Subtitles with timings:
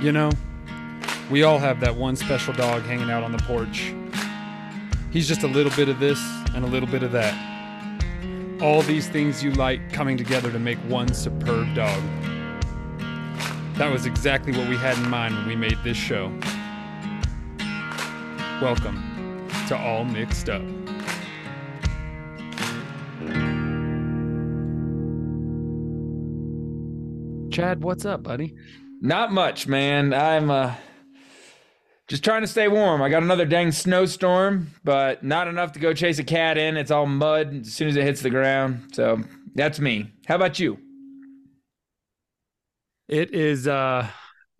[0.00, 0.30] You know,
[1.28, 3.92] we all have that one special dog hanging out on the porch.
[5.10, 6.20] He's just a little bit of this
[6.54, 7.34] and a little bit of that.
[8.62, 12.00] All these things you like coming together to make one superb dog.
[13.74, 16.28] That was exactly what we had in mind when we made this show.
[18.62, 20.62] Welcome to All Mixed Up.
[27.50, 28.54] Chad, what's up, buddy?
[29.00, 30.12] Not much, man.
[30.12, 30.74] I'm uh
[32.08, 33.02] just trying to stay warm.
[33.02, 36.76] I got another dang snowstorm, but not enough to go chase a cat in.
[36.76, 38.90] It's all mud as soon as it hits the ground.
[38.94, 39.20] So
[39.54, 40.12] that's me.
[40.26, 40.78] How about you?
[43.08, 44.08] It is uh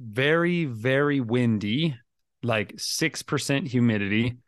[0.00, 1.96] very, very windy,
[2.42, 4.38] like 6% humidity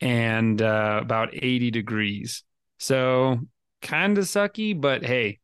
[0.00, 2.42] and uh, about 80 degrees.
[2.78, 3.38] So
[3.82, 5.38] kind of sucky, but hey,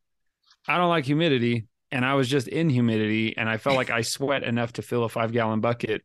[0.66, 1.66] I don't like humidity.
[1.92, 5.04] And I was just in humidity and I felt like I sweat enough to fill
[5.04, 6.02] a five gallon bucket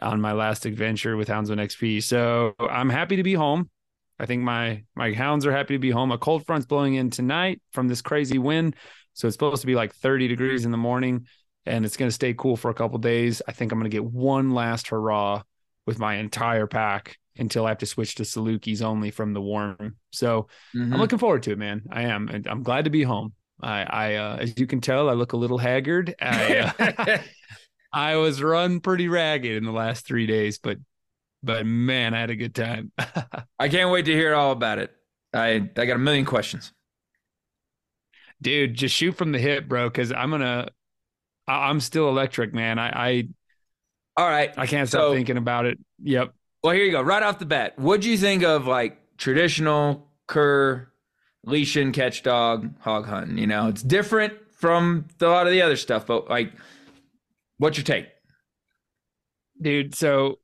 [0.00, 2.02] on my last adventure with Houndsman XP.
[2.02, 3.68] So I'm happy to be home.
[4.18, 6.12] I think my my hounds are happy to be home.
[6.12, 8.76] A cold front's blowing in tonight from this crazy wind.
[9.14, 11.26] So it's supposed to be like 30 degrees in the morning
[11.66, 13.42] and it's going to stay cool for a couple days.
[13.48, 15.42] I think I'm going to get one last hurrah
[15.86, 19.96] with my entire pack until I have to switch to Salukis only from the warm.
[20.12, 20.92] So Mhm.
[20.94, 21.82] I'm looking forward to it, man.
[21.90, 22.28] I am.
[22.28, 23.34] And I'm glad to be home.
[23.62, 26.14] I, I, uh, as you can tell, I look a little haggard.
[26.20, 27.18] I, uh,
[27.92, 30.78] I was run pretty ragged in the last three days, but,
[31.42, 32.92] but man, I had a good time.
[33.58, 34.90] I can't wait to hear all about it.
[35.32, 36.72] I I got a million questions.
[38.42, 39.88] Dude, just shoot from the hip, bro.
[39.90, 40.68] Cause I'm going to,
[41.48, 42.78] I'm still electric, man.
[42.78, 43.28] I, I,
[44.16, 44.52] All right.
[44.56, 45.78] I can't stop So- thinking about it.
[46.02, 46.32] Yep.
[46.62, 47.00] Well, here you go.
[47.00, 50.88] Right off the bat, what do you think of like traditional cur
[51.46, 53.38] leash and catch dog hog hunting?
[53.38, 56.52] You know, it's different from a lot of the other stuff, but like,
[57.58, 58.08] what's your take?
[59.60, 60.38] dude so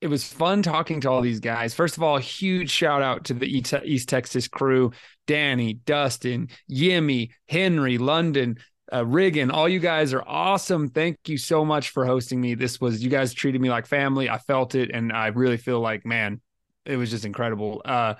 [0.00, 1.74] it was fun talking to all these guys.
[1.74, 4.92] First of all huge shout out to the east, east texas crew.
[5.26, 8.58] Danny dustin yimmy henry london
[8.92, 10.88] uh, riggin all you guys are awesome.
[10.88, 12.54] Thank you so much for hosting me.
[12.54, 14.28] This was you guys treated me like family.
[14.28, 16.40] I felt it and i really feel like man
[16.84, 17.82] it was just incredible.
[17.84, 18.14] Uh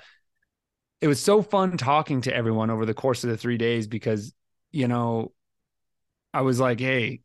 [1.03, 4.35] it was so fun talking to everyone over the course of the three days because
[4.71, 5.33] you know
[6.33, 7.21] i was like hey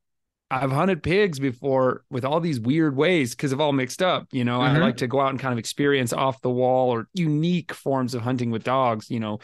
[0.50, 4.28] I've hunted pigs before with all these weird ways because of all mixed up.
[4.32, 4.82] You know, I Mhm.
[4.82, 8.22] like to go out and kind of experience off the wall or unique forms of
[8.22, 9.40] hunting with dogs, you know,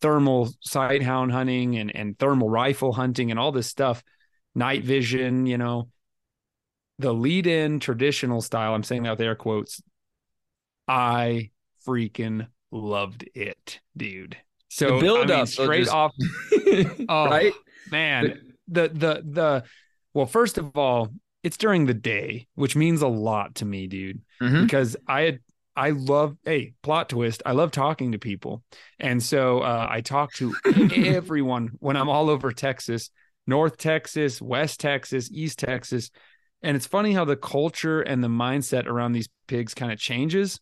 [0.00, 4.04] thermal sight hound hunting and, and thermal rifle hunting and all this stuff,
[4.54, 5.88] night vision, you know.
[7.00, 9.82] The lead in traditional style, I'm saying that with air quotes.
[10.88, 11.50] I
[11.86, 14.36] freaking loved it, dude.
[14.68, 16.12] So the build I mean, up straight off
[17.08, 17.52] Oh, right?
[17.90, 19.64] man the the the
[20.14, 21.10] well first of all
[21.42, 24.62] it's during the day which means a lot to me dude Mhm.
[24.62, 25.40] because i had
[25.76, 28.62] i love hey plot twist i love talking to people
[28.98, 30.54] and so uh, i talk to
[30.96, 33.10] everyone when i'm all over texas
[33.46, 36.10] north texas west texas east texas
[36.62, 40.58] and it's funny how the culture and the mindset around these pigs kind of changes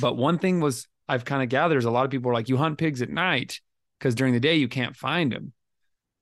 [0.00, 2.48] but one thing was i've kind of gathered is a lot of people are like
[2.48, 3.60] you hunt pigs at night
[3.98, 5.52] because during the day you can't find them.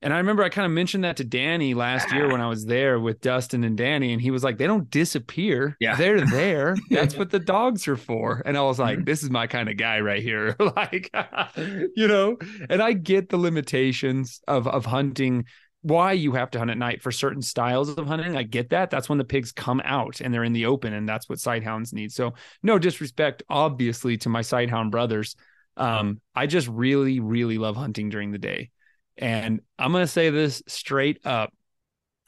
[0.03, 2.67] And I remember I kind of mentioned that to Danny last year when I was
[2.67, 5.75] there with Dustin and Danny, and he was like, "They don't disappear.
[5.81, 5.97] Yeah.
[5.97, 6.77] they're there.
[6.91, 9.79] That's what the dogs are for." And I was like, "This is my kind of
[9.79, 11.11] guy right here." like,
[11.57, 12.37] you know.
[12.69, 15.47] And I get the limitations of of hunting.
[15.87, 18.37] Why you have to hunt at night for certain styles of hunting.
[18.37, 18.91] I get that.
[18.91, 21.93] That's when the pigs come out and they're in the open, and that's what sighthounds
[21.93, 22.11] need.
[22.11, 25.37] So, no disrespect, obviously, to my sighthound brothers.
[25.77, 28.71] Um, I just really, really love hunting during the day.
[29.17, 31.53] And I'm going to say this straight up.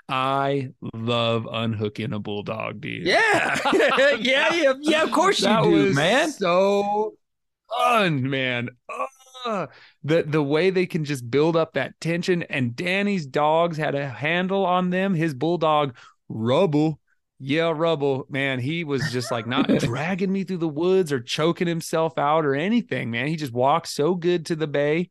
[0.09, 3.07] I love unhooking a bulldog, dude.
[3.07, 3.59] Yeah.
[4.21, 6.31] yeah, yeah, yeah, of course you that do, man.
[6.31, 7.15] So
[7.77, 8.69] fun, man.
[9.49, 9.71] Ugh.
[10.05, 12.43] the the way they can just build up that tension.
[12.45, 15.15] And Danny's dogs had a handle on them.
[15.15, 15.97] His bulldog,
[16.29, 17.01] Rubble.
[17.41, 21.69] Yeah, Rubble, man, he was just like not dragging me through the woods or choking
[21.69, 23.29] himself out or anything, man.
[23.29, 25.11] He just walked so good to the bay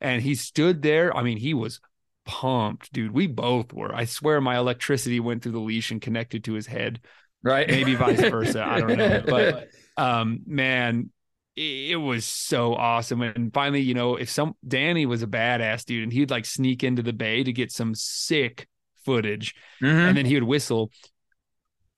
[0.00, 1.16] and he stood there.
[1.16, 1.80] I mean, he was
[2.24, 3.12] pumped, dude.
[3.12, 3.94] We both were.
[3.94, 7.00] I swear my electricity went through the leash and connected to his head.
[7.42, 7.68] Right.
[7.68, 8.64] Maybe vice versa.
[8.64, 9.22] I don't know.
[9.26, 11.10] But um, man,
[11.56, 13.22] it, it was so awesome.
[13.22, 16.82] And finally, you know, if some Danny was a badass dude and he'd like sneak
[16.84, 18.68] into the bay to get some sick
[19.04, 20.08] footage Mhm.
[20.08, 20.90] and then he would whistle.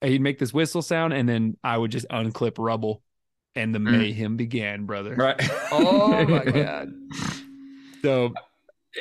[0.01, 3.01] He'd make this whistle sound, and then I would just unclip rubble,
[3.55, 3.97] and the Mm.
[3.97, 5.15] mayhem began, brother.
[5.15, 5.39] right.
[5.71, 6.93] Oh my god!
[8.03, 8.33] So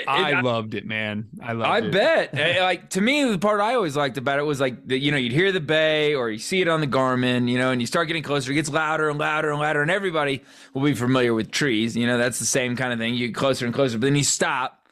[0.07, 1.29] I I- loved it, man.
[1.43, 1.97] I loved it.
[1.97, 2.33] I it.
[2.33, 2.61] bet.
[2.67, 5.17] Like to me, the part I always liked about it was like the, you know
[5.19, 7.87] you'd hear the bay or you see it on the Garmin, you know, and you
[7.87, 8.51] start getting closer.
[8.53, 10.43] It gets louder and louder and louder, and everybody
[10.75, 11.97] will be familiar with trees.
[11.97, 13.15] You know, that's the same kind of thing.
[13.15, 14.83] You get closer and closer, but then you stop.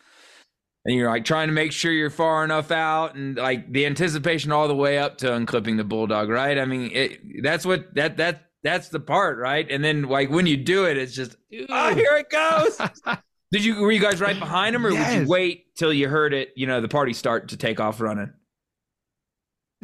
[0.87, 4.53] And you're like trying to make sure you're far enough out, and like the anticipation
[4.53, 6.59] all the way up to unclipping the bulldog, right?
[6.59, 9.67] I mean, it, that's what that that that's the part, right?
[9.71, 11.37] And then like when you do it, it's just
[11.71, 12.79] oh, here it goes.
[13.55, 16.35] Did you were you guys right behind him, or would you wait till you heard
[16.35, 16.49] it?
[16.57, 18.33] You know, the party start to take off running.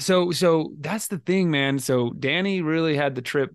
[0.00, 1.78] So so that's the thing, man.
[1.78, 3.54] So Danny really had the trip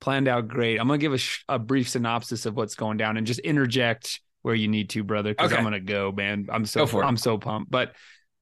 [0.00, 0.80] planned out great.
[0.80, 4.20] I'm gonna give a, sh- a brief synopsis of what's going down and just interject
[4.40, 5.58] where you need to, brother, because Okay.
[5.58, 6.48] I'm gonna go, man.
[6.50, 7.04] I'm so Go for.
[7.04, 7.70] I'm so pumped.
[7.70, 7.94] But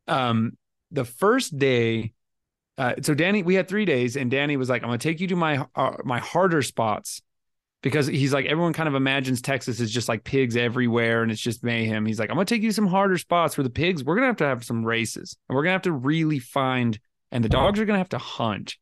[0.09, 0.57] um,
[0.91, 2.15] the first day,
[2.79, 5.27] uh, so Danny, we had three days, and Danny was like, "I'm gonna take you
[5.27, 7.21] to my uh, my harder spots."
[7.83, 11.41] Because he's like, everyone kind of imagines Texas is just like pigs everywhere and it's
[11.41, 12.05] just mayhem.
[12.05, 14.27] He's like, I'm gonna take you to some harder spots where the pigs, we're gonna
[14.27, 16.99] have to have some races and we're gonna have to really find
[17.33, 18.77] and the dogs are to have to hunt.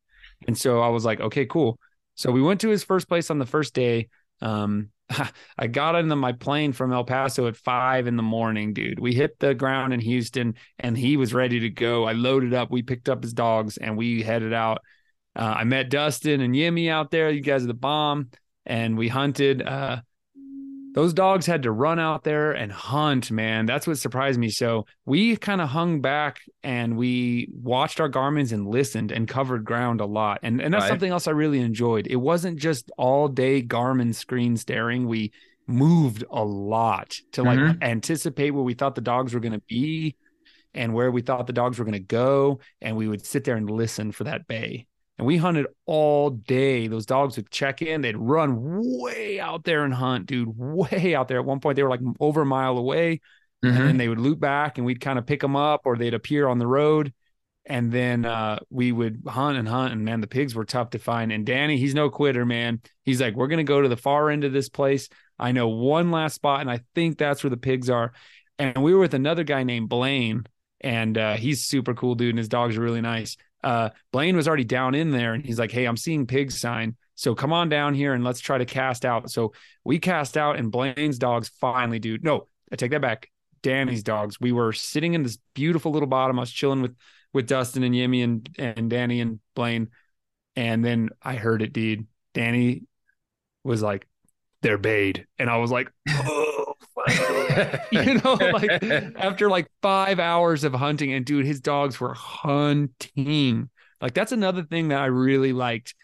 [0.47, 1.79] And so I was like, okay, cool.
[2.15, 4.09] So we went to his first place on the first day.
[4.41, 4.91] Um,
[5.59, 8.99] I got into my plane from El Paso at five in the morning, dude.
[8.99, 12.05] We hit the ground in Houston and he was ready to go.
[12.05, 12.71] I loaded up.
[12.71, 14.83] We picked up his dogs and we headed out.
[15.37, 17.31] Uh, I met Dustin and Yimmy out there.
[17.31, 18.31] You guys are the bomb.
[18.69, 19.63] And we hunted.
[19.63, 20.03] Uh,
[20.95, 23.67] those dogs had to run out there and hunt, man.
[23.67, 24.51] That's what surprised me.
[24.51, 29.65] So we kind of hung back and we watched our Garmins and listened and covered
[29.65, 30.41] ground a lot.
[30.43, 30.89] And and that's Right.
[30.89, 32.07] something else I really enjoyed.
[32.09, 35.07] It wasn't just all day Garmin screen staring.
[35.07, 35.31] We
[35.67, 37.83] moved a lot to like Mhm.
[37.83, 40.17] anticipate where we thought the dogs were going to be
[40.75, 42.61] and where we thought the dogs were going to go.
[42.81, 44.87] And we would sit there and listen for that bay.
[45.19, 46.87] And we hunted all day.
[46.87, 48.03] Those dogs would check in.
[48.03, 48.55] They'd run
[49.01, 51.39] way out there and hunt, dude, way out there.
[51.39, 53.21] At one point, they were like over a mile away.
[53.61, 56.15] And then they would loop back and we'd kind of pick them up or they'd
[56.15, 57.13] appear on the road.
[57.67, 59.93] And then uh, we would hunt and hunt.
[59.93, 61.33] And man, the pigs were tough to find.
[61.33, 62.81] And Danny, he's no quitter, man.
[63.05, 65.09] He's like, we're going to go to the far end of this place.
[65.41, 66.61] I know one last spot.
[66.61, 68.13] And I think that's where the pigs are.
[68.61, 70.47] And we were with another guy named Blaine.
[70.81, 72.31] And uh, he's super cool, dude.
[72.31, 75.59] And his dogs are really nice uh, Blaine was already down in there and he's
[75.59, 76.97] like, Hey, I'm seeing pig sign.
[77.15, 79.31] So come on down here and let's try to cast out.
[79.31, 79.53] So
[79.85, 82.23] we cast out and Blaine's dogs finally, dude.
[82.23, 83.31] No, I take that back.
[83.63, 84.41] Danny's dogs.
[84.41, 86.39] We were sitting in this beautiful little bottom.
[86.39, 86.95] I was chilling with
[87.33, 89.89] with Dustin and Yimmy and and Danny and Blaine.
[90.55, 92.07] And then I heard it, dude.
[92.35, 92.85] Danny
[93.65, 94.07] was like,
[94.63, 95.27] they're bayed.
[95.39, 96.68] And I was like, oh, finally."
[97.91, 98.83] you know, like
[99.17, 103.71] after like five hours of hunting, and dude, his dogs were hunting.
[104.01, 105.95] Like that's another thing that I really liked.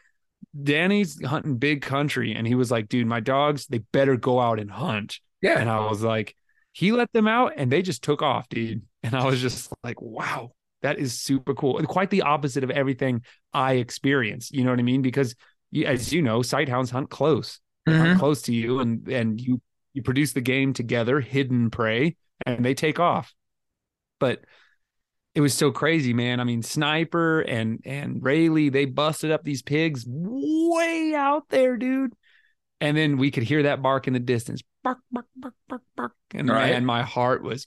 [0.60, 4.60] Danny's hunting big country, and he was like, dude, my dogs, they better go out
[4.60, 5.18] and hunt.
[5.42, 5.58] yeah.
[5.58, 6.36] And I was like,
[6.72, 8.82] he let them out and they just took off, dude.
[9.02, 11.78] And I was just like, wow, that is super cool.
[11.78, 14.52] And quite the opposite of everything I experienced.
[14.52, 15.02] You know what I mean?
[15.02, 15.34] Because
[15.84, 17.98] as you know, sighthounds hunt close Mhm.
[17.98, 19.60] hunt close to you and and you
[19.94, 23.32] you produce the game together hidden prey and they take off
[24.20, 24.40] but
[25.34, 29.62] it was so crazy man i mean sniper and and rayleigh they busted up these
[29.62, 32.12] pigs way out there dude
[32.80, 36.12] and then we could hear that bark in the distance bark, bark, bark, bark, bark.
[36.32, 36.70] And Right.
[36.70, 37.66] man, my heart was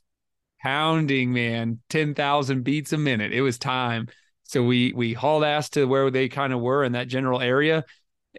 [0.62, 3.34] pounding, man, 10,000 beats a minute.
[3.34, 4.08] It was time.
[4.44, 7.84] So we we hauled ass to where they kind of were in that general area.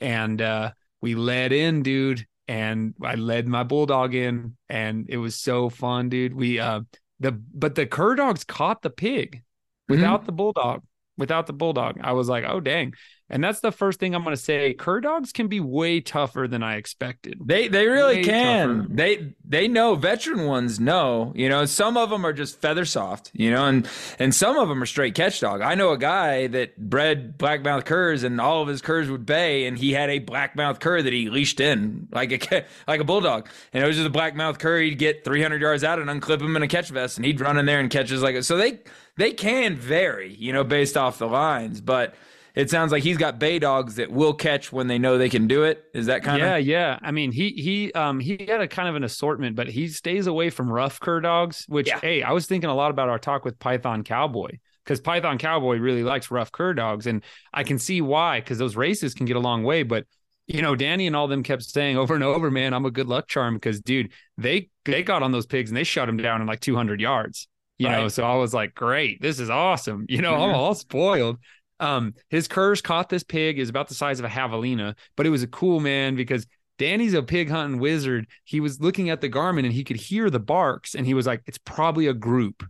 [0.00, 0.70] And uh
[1.02, 2.24] we led in, dude.
[2.48, 6.34] And I led my bulldog in, and it was so fun, dude.
[6.34, 6.80] We uh
[7.20, 9.42] the but the cur dogs caught the pig
[9.88, 10.82] without the bulldog.
[11.18, 11.98] Without the bulldog.
[12.00, 12.94] I was like, oh dang.
[13.30, 14.72] And that's the first thing I'm gonna say.
[14.72, 17.38] Cur dogs can be way tougher than I expected.
[17.44, 18.78] They they really Way can.
[18.78, 18.88] tougher.
[18.90, 21.32] They they know veteran ones know.
[21.36, 23.30] You know, some of them are just feather soft.
[23.34, 23.86] You know, and
[24.18, 25.60] and some of them are straight catch dog.
[25.60, 29.66] I know a guy that bred blackmouth curs, and all of his curs would bay,
[29.66, 33.46] and he had a blackmouth cur that he leashed in like a like a bulldog,
[33.74, 34.80] and it was just a blackmouth cur.
[34.80, 37.58] He'd get 300 yards out and unclip him in a catch vest, and he'd run
[37.58, 38.56] in there and catches like so.
[38.56, 38.78] They
[39.16, 42.14] they can vary, you know, based off the lines, but.
[42.58, 45.46] It sounds like he's got bay dogs that will catch when they know they can
[45.46, 45.84] do it.
[45.94, 46.66] Is that kind yeah, of?
[46.66, 46.78] yeah.
[46.92, 46.98] Yeah.
[47.02, 50.26] I mean, he he um he had a kind of an assortment, but he stays
[50.26, 51.64] away from rough cur dogs.
[51.68, 52.00] Which, Yeah.
[52.00, 55.78] hey, I was thinking a lot about our talk with Python Cowboy because Python Cowboy
[55.78, 57.22] really likes rough cur dogs, and
[57.54, 59.84] I can see why because those races can get a long way.
[59.84, 60.06] But
[60.48, 63.06] you know, Danny and all them kept saying over and over, "Man, I'm a good
[63.06, 66.40] luck charm." Because, dude, they they got on those pigs and they shut them down
[66.40, 67.46] in like 200 yards.
[67.80, 70.54] You know, so I was like, "Great, this is awesome." You know, I'm Mhm.
[70.54, 71.38] all spoiled.
[71.80, 75.30] Um, his curs caught this pig is about the size of a javelina, but it
[75.30, 76.46] was a cool man because
[76.78, 78.26] Danny's a pig hunting wizard.
[78.44, 81.26] He was looking at the Garmin and he could hear the barks, and he was
[81.26, 82.64] like, "It's probably a group."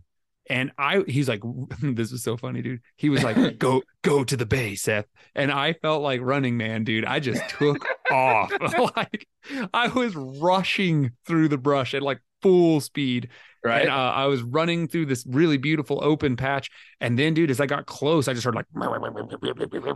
[0.49, 1.41] And I, he's like,
[1.81, 5.51] "This was so funny, dude." He was like, "Go, go to the bay, Seth." And
[5.51, 7.05] I felt like running man, dude.
[7.05, 8.51] I just took off,
[8.95, 9.27] like
[9.73, 13.29] I was rushing through the brush at like full speed.
[13.63, 13.81] Right.
[13.81, 16.69] And uh, I was running through this really beautiful open patch.
[17.01, 18.65] And then, dude, as I got close, I just heard like,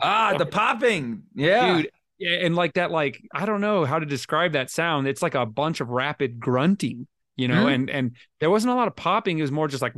[0.02, 1.24] Ah, the popping.
[1.34, 1.78] Yeah.
[1.78, 1.92] dude.
[2.20, 5.08] Yeah, and like that, like I don't know how to describe that sound.
[5.08, 7.74] It's like a bunch of rapid grunting, you know, Mhm.
[7.74, 9.40] and and there wasn't a lot of popping.
[9.40, 9.94] It was more just like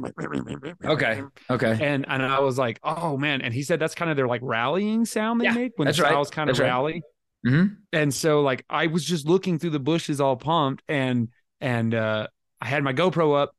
[0.85, 1.21] Okay.
[1.49, 1.77] Okay.
[1.81, 3.41] And and I was like, oh man.
[3.41, 5.97] And he said that's kind of their like rallying sound they Yeah, make when that's
[5.97, 6.13] the right.
[6.13, 6.65] sows kind of right.
[6.67, 7.01] rally.
[7.45, 7.75] Mhm.
[7.91, 11.29] And so like I was just looking through the bushes all pumped and
[11.61, 12.27] and uh
[12.62, 13.55] I had my GoPro up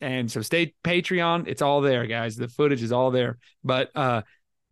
[0.00, 2.36] and so stay Patreon, it's all there, guys.
[2.36, 3.38] The footage is all there.
[3.64, 4.22] But uh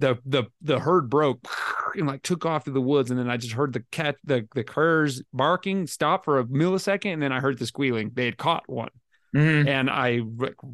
[0.01, 1.47] the the the herd broke
[1.95, 4.47] and like took off through the woods and then I just heard the cat the
[4.55, 8.11] the curs barking stop for a millisecond and then I heard the squealing.
[8.15, 8.91] They had caught one
[9.35, 9.67] Mhm.
[9.69, 10.21] and i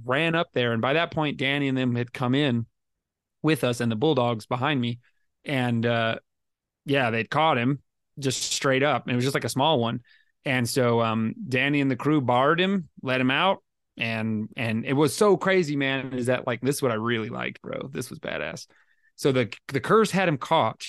[0.05, 0.73] ran up there.
[0.73, 2.67] And by that point, Danny and them had come in
[3.43, 4.99] with us and the bulldogs behind me.
[5.47, 6.17] And uh,
[6.85, 7.81] yeah, they'd caught him
[8.19, 9.05] just straight up.
[9.05, 10.01] And it was just like a small one.
[10.45, 13.63] And so um, Danny and the crew barred him, let him out.
[13.97, 16.15] And and it was so crazy, man.
[16.15, 17.91] Is that like this is what I really liked, bro?
[17.93, 18.67] This was badass.
[19.17, 20.87] So the the curs had him caught,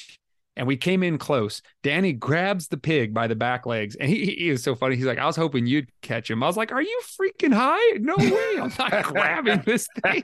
[0.56, 1.62] and we came in close.
[1.84, 4.96] Danny grabs the pig by the back legs, and he, he was so funny.
[4.96, 7.98] He's like, "I was hoping you'd catch him." I was like, "Are you freaking high?
[7.98, 8.60] No way!
[8.60, 10.24] I'm not grabbing this thing."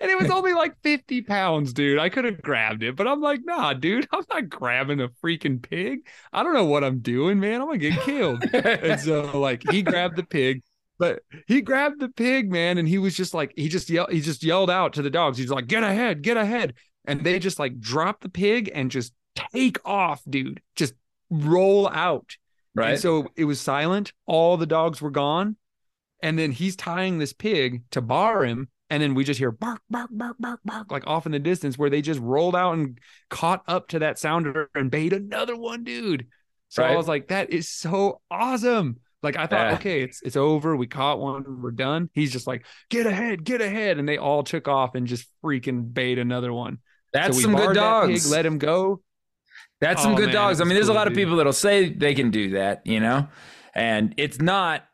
[0.00, 1.98] And it was only like 50 pounds, dude.
[1.98, 5.60] I could have grabbed it, but I'm like, nah, dude, I'm not grabbing a freaking
[5.60, 6.06] pig.
[6.32, 7.60] I don't know what I'm doing, man.
[7.60, 8.44] I'm gonna get killed.
[8.54, 10.62] and so like he grabbed the pig,
[10.98, 14.20] but he grabbed the pig, man, and he was just like he just yelled he
[14.20, 15.38] just yelled out to the dogs.
[15.38, 16.74] He's like, "Get ahead, get ahead!"
[17.06, 20.60] And they just like dropped the pig and just take off, dude.
[20.76, 20.94] Just
[21.30, 22.36] roll out.
[22.74, 22.90] Right.
[22.92, 24.12] And so it was silent.
[24.26, 25.56] All the dogs were gone,
[26.22, 28.68] and then he's tying this pig to bar him.
[28.90, 31.78] And then we just hear bark, bark, bark, bark, bark, like off in the distance,
[31.78, 32.98] where they just rolled out and
[33.30, 36.26] caught up to that sounder and bayed another one, dude.
[36.68, 38.98] So I was like, that is so awesome.
[39.22, 39.74] Like I thought, Yeah.
[39.76, 40.76] okay, it's it's over.
[40.76, 42.10] We caught one, we're done.
[42.12, 45.94] He's just like, get ahead, get ahead, and they all took off and just freaking
[45.94, 46.78] bayed another one.
[47.12, 48.24] That's so some good dogs.
[48.24, 49.00] Pig, let him go.
[49.80, 50.60] That's some Oh, good man, dogs.
[50.60, 51.24] I mean, there's a lot of dude.
[51.24, 53.28] people that'll say they can do that, you know,
[53.74, 54.84] and it's not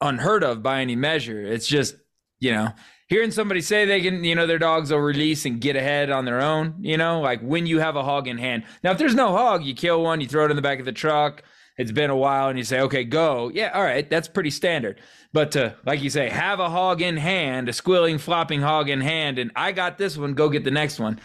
[0.00, 1.42] unheard of by any measure.
[1.42, 1.94] It's just,
[2.40, 2.70] you know,
[3.08, 6.24] hearing somebody say they can, you know, their dogs will release and get ahead on
[6.24, 8.64] their own, you know, like when you have a hog in hand.
[8.82, 10.84] Now, if there's no hog, you kill one, you throw it in the back of
[10.86, 11.42] the truck.
[11.76, 13.50] It's been a while, and you say, okay, go.
[13.54, 15.00] Yeah, all right, that's pretty standard.
[15.32, 19.00] But to, like you say, have a hog in hand, a squealing, flopping hog in
[19.00, 21.20] hand, and I got this one, go get the next one.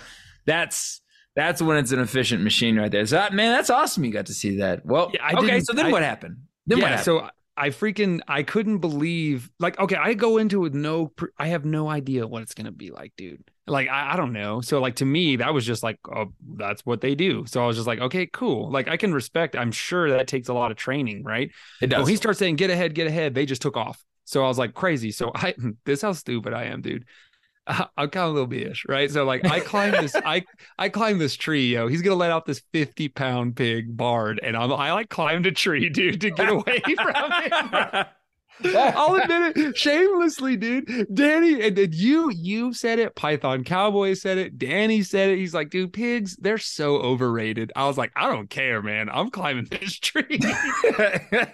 [0.45, 1.01] That's
[1.35, 3.05] that's when it's an efficient machine right there.
[3.05, 4.03] So that- man, that's awesome.
[4.03, 4.85] You got to see that.
[4.85, 5.59] Well, Yeah, I okay.
[5.59, 6.37] So then I- what happened?
[6.67, 7.05] Then what yeah, happened?
[7.05, 11.47] so I freaking I couldn't believe like okay, I go into it with no I
[11.47, 13.43] have no idea what it's gonna be like, dude.
[13.67, 14.61] Like I, I don't know.
[14.61, 17.45] So like to me, that was just like, oh, that's what they do.
[17.47, 18.69] So I was just like, okay, cool.
[18.71, 19.55] Like I can respect.
[19.55, 21.49] I'm sure that takes a lot of training, right?
[21.81, 21.99] it does.
[22.01, 24.03] When he starts saying get ahead, get ahead, they just took off.
[24.25, 25.11] So I was like crazy.
[25.11, 25.53] So I
[25.85, 27.05] this is how stupid I am, dude.
[27.97, 29.09] I'm kind of a little bitch, right?
[29.09, 30.43] So like I climb this, I
[30.77, 31.87] I climb this tree, yo.
[31.87, 35.51] He's gonna let out this 50 pound pig barred, and I'm I like climbed a
[35.51, 38.05] tree, dude, to get away from him.
[38.63, 41.07] I'll admit it shamelessly, dude.
[41.13, 43.15] Danny and, and you you said it.
[43.15, 44.57] Python Cowboy said it.
[44.57, 45.37] Danny said it.
[45.37, 47.71] He's like, dude, pigs, they're so overrated.
[47.75, 49.09] I was like, I don't care, man.
[49.11, 50.39] I'm climbing this tree.
[50.39, 51.47] so,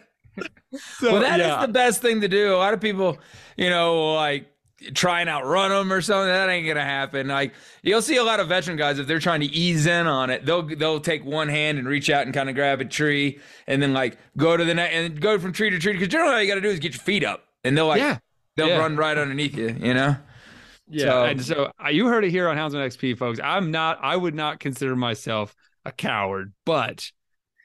[1.02, 1.60] well, that yeah.
[1.60, 2.54] is the best thing to do.
[2.54, 3.18] A lot of people,
[3.58, 4.51] you know, like
[4.94, 6.28] try and outrun them or something.
[6.28, 7.28] That ain't gonna happen.
[7.28, 10.30] Like you'll see a lot of veteran guys if they're trying to ease in on
[10.30, 13.40] it, they'll they'll take one hand and reach out and kind of grab a tree,
[13.68, 15.94] and then like go to the net and go from tree to tree.
[15.94, 18.00] Because generally, all you got to do is get your feet up, and they'll like
[18.00, 18.18] yeah.
[18.56, 18.78] they'll yeah.
[18.78, 19.76] run right underneath you.
[19.80, 20.16] You know.
[20.94, 23.40] Yeah, so, and so uh, you heard it here on Houndsman XP, folks.
[23.42, 24.00] I'm not.
[24.02, 27.12] I would not consider myself a coward, but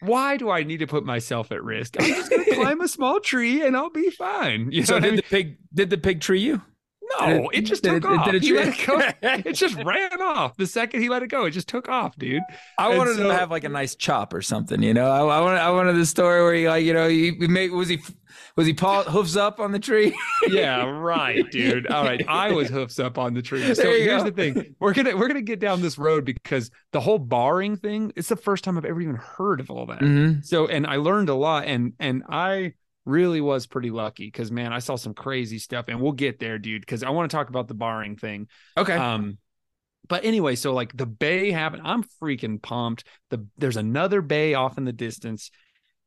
[0.00, 1.96] why do I need to put myself at risk?
[1.98, 4.70] I'm just gonna climb a small tree and I'll be fine.
[4.70, 6.62] You so did the pig did the pig tree you?
[7.10, 8.24] No, it, it just took it, off.
[8.24, 9.00] Did it, he let it go.
[9.22, 11.44] it just ran off the second he let it go.
[11.44, 12.42] It just took off, dude.
[12.78, 15.10] I and wanted so, to have like a nice chop or something, you know.
[15.10, 17.70] I, I wanted, I wanted the story where he like, you know, he, he made
[17.70, 18.00] was he
[18.56, 20.16] was he paw hoofs up on the tree?
[20.48, 21.86] yeah, right, dude.
[21.88, 23.74] All right, I was hoofs up on the tree.
[23.74, 24.30] So here's go.
[24.30, 28.12] the thing: we're gonna we're gonna get down this road because the whole barring thing.
[28.16, 30.00] It's the first time I've ever even heard of all that.
[30.00, 30.40] Mm-hmm.
[30.42, 32.74] So, and I learned a lot, and and I
[33.06, 36.58] really was pretty lucky because man, I saw some crazy stuff, and we'll get there,
[36.58, 36.82] dude.
[36.82, 38.48] Because I want to talk about the barring thing.
[38.76, 38.94] Okay.
[38.94, 39.38] Um,
[40.08, 41.82] but anyway, so like the bay happened.
[41.84, 43.04] I'm freaking pumped.
[43.30, 45.50] The there's another bay off in the distance,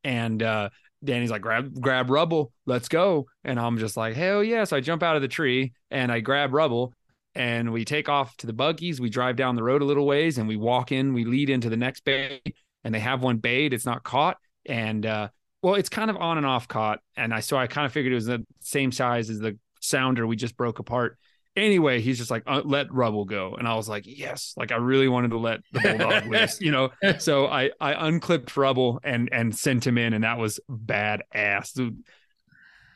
[0.03, 0.69] and uh
[1.03, 3.27] Danny's like, grab grab rubble, let's go.
[3.43, 4.65] And I'm just like, hell yeah.
[4.65, 6.93] So I jump out of the tree and I grab rubble
[7.35, 8.99] and we take off to the buggies.
[8.99, 11.69] We drive down the road a little ways and we walk in, we lead into
[11.69, 12.41] the next bay
[12.83, 13.73] and they have one bayed.
[13.73, 14.37] It's not caught.
[14.65, 15.29] And uh
[15.61, 16.99] well, it's kind of on and off caught.
[17.15, 20.25] And I so I kind of figured it was the same size as the sounder
[20.25, 21.17] we just broke apart.
[21.55, 23.55] Anyway, he's just like, uh, let Rubble go.
[23.55, 26.71] And I was like, yes, like I really wanted to let the Bulldog loose, you
[26.71, 26.91] know?
[27.19, 31.73] So I, I unclipped Rubble and, and sent him in and that was badass.
[31.73, 32.03] Dude,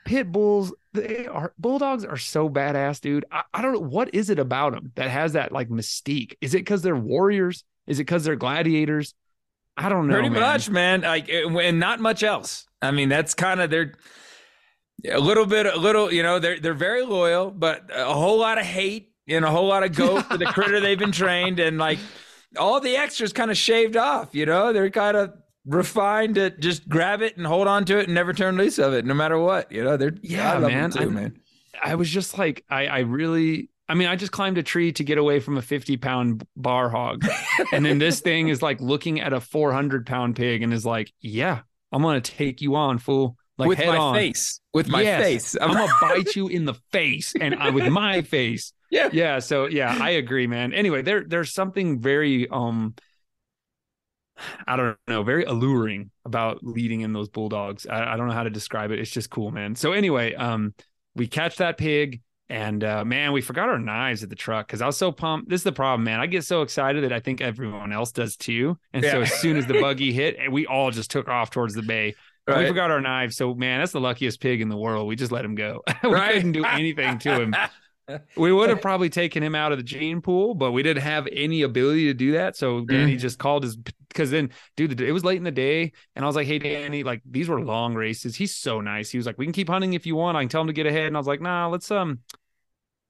[0.06, 3.26] pit bulls, they are bulldogs are so badass, dude.
[3.32, 3.80] I, I don't know.
[3.80, 6.36] What is it about them that has that like mystique?
[6.40, 7.64] Is it because they're warriors?
[7.88, 9.14] Is it because they're gladiators?
[9.78, 10.14] I don't know.
[10.14, 10.42] Pretty man.
[10.42, 11.02] much, man.
[11.02, 12.66] Like, eh, and not much else.
[12.82, 13.94] I mean, that's kind of their
[15.10, 16.12] a little bit, a little.
[16.12, 19.68] You know, they're they're very loyal, but a whole lot of hate and a whole
[19.68, 22.00] lot of go for the critter they've been trained, and like
[22.58, 24.36] all the extras kind of shaved off.
[24.36, 25.34] You know, they're kind of
[25.66, 28.94] refined to just grab it and hold on to it and never turn loose of
[28.94, 29.72] it, no matter what.
[29.72, 30.92] You know, they're yeah, man.
[30.92, 31.40] Too, I, man.
[31.82, 35.04] I was just like, I, I really I mean, I just climbed a tree to
[35.04, 37.26] get away from a 50 pound bar hog.
[37.74, 41.12] and then this thing is like looking at a 400 pound pig and is like,
[41.20, 43.38] yeah, I'm going to take you on, fool.
[43.58, 44.16] Like with my on.
[44.16, 47.70] face, with my yes, face, I'm, I'm gonna bite you in the face, and I,
[47.70, 48.74] with my face.
[48.90, 49.38] Yeah, yeah.
[49.38, 50.74] So yeah, I agree, man.
[50.74, 52.96] Anyway, there there's something very um,
[54.66, 57.86] I don't know, very alluring about leading in those bulldogs.
[57.86, 59.00] I, I don't know how to describe it.
[59.00, 59.76] It's just cool, man.
[59.76, 60.74] So anyway, um,
[61.16, 62.22] we catch that pig
[62.54, 65.50] and uh, man, we forgot our knives at the truck because I was so pumped.
[65.50, 66.20] This is the problem, man.
[66.20, 68.78] I get so excited that I think everyone else does too.
[68.94, 69.14] And yeah.
[69.14, 72.14] so as soon as the buggy hit, we all just took off towards the bay.
[72.48, 72.60] Right.
[72.60, 73.38] We forgot our knives.
[73.38, 75.08] So man, that's the luckiest pig in the world.
[75.08, 75.82] We just let him go.
[76.04, 76.36] we right.
[76.36, 77.56] couldn't do anything to him.
[78.38, 81.28] we would have probably taken him out of the gene pool, but we didn't have
[81.32, 82.56] any ability to do that.
[82.56, 83.20] So Danny mm.
[83.20, 86.36] just called his because then, dude, it was late in the day, and I was
[86.36, 88.36] like, "Hey, Danny, like these were long races.
[88.36, 89.10] He's so nice.
[89.10, 90.38] He was like, we can keep hunting if you want.
[90.38, 92.20] I can tell him to get ahead." And I was like, "Nah, let's um,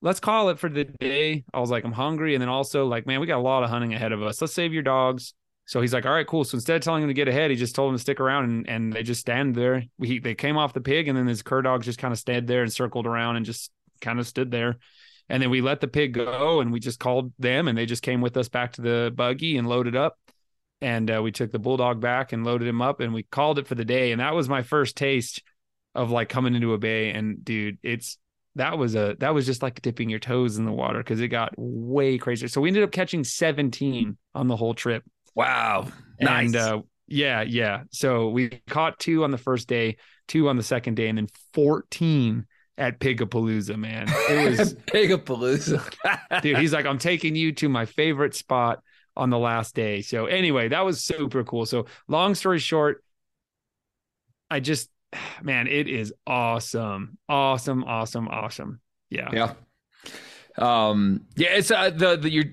[0.03, 1.45] let's call it for the day.
[1.53, 2.35] I was like, I'm hungry.
[2.35, 4.39] And then also, like, man, we got a lot of hunting ahead of us.
[4.41, 5.33] Let's save your dogs.
[5.65, 6.43] So he's like, all right, cool.
[6.43, 8.43] So instead of telling him to get ahead, he just told him to stick around
[8.43, 9.85] and, and they just stand there.
[9.97, 12.47] We, they came off the pig and then his cur dogs just kind of stayed
[12.47, 14.77] there and circled around and just kind of stood there.
[15.29, 18.03] And then we let the pig go and we just called them and they just
[18.03, 20.19] came with us back to the buggy and loaded up.
[20.81, 23.67] And uh, we took the bulldog back and loaded him up and we called it
[23.67, 24.11] for the day.
[24.11, 25.41] And that was my first taste
[25.95, 27.11] of like coming into a bay.
[27.11, 28.17] And dude, it's
[28.55, 31.29] that was a that was just like dipping your toes in the water because it
[31.29, 32.47] got way crazier.
[32.47, 35.03] So we ended up catching 17 on the whole trip.
[35.35, 35.87] Wow.
[36.19, 36.55] And nice.
[36.55, 37.83] uh yeah, yeah.
[37.91, 41.27] So we caught two on the first day, two on the second day, and then
[41.53, 42.45] 14
[42.77, 44.07] at Pigapalooza, man.
[44.29, 45.83] It was Pigapalooza.
[46.41, 48.81] dude, he's like, I'm taking you to my favorite spot
[49.15, 50.01] on the last day.
[50.01, 51.65] So anyway, that was super cool.
[51.65, 53.03] So long story short,
[54.49, 54.89] I just
[55.41, 57.17] man, it is awesome.
[57.30, 58.80] Awesome, awesome, awesome.
[59.10, 59.30] Yeah.
[59.34, 59.54] Yeah.
[60.58, 62.45] Um, yeah, it's uh, the, the, you're,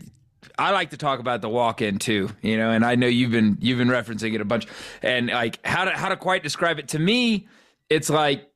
[0.59, 3.59] I like to talk about the walk-in too, you know, and I know you've been
[3.61, 4.67] you've been referencing it a bunch,
[5.03, 7.47] and like how to how to quite describe it to me,
[7.91, 8.51] it's like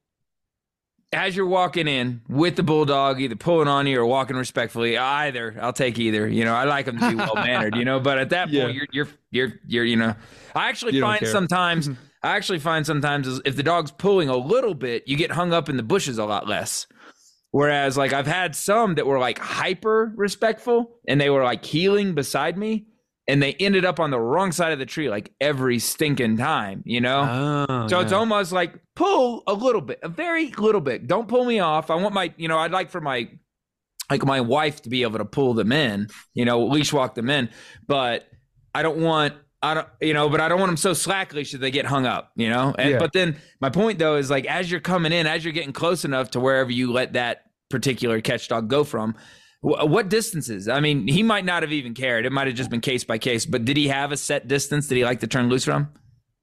[1.12, 5.57] as you're walking in with the bulldog, either pulling on you or walking respectfully, either
[5.61, 6.27] I'll take either.
[6.27, 7.77] You know, I like them to be well mannered.
[7.77, 8.67] You know, but at that point, Yeah.
[8.69, 10.14] you're you're you're you're you know,
[10.55, 11.88] I actually You find sometimes
[12.25, 15.53] I actually find sometimes is if the dog's pulling a little bit, you get hung
[15.53, 16.87] up in the bushes a lot less.
[17.51, 22.15] Whereas like I've had some that were like hyper respectful and they were like heeling
[22.15, 22.87] beside me
[23.29, 26.83] and they ended up on the wrong side of the tree like every stinking time,
[26.85, 27.67] you know?
[27.69, 31.07] Oh, So it's almost like pull a little bit, a very little bit.
[31.07, 31.91] Don't pull me off.
[31.91, 33.29] I want my, you know, I'd like for my,
[34.11, 37.31] like my wife to be able to pull them in, you know, leash walk them
[37.31, 37.51] in,
[37.87, 38.27] but
[38.75, 41.61] I don't want, I don't, you know, but I don't want them so slackly should
[41.61, 42.74] they get hung up, you know.
[42.79, 42.98] And, Yeah.
[42.98, 46.05] But then my point though is like as you're coming in, as you're getting close
[46.05, 49.14] enough to wherever you let that particular catch dog go from.
[49.62, 50.68] wh- What distances?
[50.68, 52.27] I mean, he might not have even cared.
[52.27, 53.46] It might have just been case by case.
[53.46, 55.88] But did he have a set distance that he like to turn loose from?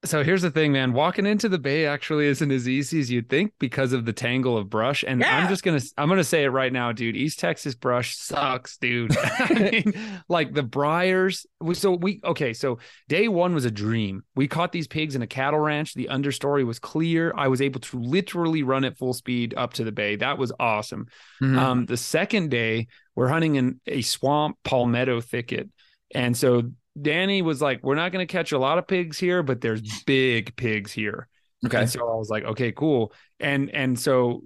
[0.03, 0.93] So here's the thing, man.
[0.93, 4.57] Walking into the bay actually isn't as easy as you'd think because of the tangle
[4.57, 5.03] of brush.
[5.07, 5.37] And Yeah.
[5.37, 7.15] I'm just gonna I'm gonna say it right now, dude.
[7.15, 9.15] East Texas brush sucks, dude.
[9.39, 9.93] I mean,
[10.27, 11.45] like the briars.
[11.59, 12.51] we- So we okay.
[12.53, 14.23] So day one was a dream.
[14.35, 15.93] We caught these pigs in a cattle ranch.
[15.93, 17.31] The understory was clear.
[17.37, 20.15] I was able to literally run at full speed up to the bay.
[20.15, 21.09] That was awesome.
[21.43, 21.57] Mhm.
[21.59, 25.69] Um, the second day, we're hunting in a swamp palmetto thicket.
[26.15, 29.43] And so Danny was like, We're not going to catch a lot of pigs here,
[29.43, 31.27] but there's big pigs here.
[31.65, 31.79] okay.
[31.81, 33.13] And so I was like, Okay, cool.
[33.39, 34.43] And and so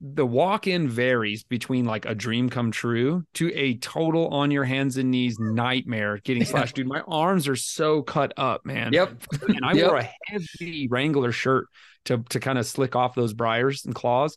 [0.00, 4.98] the walk-in varies between like a dream come true to a total on your hands
[4.98, 6.74] and knees nightmare getting slashed.
[6.74, 8.92] Dude, my arms are so cut up, man.
[8.92, 9.22] Yep.
[9.48, 9.86] And I Yep.
[9.90, 11.68] wore a heavy Wrangler shirt
[12.06, 14.36] to to kind of slick off those briars and claws.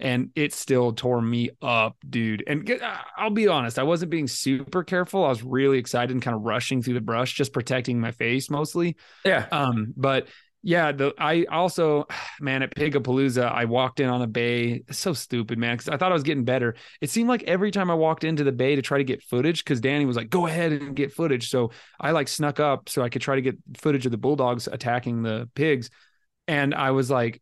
[0.00, 2.44] And it still tore me up, dude.
[2.46, 2.80] And
[3.16, 5.24] I'll be honest, I wasn't being super careful.
[5.24, 8.48] I was really excited and kind of rushing through the brush, just protecting my face
[8.48, 8.96] mostly.
[9.24, 9.46] Yeah.
[9.50, 10.28] Um, but
[10.62, 12.06] yeah, the I also,
[12.40, 14.82] man, at Pigapalooza, I walked in on a bay.
[14.88, 16.74] It's so stupid, man, because I thought I was getting better.
[17.00, 19.64] It seemed like every time I walked into the bay to try to get footage,
[19.64, 23.02] because Danny was like, "Go ahead and get footage." So I like snuck up so
[23.02, 25.90] I could try to get footage of the bulldogs attacking the pigs,
[26.46, 27.40] and I was like,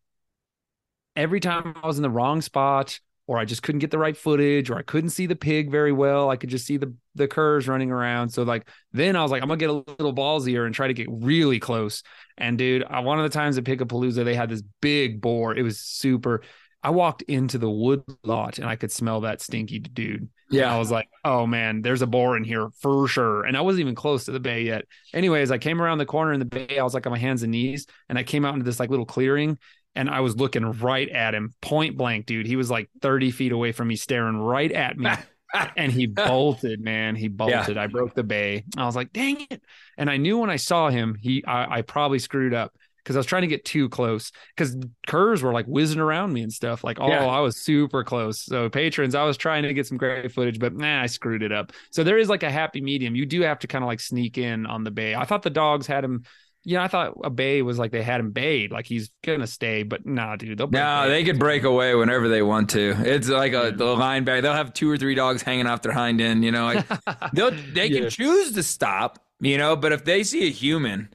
[1.16, 3.00] every time I was in the wrong spot.
[3.28, 5.90] Or I just couldn't get the right footage, or I couldn't see the pig very
[5.90, 6.30] well.
[6.30, 8.28] I could just see the the curs running around.
[8.28, 10.94] So like then I was like, I'm gonna get a little ballsier and try to
[10.94, 12.04] get really close.
[12.38, 15.56] And dude, I, one of the times at Pigapalooza, they had this big boar.
[15.56, 16.42] It was super.
[16.84, 20.28] I walked into the wood lot and I could smell that stinky dude.
[20.48, 20.72] Yeah.
[20.72, 23.42] I was like, oh man, there's a boar in here for sure.
[23.42, 24.84] And I wasn't even close to the bay yet.
[25.12, 26.78] Anyways, I came around the corner in the bay.
[26.78, 28.90] I was like on my hands and knees, and I came out into this like
[28.90, 29.58] little clearing.
[29.96, 32.46] And I was looking right at him, point blank, dude.
[32.46, 35.10] He was like 30 feet away from me, staring right at me.
[35.76, 37.16] and he bolted, man.
[37.16, 37.78] He bolted.
[37.78, 38.64] I broke the bay.
[38.76, 39.62] I was like, dang it.
[39.96, 43.20] And I knew when I saw him, he I, I probably screwed up because I
[43.20, 46.82] was trying to get too close because curs were like whizzing around me and stuff.
[46.82, 47.24] Like, oh, Yeah.
[47.24, 48.44] I was super close.
[48.44, 51.52] So patrons, I was trying to get some great footage, but nah, I screwed it
[51.52, 51.72] up.
[51.92, 53.14] So there is like a happy medium.
[53.14, 55.14] You do have to kind of like sneak in on the bay.
[55.14, 56.24] I thought the dogs had him.
[56.68, 59.84] Yeah, I thought a bay was like they had him bayed, like he's gonna stay,
[59.84, 60.58] but nah, dude.
[60.58, 62.90] They'll break No, they could break away whenever they want to.
[63.04, 64.42] It's like a the linebacker.
[64.42, 66.44] They'll have two or three dogs hanging off their hind end.
[66.44, 66.84] You know, like,
[67.32, 68.00] they'll they Yeah.
[68.00, 69.20] can choose to stop.
[69.40, 71.08] You know, but if they see a human,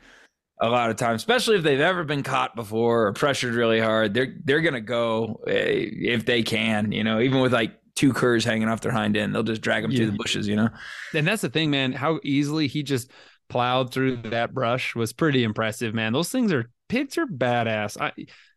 [0.61, 4.13] a lot of times, especially if they've ever been caught before or pressured really hard,
[4.13, 6.93] they're they're gonna go eh, if they can.
[6.93, 9.81] You know, even with like two curs hanging off their hind end, they'll just drag
[9.83, 9.97] them Yeah.
[9.97, 10.47] through the bushes.
[10.47, 10.69] You know.
[11.13, 11.91] And that's the thing, man.
[11.91, 13.11] How easily he just
[13.51, 16.13] plowed through that brush was pretty impressive, man.
[16.13, 17.99] Those things are pigs are badass.
[18.01, 18.11] I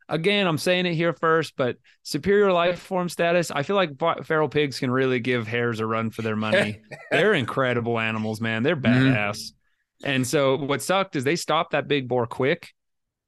[0.09, 3.51] again, I'm saying it here first, but superior life form status.
[3.51, 3.91] I feel like
[4.25, 6.81] feral pigs can really give hares a run for their money.
[7.11, 8.63] They're incredible animals, man.
[8.63, 9.13] They're Mhm.
[9.13, 9.53] badass.
[10.05, 12.73] And so what sucked is they stopped that big boar quick.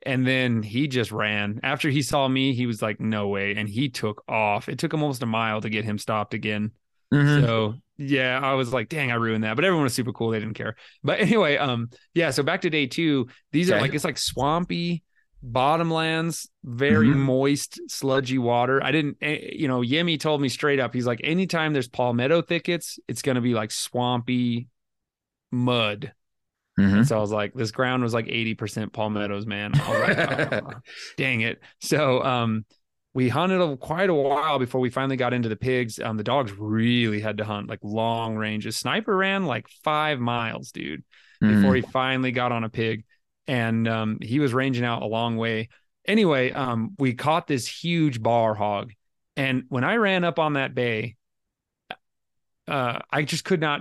[0.04, 1.58] And then he just ran.
[1.64, 3.56] After he saw me, he was like, no way.
[3.56, 4.68] And he took off.
[4.68, 6.70] It took him almost a mile to get him stopped again.
[7.12, 7.40] Mhm.
[7.42, 9.56] So yeah, I was like, dang, I ruined that.
[9.56, 10.30] But everyone was super cool.
[10.30, 10.76] They didn't care.
[11.02, 12.30] But anyway, um, yeah.
[12.30, 13.28] So back to day two.
[13.52, 15.02] These are like it's like swampy
[15.44, 17.16] bottomlands, very Mhm.
[17.16, 18.82] moist, sludgy water.
[18.82, 20.92] I didn't, eh, you know, Yemi told me straight up.
[20.92, 24.68] He's like, anytime there's palmetto thickets, it's gonna be like swampy
[25.52, 26.12] mud.
[26.78, 27.06] Mhm.
[27.06, 29.72] So I was like, this ground was like 80% palmettos, man.
[29.74, 30.60] "Oh,
[31.16, 31.60] dang it.
[31.80, 32.64] So um
[33.16, 35.98] we hunted a, quite a while before we finally got into the pigs.
[35.98, 38.76] Um, the dogs really had to hunt like long ranges.
[38.76, 41.02] Sniper ran like five miles, dude,
[41.40, 41.76] before Mhm.
[41.76, 43.04] he finally got on a pig.
[43.48, 45.70] And um, he was ranging out a long way.
[46.06, 48.92] Anyway, um, we caught this huge bar hog.
[49.34, 51.16] And when I ran up on that bay,
[52.68, 53.80] uh, I just could not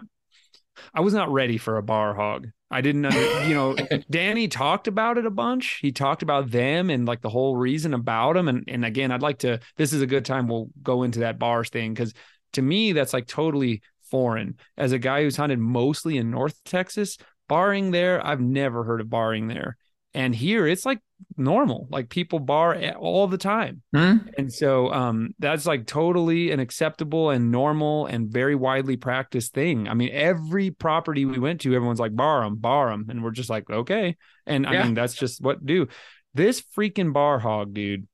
[0.94, 2.48] I was not ready for a bar hog.
[2.72, 3.76] I didn't, under, you know,
[4.10, 5.80] Danny talked about it a bunch.
[5.82, 8.48] He talked about them and like the whole reason about them.
[8.48, 9.60] And and again, I'd like to.
[9.78, 10.48] This is a good time.
[10.48, 12.14] We'll go into that bars thing because
[12.54, 14.58] to me, that's like totally foreign.
[14.78, 19.10] As a guy who's hunted mostly in North Texas, barring there, I've never heard of
[19.10, 19.78] barring there.
[20.16, 21.00] And here, it's like
[21.36, 21.88] normal.
[21.92, 23.82] Like people bar all the time.
[23.94, 24.18] Hmm?
[24.38, 29.90] And so um, that's like totally an acceptable and normal and very widely practiced thing.
[29.90, 33.08] I mean, every property we went to, everyone's like, bar them, bar them.
[33.10, 34.16] And we're just like, okay.
[34.46, 34.86] And I Yeah.
[34.86, 35.90] mean, that's just what do.
[36.34, 38.08] This freaking bar hog, dude,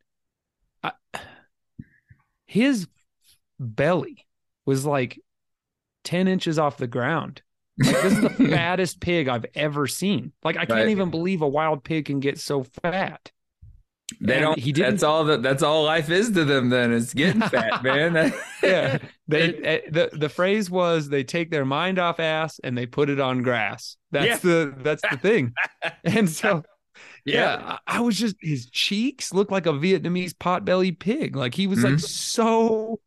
[0.83, 0.93] I,
[2.47, 2.87] his
[3.59, 4.25] belly
[4.65, 5.19] was like
[6.03, 7.43] 10 inches off the ground.
[7.79, 10.31] Like, this is the fattest pig I've ever seen.
[10.43, 10.89] Like, I can't Right.
[10.89, 13.31] even believe a wild pig can get so fat.
[14.19, 14.59] They And don't.
[14.59, 15.41] he didn't- That's all that.
[15.41, 16.69] That's all life is to them.
[16.69, 18.33] Then it's getting fat, man.
[18.63, 22.85] Yeah they eh, the the phrase was they take their mind off ass and they
[22.85, 24.37] put it on grass that's Yeah.
[24.37, 25.53] the that's the thing
[26.03, 26.61] and so
[27.25, 27.57] yeah.
[27.57, 31.65] yeah I, I was just his cheeks looked like a vietnamese potbelly pig like he
[31.65, 32.01] was like Mhm.
[32.07, 32.99] so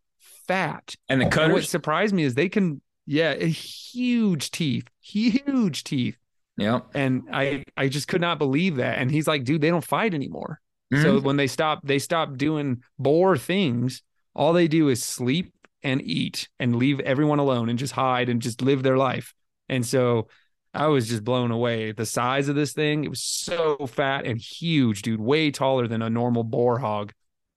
[0.49, 6.17] fat And the and what surprised me is they can yeah huge teeth huge teeth
[6.57, 6.81] Yeah.
[6.95, 10.15] and i i just could not believe that and he's like dude they don't fight
[10.15, 10.61] anymore
[10.93, 11.23] so Mhm.
[11.25, 14.03] when they stop, they stop doing boar things.
[14.37, 18.41] All they do is sleep and eat and leave everyone alone and just hide and
[18.41, 19.35] just live their life.
[19.69, 20.29] And so
[20.73, 21.91] I was just blown away.
[21.93, 26.01] The size of this thing, it was so fat and huge, dude, way taller than
[26.03, 27.13] a normal boar hog,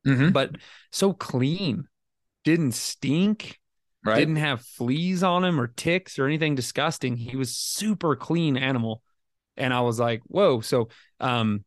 [0.08, 0.34] Mhm.
[0.34, 0.56] but
[0.92, 1.88] so clean.
[2.44, 3.60] Didn't stink,
[4.08, 4.18] right.
[4.18, 7.16] didn't have fleas on him or ticks or anything disgusting.
[7.18, 9.02] He was super clean animal.
[9.56, 10.62] And I was like, whoa.
[10.62, 10.90] So
[11.20, 11.64] um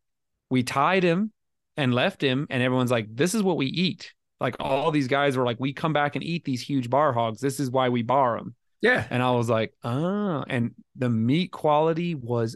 [0.49, 1.31] we tied him
[1.77, 4.13] and left him, and everyone's like, this is what we eat.
[4.41, 7.39] Like all these guys were like, we come back and eat these huge bar hogs.
[7.39, 8.55] This is why we bar them.
[8.81, 9.05] yeah.
[9.09, 12.55] And I was like, oh, and the meat quality was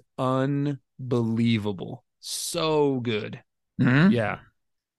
[0.99, 2.03] unbelievable.
[2.19, 3.41] So good.
[3.79, 4.11] Mhm.
[4.11, 4.39] Yeah.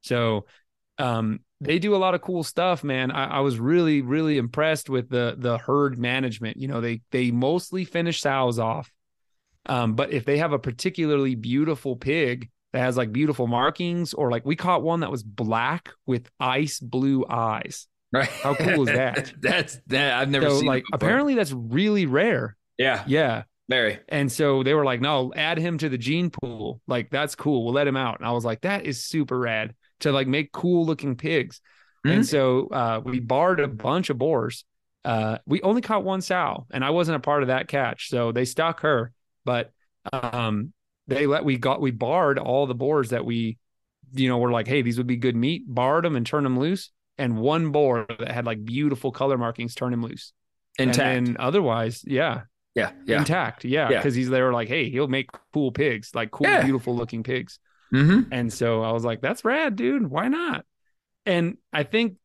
[0.03, 0.47] So
[0.99, 3.11] um they do a lot of cool stuff, man.
[3.11, 6.59] I, I was really, really impressed with the the herd management.
[6.59, 8.91] You know, they they mostly finish sows off.
[9.67, 14.31] Um, but if they have a particularly beautiful pig that has like beautiful markings, or
[14.31, 17.87] like we caught one that was black with ice blue eyes.
[18.13, 18.31] Right.
[18.43, 19.33] How cool is that?
[19.41, 20.15] That's that.
[20.21, 20.67] I've never So seen.
[20.67, 22.57] like apparently that's really rare.
[22.79, 23.03] Yeah.
[23.07, 23.45] Yeah.
[23.69, 23.99] Very.
[24.09, 26.81] And so they were like, no, add him to the gene pool.
[26.87, 27.65] Like, that's cool.
[27.65, 28.19] We'll let him out.
[28.21, 31.61] And I was like, that is super rad to like make cool looking pigs.
[32.07, 32.13] Mhm.
[32.15, 34.65] And so uh, we barred a bunch of boars.
[35.05, 38.09] Uh, we only caught one sow, and I wasn't a part of that catch.
[38.11, 39.13] So they stuck her,
[39.45, 39.71] but
[40.13, 40.73] um,
[41.07, 43.59] they let we got we barred all the boars that we,
[44.13, 45.63] you know, were like, hey, these would be good meat.
[45.67, 46.91] Barred them and turned them loose.
[47.19, 50.33] And one boar that had like beautiful color markings turned him loose.
[50.79, 50.99] Intact.
[51.17, 52.43] And otherwise, yeah,
[52.75, 52.91] yeah.
[53.07, 53.19] Yeah.
[53.19, 53.65] intact.
[53.65, 53.99] Yeah, Yeah.
[53.99, 56.63] because he's they were like, hey, he'll make cool pigs, like cool, Yeah.
[56.63, 57.59] beautiful looking pigs.
[57.93, 58.33] Mm-hmm.
[58.33, 60.09] And so I was like, that's rad, dude.
[60.09, 60.65] Why not?
[61.25, 62.17] And I think,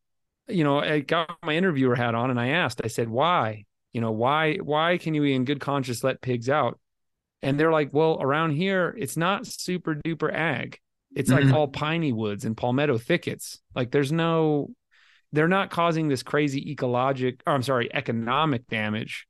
[0.48, 3.64] you know, I got my interviewer hat on and I asked, I said, why?
[3.92, 6.78] You know, why why can you in good conscience let pigs out?
[7.42, 10.78] And they're like, well, around here, it's not super duper ag.
[11.14, 11.52] It's like Mhm.
[11.54, 13.60] all piney woods and palmetto thickets.
[13.74, 14.70] Like there's no
[15.32, 19.26] they're not causing this crazy ecologic or I'm sorry, economic damage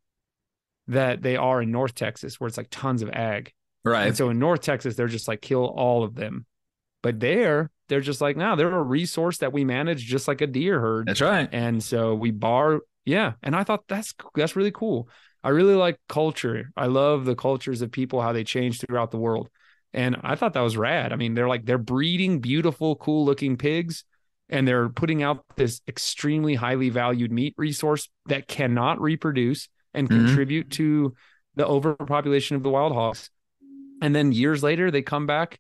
[0.89, 3.53] that they are in North Texas, where it's like tons of ag.
[3.85, 4.07] Right.
[4.09, 6.47] And so in North Texas, they're just like kill all of them.
[7.03, 10.47] But there, they're just like, no, they're a resource that we manage just like a
[10.47, 11.09] deer herd.
[11.09, 11.49] That's right.
[11.51, 13.33] And so we bar, yeah.
[13.43, 15.09] And I thought that's that's really cool.
[15.43, 16.71] I really like culture.
[16.77, 19.49] I love the cultures of people, how they change throughout the world.
[19.93, 21.13] And I thought that was rad.
[21.13, 24.05] I mean, they're like they're breeding beautiful, cool looking pigs,
[24.49, 30.27] and they're putting out this extremely highly valued meat resource that cannot reproduce and Mhm.
[30.27, 31.15] contribute to
[31.57, 33.29] the overpopulation of the wild hogs.
[34.03, 35.59] And then years later, they come back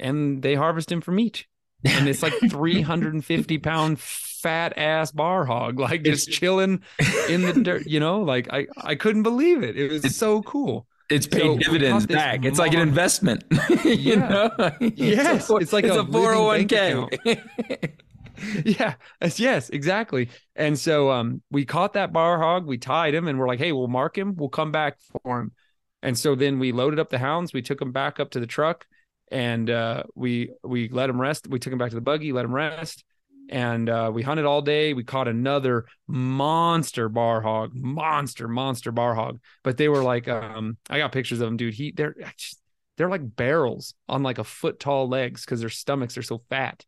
[0.00, 1.46] and they harvest him for meat.
[1.84, 6.82] And it's like 350 pound fat ass bar hog, like just chilling
[7.28, 9.76] in the dirt, you know, like I, I couldn't believe it.
[9.76, 10.86] It was It's- so cool.
[11.10, 12.44] It's paid So dividends back.
[12.46, 13.44] It's like an investment.
[13.84, 14.28] you Yeah.
[14.28, 14.70] know?
[14.96, 17.92] Yes, a, it's like it's a a 401k.
[18.64, 23.28] yeah yes, yes exactly and so um we caught that bar hog we tied him
[23.28, 25.52] and we're like hey we'll mark him we'll come back for him
[26.02, 28.46] and so then we loaded up the hounds we took them back up to the
[28.46, 28.86] truck
[29.30, 32.42] and uh we we let them rest we took them back to the buggy let
[32.42, 33.04] them rest
[33.48, 34.94] and uh we hunted all day.
[34.94, 39.40] We caught another monster bar hog monster monster bar hog.
[39.62, 41.74] But they were like um i got pictures of them dude.
[41.74, 42.14] He they're
[42.96, 46.84] they're like barrels on like a foot tall legs because their stomachs are so fat.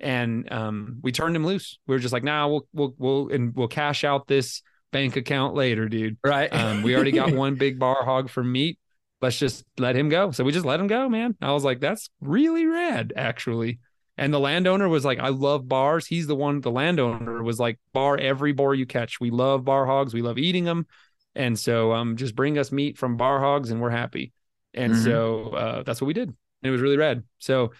[0.00, 1.78] And um, we turned him loose.
[1.86, 4.62] We were just like, nah, we'll we'll we'll and we'll cash out this
[4.92, 6.18] bank account later, dude.
[6.24, 6.52] Right.
[6.52, 8.78] Um, we already got one big bar hog for meat.
[9.20, 10.30] Let's just let him go.
[10.32, 11.36] So we just let him go, man.
[11.40, 13.78] I was like, that's really rad, actually.
[14.18, 16.06] And the landowner was like, I love bars.
[16.06, 19.20] He's the one, the landowner was like, bar every boar you catch.
[19.20, 20.12] We love bar hogs.
[20.12, 20.86] We love eating them.
[21.34, 24.32] And so um, just bring us meat from bar hogs and we're happy.
[24.74, 25.04] And Mhm.
[25.04, 26.28] so uh, that's what we did.
[26.28, 27.22] And it was really rad.
[27.38, 27.72] So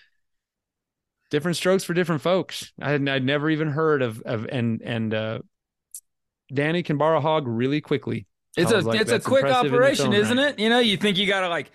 [1.30, 2.72] different strokes for different folks.
[2.80, 5.38] I had I'd never even heard of of and and uh
[6.52, 8.26] Danny can a hog really quickly.
[8.56, 10.48] It's a like, it's a quick impressive in its operation, isn't right.
[10.48, 10.58] it?
[10.58, 11.70] You know, you think you gotta like,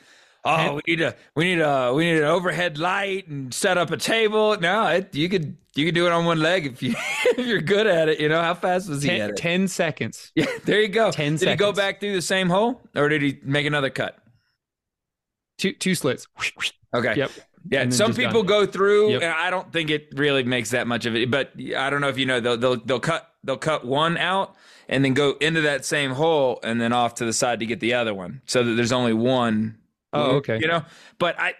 [0.45, 3.91] oh, we need a we need a we need an overhead light and set up
[3.91, 4.57] a table.
[4.59, 7.61] No, it, you could you could do it on one leg if you if you're
[7.61, 8.19] good at it.
[8.19, 9.37] You know, how fast was he at Ten, it?
[9.37, 10.31] 10 seconds.
[10.35, 11.11] Yeah, there you go.
[11.11, 14.17] 10 did he go back through the same hole, or did he make another cut?
[15.57, 16.27] Two two slits.
[16.93, 17.15] Okay.
[17.15, 17.31] Yep.
[17.69, 18.45] Yeah, some people done.
[18.45, 19.21] go through, Yep.
[19.23, 21.29] and I don't think it really makes that much of it.
[21.31, 24.55] But I don't know if you know, they'll they'll they'll cut they'll cut one out
[24.89, 27.79] and then go into that same hole and then off to the side to get
[27.79, 29.77] the other one, so that there's only one.
[30.13, 30.59] Oh, okay.
[30.59, 30.83] You know,
[31.19, 31.53] but I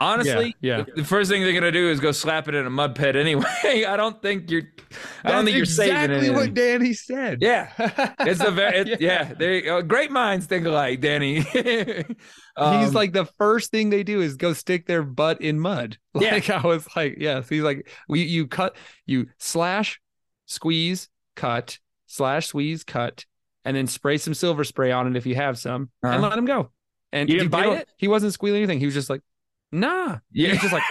[0.00, 2.94] honestly, Yeah, the first thing they're gonna do is go slap it in a mud
[2.94, 3.44] pit anyway.
[3.88, 4.62] I don't think you're.
[5.24, 6.34] I don't That's think you're saving exactly it.
[6.34, 7.38] what Danny said.
[7.42, 7.70] Yeah,
[8.20, 9.32] it's a very it, yeah.
[9.34, 9.82] There you go.
[9.82, 11.44] Great minds think alike, Danny.
[12.58, 15.98] Um, he's like the first thing they do is go stick their butt in mud.
[16.18, 16.32] Yeah.
[16.32, 17.50] Like I was like, yes.
[17.50, 20.00] He's like, we you cut, you slash,
[20.46, 23.26] squeeze, cut, slash, squeeze, cut,
[23.66, 26.28] and then spray some silver spray on it if you have some, and Uh-huh.
[26.30, 26.70] let him go.
[27.12, 27.88] And You didn't bite it?
[27.98, 28.78] He wasn't squealing anything.
[28.80, 29.20] He was just like,
[29.72, 30.18] nah.
[30.32, 30.50] Yeah.
[30.50, 30.82] was just like,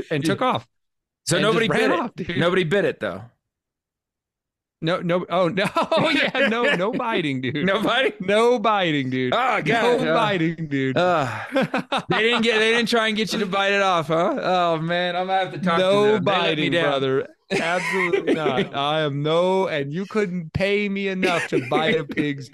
[0.10, 0.66] and took off.
[1.26, 1.90] so and nobody bit it.
[1.90, 2.10] off.
[2.36, 3.22] Nobody bit it though.
[4.80, 7.66] No, no, oh no, oh yeah, no, no biting, dude.
[7.66, 8.12] Nobody.
[8.20, 9.34] no biting, dude.
[9.34, 10.06] Oh no god.
[10.06, 10.96] Uh, biting, dude.
[10.96, 11.26] uh,
[12.08, 12.58] they didn't get.
[12.60, 14.38] They didn't try and get you to bite it off, huh?
[14.40, 16.24] Oh man, I'm gonna have to talk to no them.
[16.24, 17.28] Let me biting, brother.
[17.50, 18.74] Absolutely not.
[18.74, 22.48] I am no, and you couldn't pay me enough to bite a pig's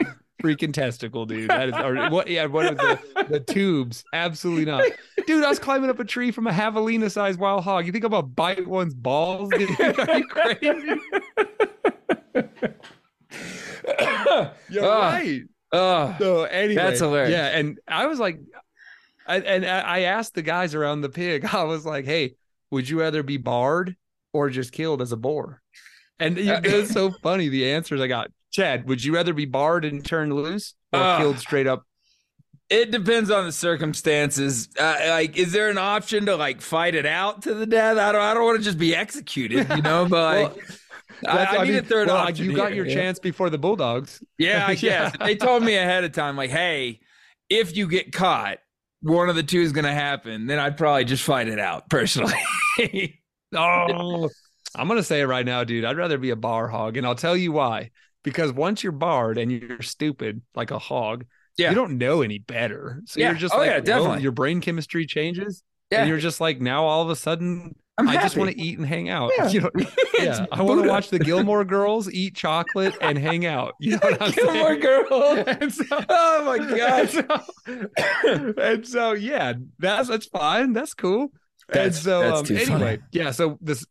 [0.45, 1.51] freaking testicle, dude.
[1.51, 2.29] That is, or what?
[2.29, 4.05] Yeah, what is the the tubes?
[4.13, 4.85] Absolutely not,
[5.27, 5.45] dude.
[5.45, 7.87] I was climbing up a tree from a javelina-sized wild hog.
[7.87, 9.51] You think I'm gonna bite one's balls?
[9.51, 9.71] Dude?
[9.99, 11.01] Are you crazy?
[14.71, 15.11] You're Ah.
[15.13, 15.43] right.
[15.73, 17.33] Oh, So anyway, That's hilarious.
[17.33, 18.39] Yeah, and I was like,
[19.27, 21.45] I, and I I asked the guys around the pig.
[21.53, 22.35] I was like, "Hey,
[22.71, 23.97] would you rather be barred
[24.33, 25.61] or just killed as a boar?"
[26.21, 28.31] And it was so funny the answers I got.
[28.55, 31.19] Chad, would you rather be barred and turned loose or Ah.
[31.19, 31.83] killed straight up?
[32.71, 34.69] it depends on the circumstances.
[34.81, 37.99] Uh, like, is there an option to like fight it out to the death?
[37.99, 38.23] I don't.
[38.23, 40.07] I don't want to just be executed, you know.
[40.09, 40.65] But like,
[41.29, 42.47] I, That's- I need mean, a third well, option.
[42.47, 42.95] You got here, your yeah.
[42.95, 44.23] chance before the bulldogs.
[44.39, 45.11] Yeah, I Yeah.
[45.11, 45.15] guess.
[45.15, 47.01] If They told me ahead of time, like, hey,
[47.51, 48.59] if you get caught,
[49.03, 50.47] one of the two is going to happen.
[50.47, 52.35] Then I'd probably just fight it out personally.
[53.57, 54.29] Oh,
[54.75, 55.85] I'm gonna say it right now, dude.
[55.85, 57.91] I'd rather be a bar hog, and I'll tell you why.
[58.25, 61.25] Because once you're barred and you're stupid like a hog,
[61.57, 61.69] Yeah.
[61.69, 63.01] you don't know any better.
[63.07, 63.29] So Yeah.
[63.31, 64.23] you're just Oh, like, yeah, definitely.
[64.23, 66.01] your brain chemistry changes, Yeah.
[66.01, 68.77] and you're just like, now all of a sudden, I'm I just want to eat
[68.77, 69.31] and hang out.
[69.39, 69.49] Yeah.
[69.53, 69.71] You know,
[70.19, 73.75] yeah, I want to watch the Gilmore Girls eat chocolate and hang out.
[73.79, 74.77] You know what I'm Gilmore?
[74.77, 75.77] Girls.
[75.77, 77.13] So, Oh my gosh.
[77.13, 80.73] so, and so, yeah, that's that's fine.
[80.73, 81.29] That's cool.
[81.73, 82.85] and so, that's um, too funny.
[82.85, 83.31] anyway, yeah.
[83.31, 83.87] So this,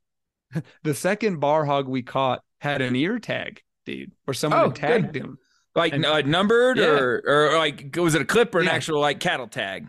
[0.83, 5.13] the second bar hog we caught had an ear tag, dude, or someone Oh, tagged
[5.13, 5.21] good.
[5.23, 5.37] him
[5.75, 6.85] Like And- uh, numbered Yeah.
[6.85, 8.73] or or like was it a clip or an Yeah.
[8.73, 9.87] actual like cattle tag?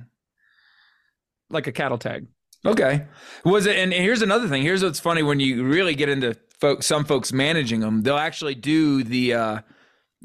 [1.50, 2.26] like a cattle tag.
[2.66, 3.04] Okay.
[3.44, 3.76] Was it?
[3.76, 4.62] And here's another thing.
[4.62, 8.54] Here's what's funny when you really get into folks, some folks managing them, they'll actually
[8.54, 9.59] do the uh,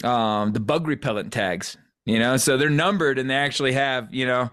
[0.03, 1.77] um, the bug repellent tags.
[2.05, 4.49] You know, so they're numbered and they actually have you know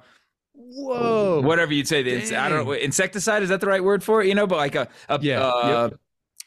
[0.54, 1.40] Whoa!
[1.40, 2.02] whatever you'd say.
[2.02, 4.26] The, ins- I don't know insecticide is that the right word for it?
[4.26, 5.90] You know, but like a a, Yeah, uh,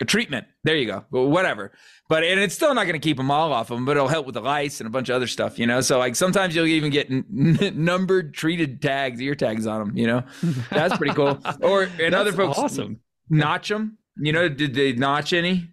[0.02, 0.46] a treatment.
[0.66, 1.06] There you go.
[1.10, 1.72] Well, whatever.
[2.10, 4.08] But and it's still not going to keep them all off of them, but it'll
[4.08, 5.60] help with the lice and a bunch of other stuff.
[5.60, 7.24] You know, so like sometimes you'll even get n-
[7.62, 9.98] n- numbered treated tags, ear tags on them.
[9.98, 10.24] You know,
[10.72, 11.40] that's pretty cool.
[11.62, 13.00] Or and other folks awesome.
[13.30, 14.00] notch them.
[14.18, 15.70] You know, did they notch any?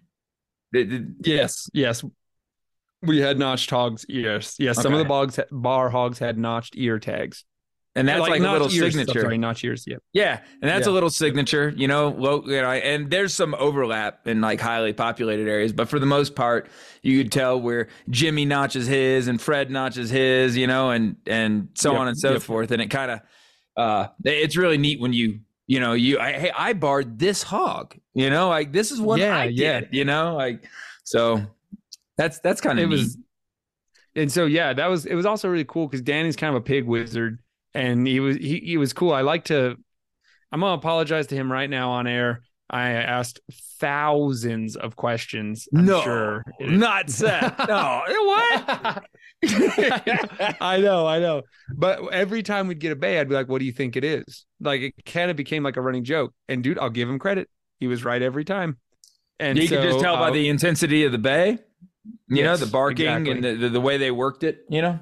[0.71, 2.03] Did, did- Yes, yes.
[3.01, 4.55] We had notched hogs ears.
[4.59, 7.45] Yes, some of the bogs bar hogs had notched ear tags.
[7.97, 9.21] And that's like, a little ears, signature.
[9.21, 9.85] Sorry, notch ears.
[9.87, 9.97] Yeah.
[10.13, 12.09] Yeah, and that's a little signature, you know.
[12.09, 16.05] Low, you know, and there's some overlap in like highly populated areas, but for the
[16.05, 16.69] most part,
[17.01, 21.69] you could tell where Jimmy notches his and Fred notches his, you know, and and
[21.73, 22.41] so Yep, on and so yep.
[22.41, 22.71] forth.
[22.71, 23.19] And it kind of,
[23.75, 27.95] uh, it's really neat when you, you know, you, I, hey, I barred this hog,
[28.13, 29.81] you know, like this is what Yeah, I yeah.
[29.81, 30.63] did, you know, like
[31.03, 31.41] so.
[32.17, 33.15] That's that's kind of it was
[34.15, 36.63] and so yeah that was it was also really cool because danny's kind of a
[36.65, 37.37] pig wizard
[37.77, 39.75] and he was he, he was cool i like to
[40.51, 43.39] i'm gonna apologize to him right now on air I asked
[43.79, 45.67] thousands of questions.
[45.73, 46.43] I'm no, sure.
[46.59, 47.57] not Seth.
[47.67, 49.05] No, what?
[50.61, 51.43] I know, I know.
[51.73, 54.03] But every time we'd get a bay, I'd be like, "What do you think it
[54.03, 56.33] is?" Like it kind of became like a running joke.
[56.49, 57.49] And dude, I'll give him credit.
[57.79, 58.77] He was right every time.
[59.39, 61.59] And you so, can just tell by uh, the intensity of the bay.
[62.27, 63.31] You know, the barking exactly.
[63.31, 64.99] and the, the, the way they worked it, you know?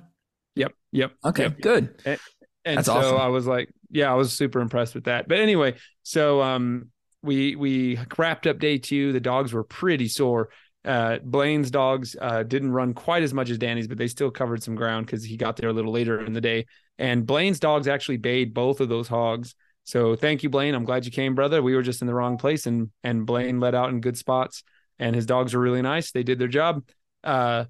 [0.55, 1.11] Yep, yep.
[1.23, 1.61] Okay, yep.
[1.61, 2.19] good.
[2.66, 3.18] And That's so awesome.
[3.18, 5.28] I was like, yeah, I was super impressed with that.
[5.28, 6.89] But anyway, so um
[7.22, 9.13] we we wrapped up day two.
[9.13, 10.49] The dogs were pretty sore.
[10.84, 14.63] Uh Blaine's dogs uh didn't run quite as much as Danny's, but they still covered
[14.63, 16.66] some ground because he got there a little later in the day.
[16.97, 19.53] And Blaine's dogs actually bayed both of those hogs.
[19.84, 20.74] So thank you, Blaine.
[20.74, 21.61] I'm glad you came, brother.
[21.61, 24.63] We were just in the wrong place and and Blaine let out in good spots
[24.97, 26.11] and his dogs were really nice.
[26.11, 26.84] They did their job.
[27.24, 27.66] Uh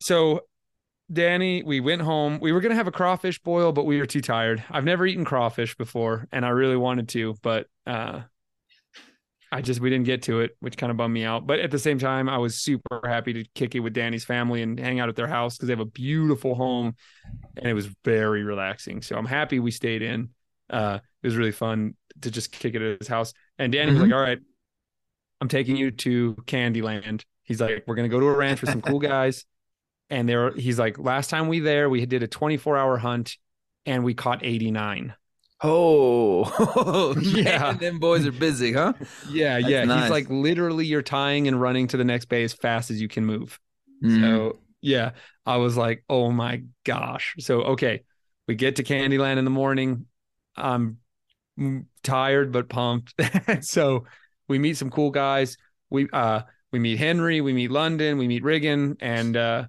[0.00, 0.42] so
[1.12, 2.40] Danny, we went home.
[2.40, 4.64] We were gonna have a crawfish boil, but we were too tired.
[4.70, 8.22] I've never eaten crawfish before, and I really wanted to, but uh
[9.52, 11.46] I just we didn't get to it, which kind of bummed me out.
[11.46, 14.62] But at the same time, I was super happy to kick it with Danny's family
[14.62, 16.96] and hang out at their house because they have a beautiful home
[17.56, 19.02] and it was very relaxing.
[19.02, 20.30] So I'm happy we stayed in.
[20.68, 23.32] Uh it was really fun to just kick it at his house.
[23.58, 24.38] And Danny was like, All right,
[25.40, 27.22] I'm taking you to Candyland.
[27.44, 29.44] He's like, We're gonna go to a ranch with some cool guys
[30.10, 33.36] and there he's like last time we there we did a 24 hour hunt
[33.84, 35.14] and we caught 89
[35.62, 37.42] Oh, Yeah.
[37.42, 37.72] yeah.
[37.72, 38.92] Them boys are busy, huh?
[39.30, 40.02] yeah That's yeah nice.
[40.02, 43.08] he's like literally you're tying and running to the next bay as fast as you
[43.08, 43.58] can move
[44.04, 44.20] Mm.
[44.20, 45.12] so yeah
[45.46, 48.02] i was like oh my gosh so okay
[48.46, 50.04] we get to candyland in the morning
[50.54, 50.98] i'm
[52.02, 53.14] tired but pumped
[53.62, 54.04] so
[54.48, 55.56] we meet some cool guys
[55.88, 56.42] we uh
[56.72, 59.64] we meet henry we meet london we meet riggin and uh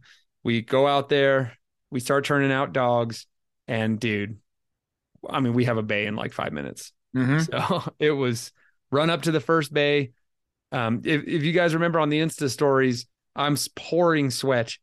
[0.47, 1.53] we go out there
[1.91, 3.27] we start turning out dogs
[3.67, 4.37] and dude
[5.29, 7.45] i mean we have a bay in like five minutes Mhm.
[7.49, 8.51] so it was
[8.91, 10.11] run up to the first bay.
[10.71, 14.77] Um, if, if you guys remember on the Insta stories, I'm pouring sweat.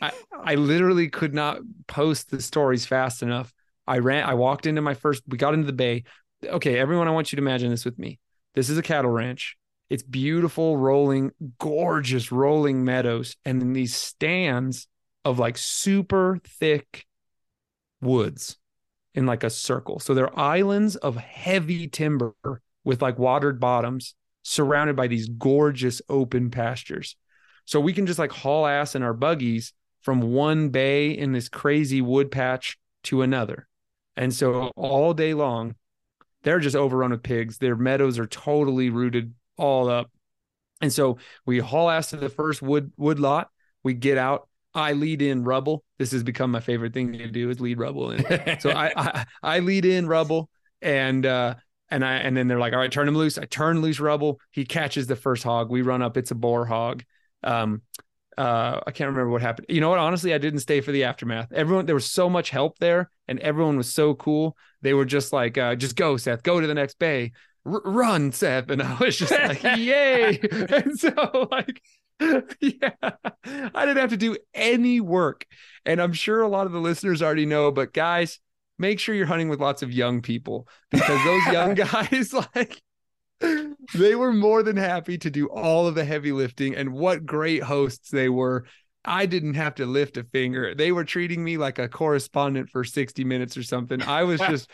[0.00, 1.58] I, I literally could not
[1.88, 3.52] post the stories fast enough.
[3.86, 6.04] I ran, I walked into my first, we got into the bay.
[6.44, 8.18] Okay, everyone, I want you to imagine this with me.
[8.54, 9.56] This is a cattle ranch.
[9.90, 14.86] It's beautiful, rolling, gorgeous, rolling meadows, and then these stands
[15.24, 17.06] of like super thick
[18.00, 18.56] woods
[19.14, 19.98] in like a circle.
[19.98, 22.34] So they're islands of heavy timber
[22.84, 27.16] with like watered bottoms surrounded by these gorgeous open pastures.
[27.64, 31.48] So we can just like haul ass in our buggies from one bay in this
[31.48, 33.68] crazy wood patch to another.
[34.16, 35.76] And so all day long,
[36.42, 37.58] they're just overrun with pigs.
[37.58, 40.10] Their meadows are totally rooted all up.
[40.80, 43.50] And so we haul ass to the first wood wood lot.
[43.84, 44.48] We get out.
[44.74, 45.84] I lead in rubble.
[45.98, 48.24] This has become my favorite thing to do is lead rubble in.
[48.60, 50.48] So I, I I lead in rubble
[50.80, 51.54] and uh
[51.90, 53.38] and I and then they're like, all right, turn him loose.
[53.38, 54.40] I turn loose rubble.
[54.50, 55.70] He catches the first hog.
[55.70, 56.16] We run up.
[56.16, 57.04] It's a boar hog.
[57.44, 57.82] Um
[58.38, 59.66] uh I can't remember what happened.
[59.68, 59.98] You know what?
[59.98, 61.52] Honestly, I didn't stay for the aftermath.
[61.52, 64.56] Everyone there was so much help there and everyone was so cool.
[64.80, 67.32] They were just like, uh, just go, Seth, go to the next bay.
[67.64, 68.70] Run, Seth.
[68.70, 70.38] And I was just like, yay.
[70.50, 71.80] and so like
[72.60, 72.90] yeah,
[73.44, 75.46] I didn't have to do any work.
[75.84, 78.38] And I'm sure a lot of the listeners already know, but guys,
[78.78, 82.80] make sure you're hunting with lots of young people because those young guys, like,
[83.94, 86.76] they were more than happy to do all of the heavy lifting.
[86.76, 88.66] And what great hosts they were.
[89.04, 90.76] I didn't have to lift a finger.
[90.76, 94.00] They were treating me like a correspondent for 60 minutes or something.
[94.00, 94.70] I was just,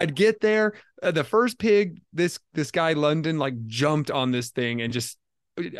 [0.00, 0.72] I'd get there.
[1.00, 5.19] Uh, the first pig, this this guy London like jumped on this thing and just,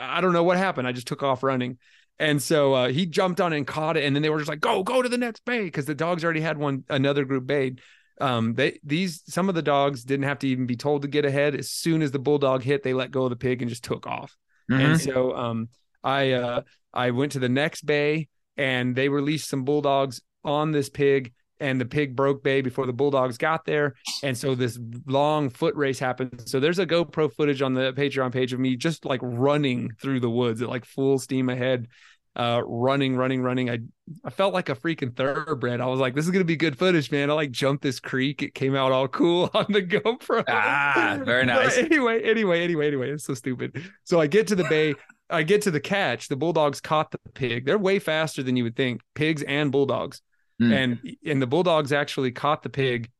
[0.01, 0.87] I don't know what happened.
[0.87, 1.79] I just took off running.
[2.19, 4.61] And so uh, he jumped on and caught it, and then they were just like,
[4.61, 7.81] "Go, go to the next bay," because the dogs already had one another group bayed.
[8.21, 11.25] Um, they these some of the dogs didn't have to even be told to get
[11.25, 11.55] ahead.
[11.55, 14.07] As soon as the bulldog hit, they let go of the pig and just took
[14.07, 14.37] off.
[14.71, 14.81] Mhm.
[14.81, 15.69] And so um,
[16.05, 16.61] I uh,
[16.93, 21.81] I went to the next bay, and they released some bulldogs on this pig, and
[21.81, 25.99] the pig broke bay before the bulldogs got there, and so this long foot race
[25.99, 26.43] happened.
[26.47, 30.21] So there's a GoPro footage on the Patreon page of me just like running through
[30.21, 30.63] the woods.
[30.63, 31.89] At like full steam ahead
[32.37, 33.69] uh running running running.
[33.69, 33.79] I
[34.25, 35.81] i felt like a freaking thoroughbred.
[35.81, 37.29] I was like this is gonna be good footage man.
[37.29, 38.43] I like jumped this creek.
[38.43, 40.45] It came out all cool on the gopro.
[40.49, 41.77] Ah, very But nice.
[41.77, 43.83] anyway anyway anyway anyway it's so stupid.
[44.05, 44.95] So i get to the bay
[45.29, 46.29] i get to the catch.
[46.29, 47.67] The bulldogs caught the pig.
[47.67, 50.23] They're way faster than you would think pigs and bulldogs
[50.61, 50.73] Mm.
[50.73, 53.11] and and the bulldogs actually caught the pig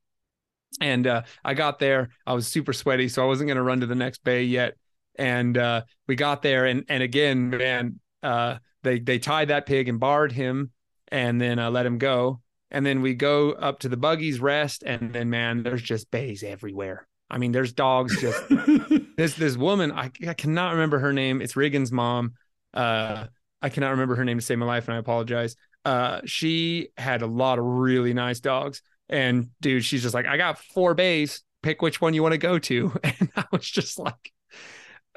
[0.81, 3.81] and uh i got there i was super sweaty so i wasn't going to run
[3.81, 4.75] to the next bay yet
[5.17, 9.89] and uh we got there and and again man uh they they tied that pig
[9.89, 10.71] and barred him
[11.09, 14.83] and then uh, let him go and then we go up to the buggies rest
[14.85, 18.43] and then man there's just bays everywhere i mean there's dogs just
[19.21, 21.43] this this woman, I, I cannot remember her name.
[21.43, 22.33] It's Riggin's mom.
[22.73, 23.27] Uh,
[23.61, 25.57] I cannot remember her name to save my life, and I apologize.
[25.85, 30.37] Uh, she had a lot of really nice dogs, and dude, she's just like, I
[30.37, 31.43] got four bays.
[31.63, 34.33] Pick which one you want to go to, and I was just like,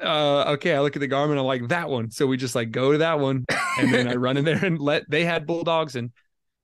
[0.02, 0.74] uh, okay.
[0.74, 2.10] I look at the Garmin, I'm like that one.
[2.10, 3.44] So we just like go to that one,
[3.78, 5.08] and then I run in there and let.
[5.08, 6.10] They had bulldogs, and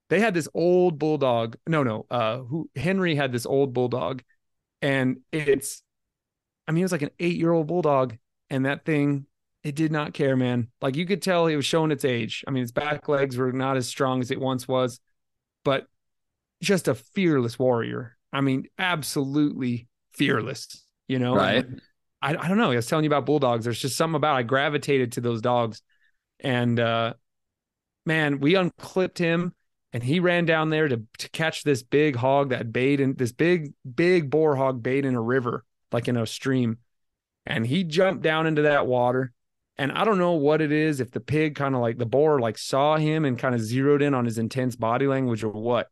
[0.09, 1.55] they had this old bulldog.
[1.67, 2.05] No, no.
[2.11, 4.21] Uh, who Henry had this old bulldog,
[4.81, 5.81] and it's,
[6.67, 8.17] I mean, it was like an eight year old bulldog,
[8.49, 9.25] and that thing
[9.63, 10.69] it did not care, man.
[10.81, 12.43] Like you could tell it was showing its age.
[12.47, 14.99] I mean, its back legs were not as strong as it once was,
[15.63, 15.85] but
[16.61, 18.17] just a fearless warrior.
[18.33, 21.35] I mean, absolutely fearless, you know?
[21.35, 21.65] Right.
[22.21, 22.71] I, I don't know.
[22.71, 23.65] I was telling you about bulldogs.
[23.65, 25.81] There's just something about I gravitated to those dogs.
[26.39, 27.13] And uh
[28.05, 29.53] man, we unclipped him
[29.93, 33.31] and he ran down there to, to catch this big hog that bayed in this
[33.31, 36.77] big, big boar hog bayed in a river, like in a stream.
[37.45, 39.33] And he jumped down into that water
[39.77, 42.39] and I don't know what it is, if the pig kind of like the boar
[42.39, 45.89] like saw him and kind of zeroed in on his intense body language or what.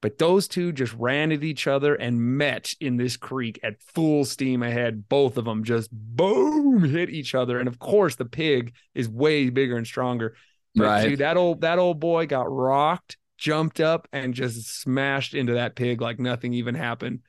[0.00, 4.26] But those two just ran at each other and met in this creek at full
[4.26, 5.08] steam ahead.
[5.08, 7.58] Both of them just boom hit each other.
[7.58, 10.36] And of course, the pig is way bigger and stronger.
[10.76, 11.08] But Right.
[11.08, 15.74] dude, that old that old boy got rocked, jumped up, and just smashed into that
[15.74, 17.20] pig like nothing even happened.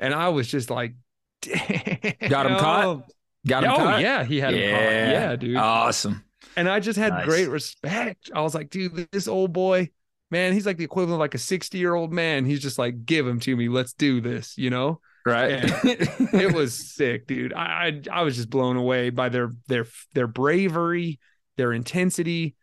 [0.00, 0.96] And I was just like,
[1.46, 3.04] Got him caught?
[3.46, 4.00] Got him oh caught?
[4.00, 4.82] yeah, he had him caught.
[4.82, 5.56] Yeah, dude.
[5.56, 6.24] Awesome.
[6.56, 7.24] and I just had Nice.
[7.26, 8.30] great respect.
[8.34, 9.90] I was like, dude, this old boy,
[10.30, 12.44] man, he's like the equivalent of like a 60 year old man.
[12.44, 13.68] He's just like, give him to me.
[13.68, 15.00] Let's do this, you know?
[15.26, 15.62] Right.
[15.84, 17.54] It was sick, dude.
[17.54, 21.18] I, I I was just blown away by their their their bravery,
[21.56, 22.56] their intensity.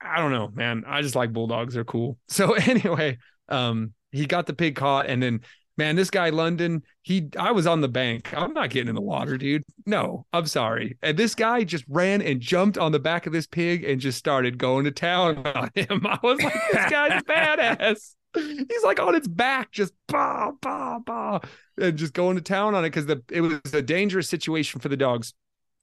[0.00, 0.84] I don't know, man.
[0.86, 1.74] I just like bulldogs.
[1.74, 2.18] They're cool.
[2.28, 3.18] So anyway,
[3.48, 5.40] um, he got the pig caught, and then
[5.78, 8.34] man, this guy London, he I was on the bank.
[8.36, 9.62] I'm not getting in the water, dude.
[9.86, 10.98] No, I'm sorry.
[11.02, 14.18] And this guy just ran and jumped on the back of this pig and just
[14.18, 16.06] started going to town on him.
[16.06, 18.14] I was like, this guy's badass.
[18.34, 21.40] He's like on its back, just bah, bah, bah,
[21.80, 24.90] and just going to town on it because the it was a dangerous situation for
[24.90, 25.32] the dogs.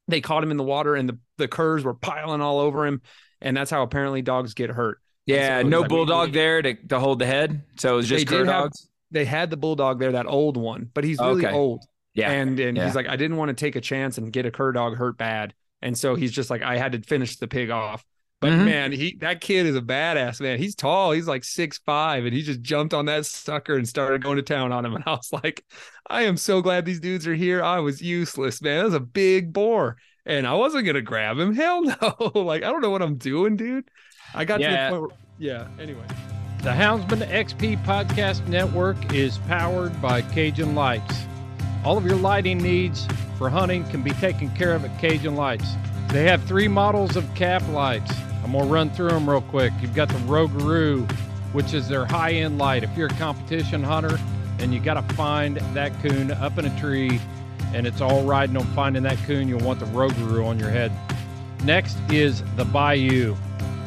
[0.08, 3.02] They caught him in the water and the, the curs were piling all over him.
[3.42, 5.00] And that's how apparently dogs get hurt.
[5.26, 7.64] yeah, no bulldog there to, to hold the head.
[7.78, 8.88] So it was just cur did have- dogs.
[9.12, 11.54] They had the bulldog there, that old one, but he's really Okay.
[11.56, 11.84] old.
[12.14, 12.32] Yeah.
[12.32, 12.86] And and Yeah.
[12.86, 15.18] he's like, I didn't want to take a chance and get a cur dog hurt
[15.18, 15.54] bad.
[15.82, 18.04] And so he's just like, I had to finish the pig off.
[18.42, 18.66] But Mhm.
[18.66, 20.60] man, he that kid is a badass man.
[20.60, 21.12] He's tall.
[21.12, 24.44] He's like six five, and he just jumped on that sucker and started going to
[24.44, 24.94] town on him.
[24.96, 25.64] And I was like,
[26.10, 27.64] I am so glad these dudes are here.
[27.64, 28.80] I was useless, man.
[28.80, 31.56] That was a big boar, and I wasn't gonna grab him.
[31.56, 32.32] Hell no.
[32.36, 33.86] like I don't know what I'm doing, dude.
[34.34, 34.90] I got to Yeah.
[34.90, 35.68] the point where, yeah.
[35.80, 36.06] Anyway,
[36.66, 41.16] The Houndsman XP Podcast Network is powered by Cajun Lights.
[41.84, 43.08] All of your lighting needs
[43.38, 45.76] for hunting can be taken care of at Cajun Lights.
[46.08, 48.12] They have three models of cap lights.
[48.44, 49.74] I'm going to run through them real quick.
[49.80, 51.08] You've got the Rougarou,
[51.54, 52.84] which is their high end light.
[52.84, 54.18] If you're a competition hunter
[54.58, 57.22] and you got to find that coon up in a tree
[57.76, 60.92] and it's all riding on finding that coon, you'll want the Rougarou on your head.
[61.64, 63.36] Next is the Bayou.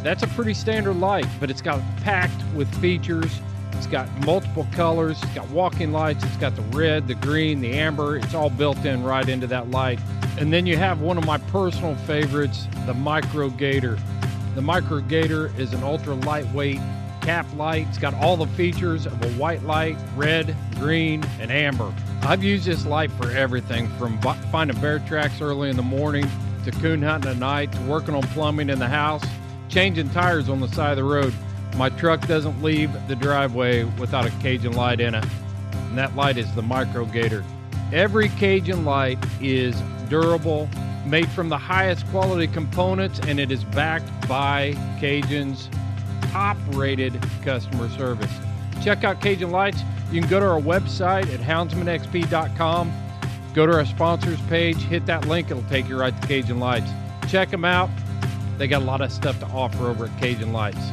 [0.03, 3.41] That's a pretty standard light, but it's got packed with features.
[3.73, 5.23] It's got multiple colors.
[5.23, 6.25] It's got walking lights.
[6.25, 8.17] It's got the red, the green, the amber.
[8.17, 10.01] It's all built in right into that light.
[10.39, 13.99] And then you have one of my personal favorites, the Micro Gator.
[14.55, 16.81] The Micro Gator is an ultra lightweight
[17.23, 17.87] cap light.
[17.89, 21.93] It's got all the features of a white light, red, green, and amber.
[22.23, 24.19] I've used this light for everything from
[24.51, 26.29] finding bear tracks early in the morning
[26.65, 29.23] to coon hunting at night to working on plumbing in the house,
[29.69, 31.33] changing tires on the side of the road.
[31.77, 35.25] My truck doesn't leave the driveway without a Cajun light in it,
[35.73, 37.45] and that light is the Micro Gator.
[37.93, 40.69] Every Cajun light is durable,
[41.07, 45.69] made from the highest quality components, and it is backed by Cajun's
[46.33, 48.33] top rated customer service.
[48.83, 49.83] Check out Cajun Lights.
[50.11, 52.93] You can go to our website at houndsmanxp.com.
[53.55, 56.91] Go to our sponsors page, hit that link, it'll take you right to Cajun Lights.
[57.29, 57.91] Check them out.
[58.59, 60.91] They got a lot of stuff to offer over at Cajun Lights.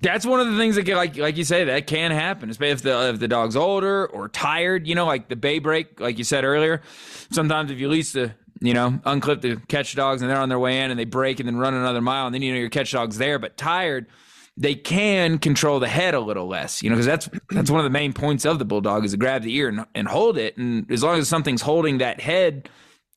[0.00, 2.72] That's one of the things that get like like you say that can happen, especially
[2.72, 4.86] if the if the dog's older or tired.
[4.86, 6.82] You know, like the bay break, like you said earlier.
[7.30, 10.58] Sometimes if you lease the you know unclip the catch dogs and they're on their
[10.58, 12.68] way in and they break and then run another mile and then you know your
[12.68, 14.06] catch dog's there but tired,
[14.56, 16.82] they can control the head a little less.
[16.82, 19.16] You know, because that's that's one of the main points of the bulldog is to
[19.16, 22.68] grab the ear and, and hold it, and as long as something's holding that head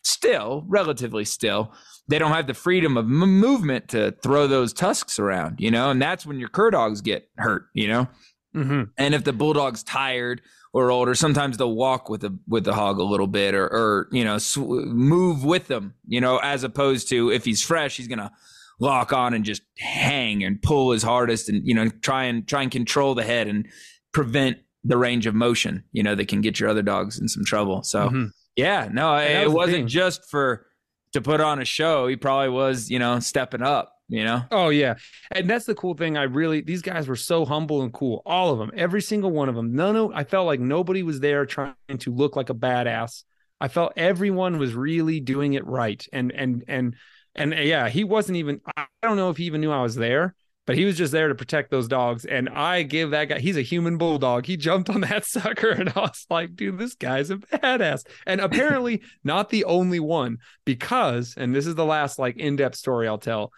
[0.03, 1.74] still, relatively still,
[2.10, 5.89] they don't have the freedom of m- movement to throw those tusks around, you know,
[5.91, 8.07] and that's when your cur dogs get hurt, you know.
[8.55, 8.84] mm-hmm.
[8.97, 10.41] And if the bulldog's tired
[10.74, 14.07] or older, sometimes they'll walk with the with the hog a little bit, or or
[14.12, 15.93] you know sw- move with them.
[16.07, 18.32] You know, as opposed to if he's fresh, he's gonna
[18.80, 22.62] lock on and just hang and pull his hardest, and you know try and try
[22.64, 23.68] and control the head and
[24.14, 25.84] prevent the range of motion.
[25.91, 27.84] You know that can get your other dogs in some trouble.
[27.84, 28.32] So Mhm.
[28.55, 29.88] yeah, no, that it wasn't thing.
[29.88, 30.66] just for
[31.14, 32.07] to put on a show.
[32.07, 33.93] He probably was, you know, stepping up.
[34.12, 34.95] You know, Oh yeah,
[35.30, 36.18] and that's the cool thing.
[36.18, 38.24] I really these guys were so humble and cool.
[38.26, 39.76] All of them, every single one of them.
[39.76, 43.24] None of I felt like nobody was there trying to look like a badass.
[43.62, 46.03] I felt everyone was really doing it right.
[46.12, 46.95] And and and
[47.36, 48.62] and yeah, he wasn't even.
[48.76, 50.34] I don't know if he even knew I was there,
[50.70, 52.26] but he was just there to protect those dogs.
[52.26, 53.39] And I give that guy.
[53.39, 54.45] He's a human bulldog.
[54.45, 58.05] He jumped on that sucker, and I was like, dude, this guy's a badass.
[58.28, 62.76] And apparently not the only one because, and this is the last like in depth
[62.76, 63.51] story I'll tell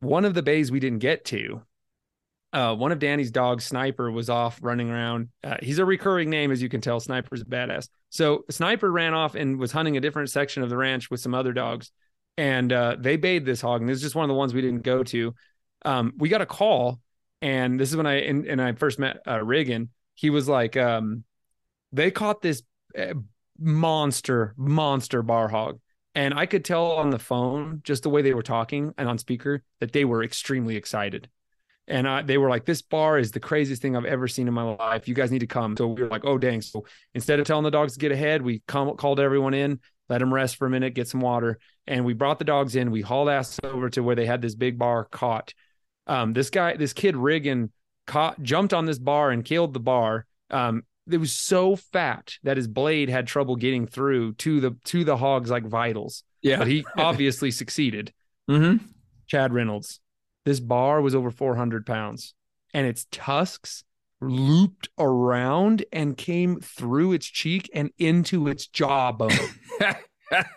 [0.00, 1.62] one of the bays we didn't get to
[2.52, 6.52] uh, one of danny's dogs sniper was off running around uh, he's a recurring name
[6.52, 10.00] as you can tell sniper's a badass so sniper ran off and was hunting a
[10.00, 11.90] different section of the ranch with some other dogs
[12.36, 14.60] and uh, they bayed this hog and this is just one of the ones we
[14.60, 15.34] didn't go to
[15.84, 17.00] um, we got a call
[17.42, 20.76] and this is when i and, and i first met uh, riggin he was like
[20.76, 21.24] um,
[21.92, 22.62] they caught this
[22.98, 23.14] uh,
[23.58, 25.78] monster monster bar hog
[26.14, 29.18] and I could tell on the phone, just the way they were talking and on
[29.18, 31.28] speaker, that they were extremely excited.
[31.86, 34.54] And I, they were like, "This bar is the craziest thing I've ever seen in
[34.54, 35.06] my life.
[35.06, 37.64] You guys need to come." So we were like, "Oh dang!" So instead of telling
[37.64, 40.94] the dogs to get ahead, we called everyone in, let them rest for a minute,
[40.94, 42.90] get some water, and we brought the dogs in.
[42.90, 45.52] We hauled ass over to where they had this big bar caught.
[46.06, 47.70] Um, this guy, this kid Riggin,
[48.06, 50.26] caught, jumped on this bar and killed the bar.
[50.50, 55.04] Um, it was so fat that his blade had trouble getting through to the to
[55.04, 56.24] the hog's like vitals.
[56.42, 56.58] yeah.
[56.58, 58.12] But he obviously succeeded.
[58.48, 58.84] mm-hmm.
[59.26, 60.00] Chad Reynolds.
[60.44, 62.34] This bar was over 400 pounds
[62.74, 63.84] and its tusks
[64.20, 69.30] looped around and came through its cheek and into its jawbone.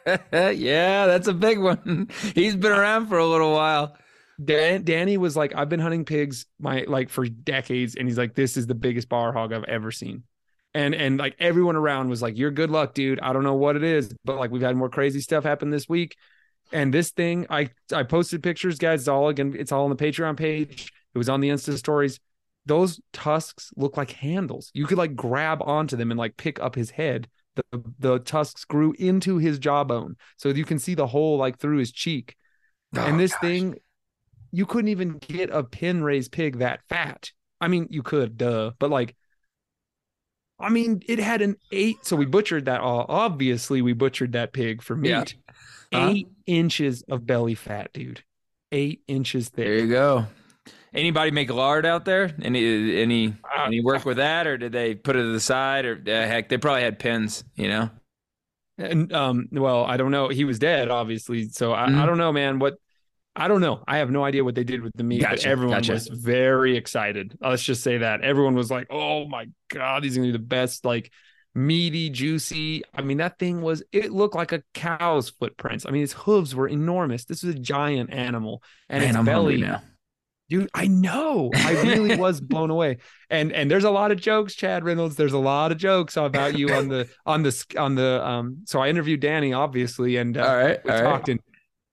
[0.04, 2.10] yeah, that's a big one.
[2.36, 3.96] He's been around for a little while.
[4.44, 8.36] Dan, Danny was like, I've been hunting pigs my like for decades, and he's like,
[8.36, 10.24] this is the biggest bar hog I've ever seen.
[10.74, 13.20] And and like everyone around was like, You're good luck, dude.
[13.20, 15.90] I don't know what it is, but like we've had more crazy stuff happen this
[15.90, 16.16] week.
[16.72, 19.02] And this thing, I I posted pictures, guys.
[19.02, 20.92] It's all again, it's all on the Patreon page.
[21.16, 22.20] It was on the Insta stories.
[22.66, 24.70] Those tusks look like handles.
[24.74, 27.28] You could like grab onto them and like pick up his head.
[27.56, 30.18] The the tusks grew into his jawbone.
[30.36, 32.36] So you can see the hole like through his cheek.
[32.96, 33.42] Oh, and Oh, this gosh.
[33.42, 33.76] thing,
[34.58, 37.32] you couldn't even get a pin raised pig that fat.
[37.62, 39.16] I mean, you could, duh, but like,
[40.60, 41.98] I mean, it had an eight.
[42.02, 42.82] So we butchered that.
[42.82, 45.36] All obviously, we butchered that pig for meat.
[45.92, 46.00] Yeah.
[46.00, 46.10] Uh-huh.
[46.10, 48.24] Eight inches of belly fat, dude.
[48.72, 49.66] Eight inches thick.
[49.68, 50.26] There you go.
[50.92, 52.34] Anybody make lard out there?
[52.42, 55.86] Any any Uh, any work with that, or did they put it to the side,
[55.86, 57.92] or uh, heck, they probably had pins, you know?
[58.80, 60.30] And um, well, I don't know.
[60.30, 61.50] He was dead, obviously.
[61.50, 62.06] So I, I Mhm.
[62.08, 62.58] don't know, man.
[62.58, 62.80] What
[63.38, 63.84] I don't know.
[63.88, 65.94] I have no idea what they did with the meat, but everyone gotcha.
[65.94, 67.38] was very excited.
[67.40, 70.40] Let's just say that everyone was like, "Oh my god, these are gonna be the
[70.44, 71.12] best!" Like
[71.54, 72.84] meaty, juicy.
[72.96, 73.84] I mean, that thing was.
[73.92, 75.86] It looked like a cow's footprints.
[75.86, 77.26] I mean, its hooves were enormous.
[77.26, 79.58] This was a giant animal, and Man, its I'm belly.
[79.58, 79.84] now.
[80.50, 81.52] Dude, I know.
[81.54, 82.98] I really was blown away.
[83.30, 85.16] And and there's a lot of jokes, Chad Reynolds.
[85.16, 88.60] There's a lot of jokes about you on the on the on the um.
[88.66, 91.04] So I interviewed Danny, obviously, and uh, All right, we all right.
[91.04, 91.40] talked and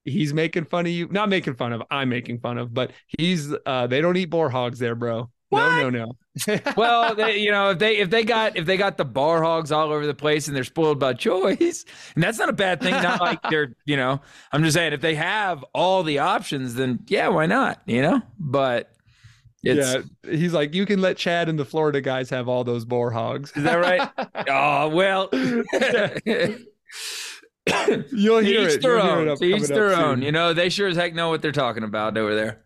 [0.04, 1.08] he's making fun of you.
[1.08, 1.82] Not making fun of.
[1.90, 2.72] I'm making fun of.
[2.72, 3.86] But he's uh.
[3.86, 5.30] They don't eat boar hogs there, bro.
[5.54, 6.06] No, no,
[6.46, 6.58] no.
[6.76, 9.70] well, they, you know, if they if they got if they got the bar hogs
[9.70, 11.84] all over the place and they're spoiled by choice,
[12.14, 12.92] and that's not a bad thing.
[12.92, 14.20] Not like they're, you know,
[14.52, 17.80] I'm just saying if they have all the options, then yeah, why not?
[17.86, 18.92] You know, but
[19.62, 22.84] it's yeah, he's like, you can let Chad and the Florida guys have all those
[22.84, 23.52] boar hogs.
[23.56, 24.10] is that right?
[24.48, 25.30] oh well.
[28.12, 28.82] You'll hear each it.
[28.82, 29.28] their You'll hear it own.
[29.28, 30.16] up- To each their own.
[30.16, 30.22] soon.
[30.22, 32.62] You know, they sure as heck know what they're talking about over there.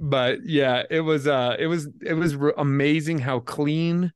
[0.00, 4.12] but yeah it was uh it was it was r- amazing how clean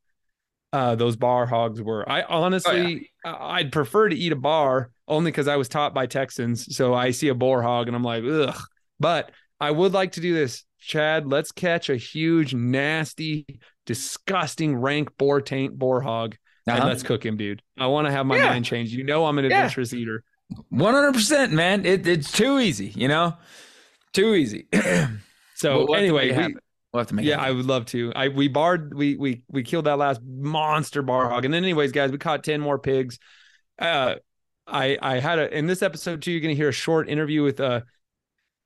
[0.72, 5.30] uh those bar hogs were i honestly I- i'd prefer to eat a bar only
[5.30, 8.24] because i was taught by texans so i see a boar hog and i'm like
[8.24, 8.60] ugh
[8.98, 13.46] but i would like to do this chad let's catch a huge nasty
[13.86, 16.36] disgusting rank boar taint boar hog
[16.68, 16.88] and Uh-huh.
[16.88, 18.46] let's cook him dude i want to have my Yeah.
[18.50, 19.56] mind changed you know i'm an Yeah.
[19.58, 20.22] adventurous eater
[20.70, 21.84] One hundred percent, man.
[21.84, 22.86] It, it's too easy.
[22.96, 23.34] You know,
[24.14, 24.66] too easy.
[25.56, 26.54] so We'll anyway we,
[26.90, 27.26] we'll have to make.
[27.26, 28.12] yeah, it I would love to.
[28.16, 31.92] I we barred we we we killed that last monster bar hog, and then anyways,
[31.92, 33.18] guys, we caught ten more pigs.
[33.78, 34.14] Uh,
[34.66, 36.30] I I had a in this episode too.
[36.32, 37.82] You're gonna hear a short interview with uh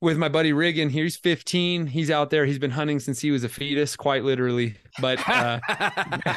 [0.01, 0.89] with my buddy Riggin.
[0.91, 1.87] He's 15.
[1.87, 2.45] He's out there.
[2.47, 4.75] He's been hunting since he was a fetus, quite literally.
[5.01, 5.61] But uh,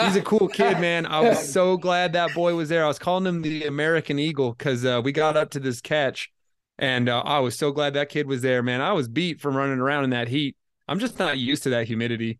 [0.00, 1.06] he's a cool kid, man.
[1.06, 2.84] I was so glad that boy was there.
[2.84, 6.30] I was calling him the American Eagle because uh, we got up to this catch,
[6.78, 8.80] and uh, I was so glad that kid was there, man.
[8.80, 10.56] I was beat from running around in that heat.
[10.88, 12.38] I'm just not used to that humidity,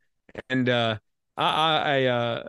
[0.50, 0.98] and uh,
[1.36, 2.44] I, I, I uh,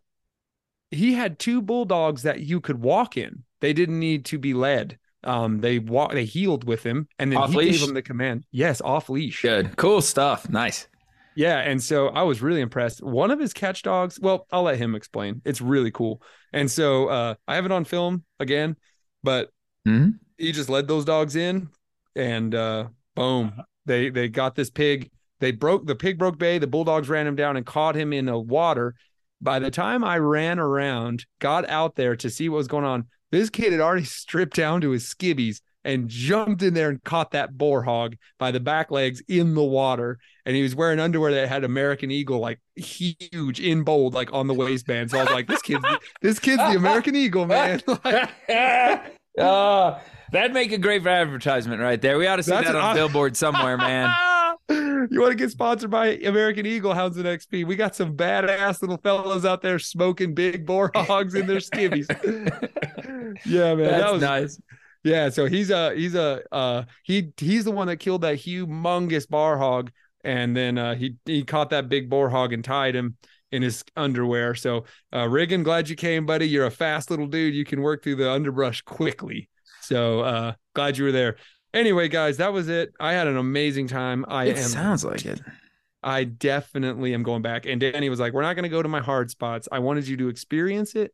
[0.91, 3.43] he had two bulldogs that you could walk in.
[3.61, 4.97] They didn't need to be led.
[5.23, 7.79] Um, they walk, they healed with him, and then Off he leash?
[7.79, 8.45] gave him the command.
[8.51, 9.41] Yes, off leash.
[9.41, 9.75] Good.
[9.75, 10.47] Cool stuff.
[10.49, 10.87] Nice.
[11.35, 13.03] Yeah, and so I was really impressed.
[13.03, 15.41] One of his catch dogs, well, I'll let him explain.
[15.43, 16.21] It's really cool.
[16.53, 18.77] And so uh I have it on film again,
[19.23, 19.49] but
[19.87, 20.19] Mhm.
[20.37, 21.69] he just led those dogs in
[22.15, 23.61] and uh boom.
[23.85, 25.11] They they got this pig.
[25.41, 28.25] They broke the pig broke bay, the bulldogs ran him down and caught him in
[28.25, 28.95] the water.
[29.41, 33.07] By the time I ran around, got out there to see what was going on,
[33.31, 37.31] this kid had already stripped down to his skivvies and jumped in there and caught
[37.31, 41.33] that boar hog by the back legs in the water and he was wearing underwear
[41.33, 45.11] that had American Eagle like huge in bold like on the waistband.
[45.11, 45.83] So I was like, this kid's
[46.21, 47.81] this kid's the American Eagle, man.
[48.05, 48.31] Like,
[49.39, 49.99] uh,
[50.31, 52.17] that'd make a great advertisement right there.
[52.17, 54.09] We ought to see that on a billboard somewhere, man.
[54.69, 57.65] you want to get sponsored by American Eagle Houndsman XP?
[57.65, 62.07] We got some badass little fellows out there smoking big boar hogs in their skivvies.
[63.45, 64.61] yeah, man, That's that was nice.
[65.03, 69.29] Yeah, so he's a he's a uh he he's the one that killed that humongous
[69.29, 69.91] bar hog,
[70.25, 73.15] and then uh he he caught that big boar hog and tied him
[73.51, 74.55] in his underwear.
[74.55, 76.47] So uh Riggin, glad you came, buddy.
[76.49, 77.55] You're a fast little dude.
[77.55, 79.49] You can work through the underbrush quickly.
[79.81, 81.37] So uh glad you were there.
[81.73, 82.93] Anyway, guys, that was it.
[82.99, 84.25] I had an amazing time.
[84.27, 85.41] I It am sounds like it.
[86.03, 87.65] I definitely am going back.
[87.65, 89.67] And Danny was like, We're not gonna go to my hard spots.
[89.71, 91.13] I wanted you to experience it.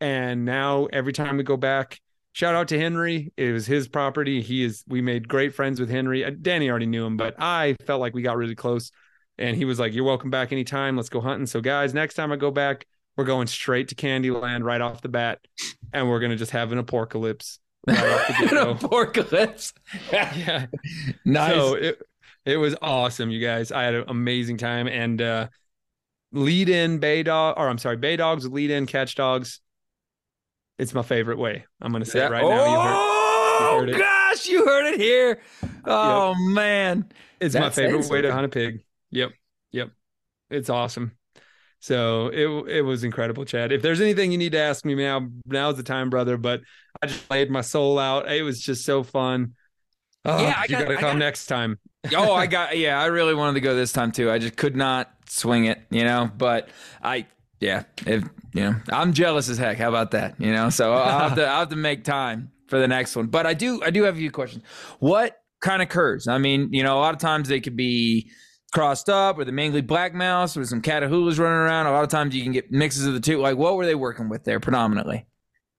[0.00, 2.00] And now every time we go back,
[2.32, 3.32] shout out to Henry.
[3.36, 4.42] It was his property.
[4.42, 6.24] He is we made great friends with Henry.
[6.24, 8.90] Uh, Danny already knew him, but I felt like we got really close.
[9.38, 10.96] And he was like, You're welcome back anytime.
[10.96, 11.46] Let's go hunting.
[11.46, 15.08] So, guys, next time I go back, we're going straight to Candyland right off the
[15.08, 15.40] bat.
[15.92, 17.58] And we're gonna just have an aporkalypse.
[17.86, 18.74] Right get-go.
[18.74, 19.72] Aporkalypse.
[20.12, 20.66] yeah.
[21.24, 21.54] nice.
[21.54, 22.02] So it
[22.44, 23.72] it was awesome, you guys.
[23.72, 25.48] I had an amazing time and uh
[26.32, 29.60] lead in bay dog or I'm sorry, bay dogs lead in catch dogs.
[30.80, 31.64] It's my favorite way.
[31.82, 32.48] I'm gonna say it right now.
[32.48, 33.98] You heard, oh heard it.
[33.98, 35.40] gosh, you heard it here.
[35.84, 37.04] Oh man.
[37.38, 38.80] it's my favorite way to hunt a pig.
[39.10, 39.30] Yep.
[39.72, 39.90] Yep.
[40.48, 41.12] It's awesome.
[41.80, 43.72] So it it was incredible, Chad.
[43.72, 46.36] If there's anything you need to ask me now, now's the time, brother.
[46.38, 46.62] But
[47.02, 48.30] I just laid my soul out.
[48.32, 49.54] It was just so fun.
[50.24, 51.78] Oh, Yeah, I you got- gotta I come got- next time.
[52.16, 54.30] oh, I got yeah, I really wanted to go this time too.
[54.30, 56.30] I just could not swing it, you know.
[56.38, 56.70] But
[57.02, 57.26] I
[57.60, 59.78] yeah, if you know, I'm jealous as heck.
[59.78, 60.40] How about that?
[60.40, 63.26] You know, so I'll have to I'll have to make time for the next one.
[63.26, 64.64] But I do I do have a few questions.
[64.98, 66.28] What kind of curs?
[66.28, 68.30] I mean, you know, a lot of times they could be
[68.72, 71.86] crossed up or the mainly blackmouth or some catahoulas running around.
[71.86, 73.38] A lot of times you can get mixes of the two.
[73.38, 75.26] Like what were they working with there predominantly?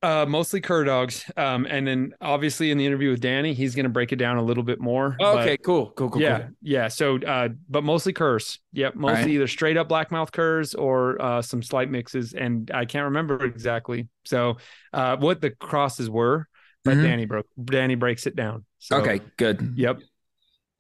[0.04, 1.30] Uh, mostly cur dogs.
[1.38, 4.38] Um, and then obviously in the interview with Danny, he's going to break it down
[4.38, 5.16] a little bit more.
[5.22, 6.22] okay, cool, cool, cool.
[6.22, 6.49] yeah, cool.
[6.64, 6.88] yeah.
[6.88, 8.60] So, uh, but mostly curs.
[8.74, 9.30] Yep, mostly right.
[9.30, 14.08] either straight up blackmouth curs or uh, some slight mixes, and I can't remember exactly.
[14.26, 14.58] So,
[14.91, 16.47] uh, what the crosses were,
[16.84, 17.04] but Mhm.
[17.04, 17.47] Danny broke.
[17.64, 18.66] Danny breaks it down.
[18.80, 19.74] So, Okay, good.
[19.76, 19.99] Yep.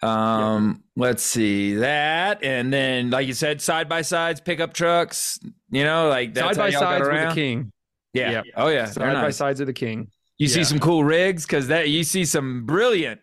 [0.01, 5.37] Um, let's see that, and then like you said, side by sides, pickup trucks.
[5.69, 7.71] You know, like that's Side by sides with the king.
[8.13, 8.31] Yeah.
[8.31, 8.45] Yep.
[8.57, 8.85] Oh yeah.
[8.85, 9.37] Side They're by nice.
[9.37, 10.09] sides of the king.
[10.37, 13.21] You see some cool rigs because that you see some brilliant,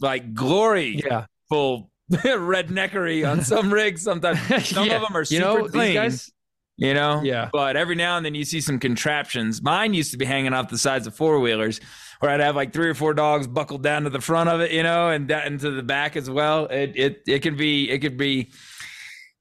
[0.00, 1.26] like glory Yeah.
[1.48, 4.02] full redneckery on some rigs.
[4.02, 4.96] Sometimes some Yeah.
[4.96, 5.86] of them are You super know, clean.
[5.88, 6.32] these guys.
[6.76, 7.22] you know.
[7.22, 7.48] Yeah.
[7.52, 9.62] But every now and then you see some contraptions.
[9.62, 11.80] Mine used to be hanging off the sides of four wheelers,
[12.20, 14.72] where I'd have like three or four dogs buckled down to the front of it,
[14.72, 16.66] you know, and that into the back as well.
[16.66, 18.50] It it it could be it could be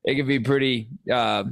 [0.04, 1.46] it could be pretty uh,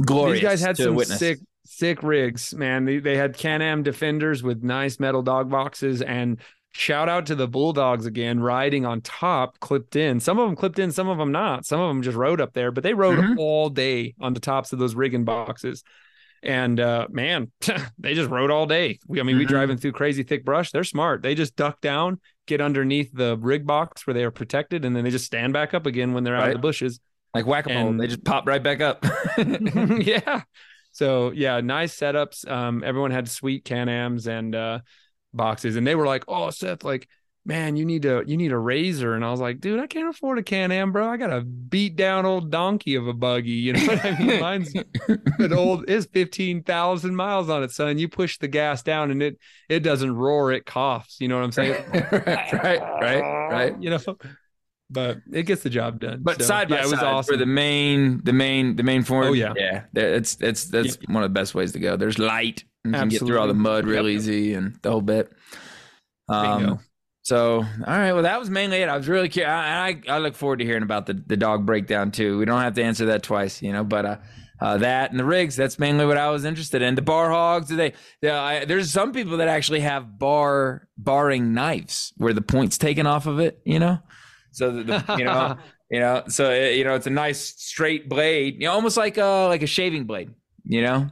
[0.00, 0.40] glorious.
[0.40, 1.18] These guys had to some witness.
[1.18, 2.84] sick, sick rigs, man.
[2.84, 6.40] They, they had Can-Am defenders with nice metal dog boxes and
[6.72, 10.20] shout out to the Bulldogs again, riding on top, clipped in.
[10.20, 11.64] Some of them clipped in, some of them not.
[11.64, 13.38] Some of them just rode up there, but they rode Mhm.
[13.38, 15.82] all day on the tops of those rigging boxes.
[16.42, 17.50] And uh, man,
[17.98, 18.98] they just rode all day.
[19.08, 19.48] We, I mean, we Mhm.
[19.48, 20.70] driving through crazy thick brush.
[20.70, 21.22] They're smart.
[21.22, 25.02] They just duck down, get underneath the rig box where they are protected, and then
[25.02, 27.00] they just stand back up again when they're out of the bushes.
[27.34, 27.92] like whack a mole.
[27.94, 29.04] They just pop right back up.
[29.38, 30.42] yeah.
[30.96, 32.50] So yeah, nice setups.
[32.50, 34.78] Um, everyone had sweet Can-Ams and uh
[35.34, 37.06] boxes, and they were like, "Oh, Seth, like,
[37.44, 40.08] man, you need to you need a razor." And I was like, "Dude, I can't
[40.08, 41.06] afford a Can-Am, bro.
[41.06, 43.50] I got a beat down old donkey of a buggy.
[43.50, 44.40] You know what I mean?
[44.40, 44.72] Mine's
[45.38, 45.84] an old.
[45.86, 47.98] It's fifteen thousand miles on it, son.
[47.98, 49.38] You push the gas down, and it
[49.68, 50.50] it doesn't roar.
[50.50, 51.18] It coughs.
[51.20, 51.84] You know what I'm saying?
[51.92, 52.12] right,
[52.54, 53.82] right, right, right.
[53.82, 54.16] You know.
[54.90, 56.20] But it gets the job done.
[56.22, 57.34] But So, side by yeah, it was side awesome.
[57.34, 59.26] for the main, the main, the main form.
[59.28, 59.52] Oh, yeah.
[59.56, 59.84] yeah.
[59.92, 61.96] That's that's that's one of the best ways to go.
[61.96, 62.64] There's light.
[62.84, 64.16] and You can get through all the mud real Yep.
[64.16, 65.32] easy and the whole bit.
[66.28, 66.80] Um, Bingo.
[67.22, 68.88] so all right, well that was mainly it.
[68.88, 69.50] I was really curious.
[69.50, 72.38] I, I I look forward to hearing about the the dog breakdown too.
[72.38, 73.84] We don't have to answer that twice, you know.
[73.84, 74.16] But uh,
[74.60, 75.54] uh, that and the rigs.
[75.54, 76.94] That's mainly what I was interested in.
[76.96, 77.68] The bar hogs.
[77.68, 77.92] Do they?
[78.22, 83.06] they I, there's some people that actually have bar barring knives where the point's taken
[83.06, 83.60] off of it.
[83.64, 83.98] You know,
[84.56, 85.56] so that the, you know.
[85.88, 89.18] You know, so uh, you know it's a nice straight blade, you know, almost like
[89.18, 90.34] uh like a shaving blade.
[90.64, 91.10] You know,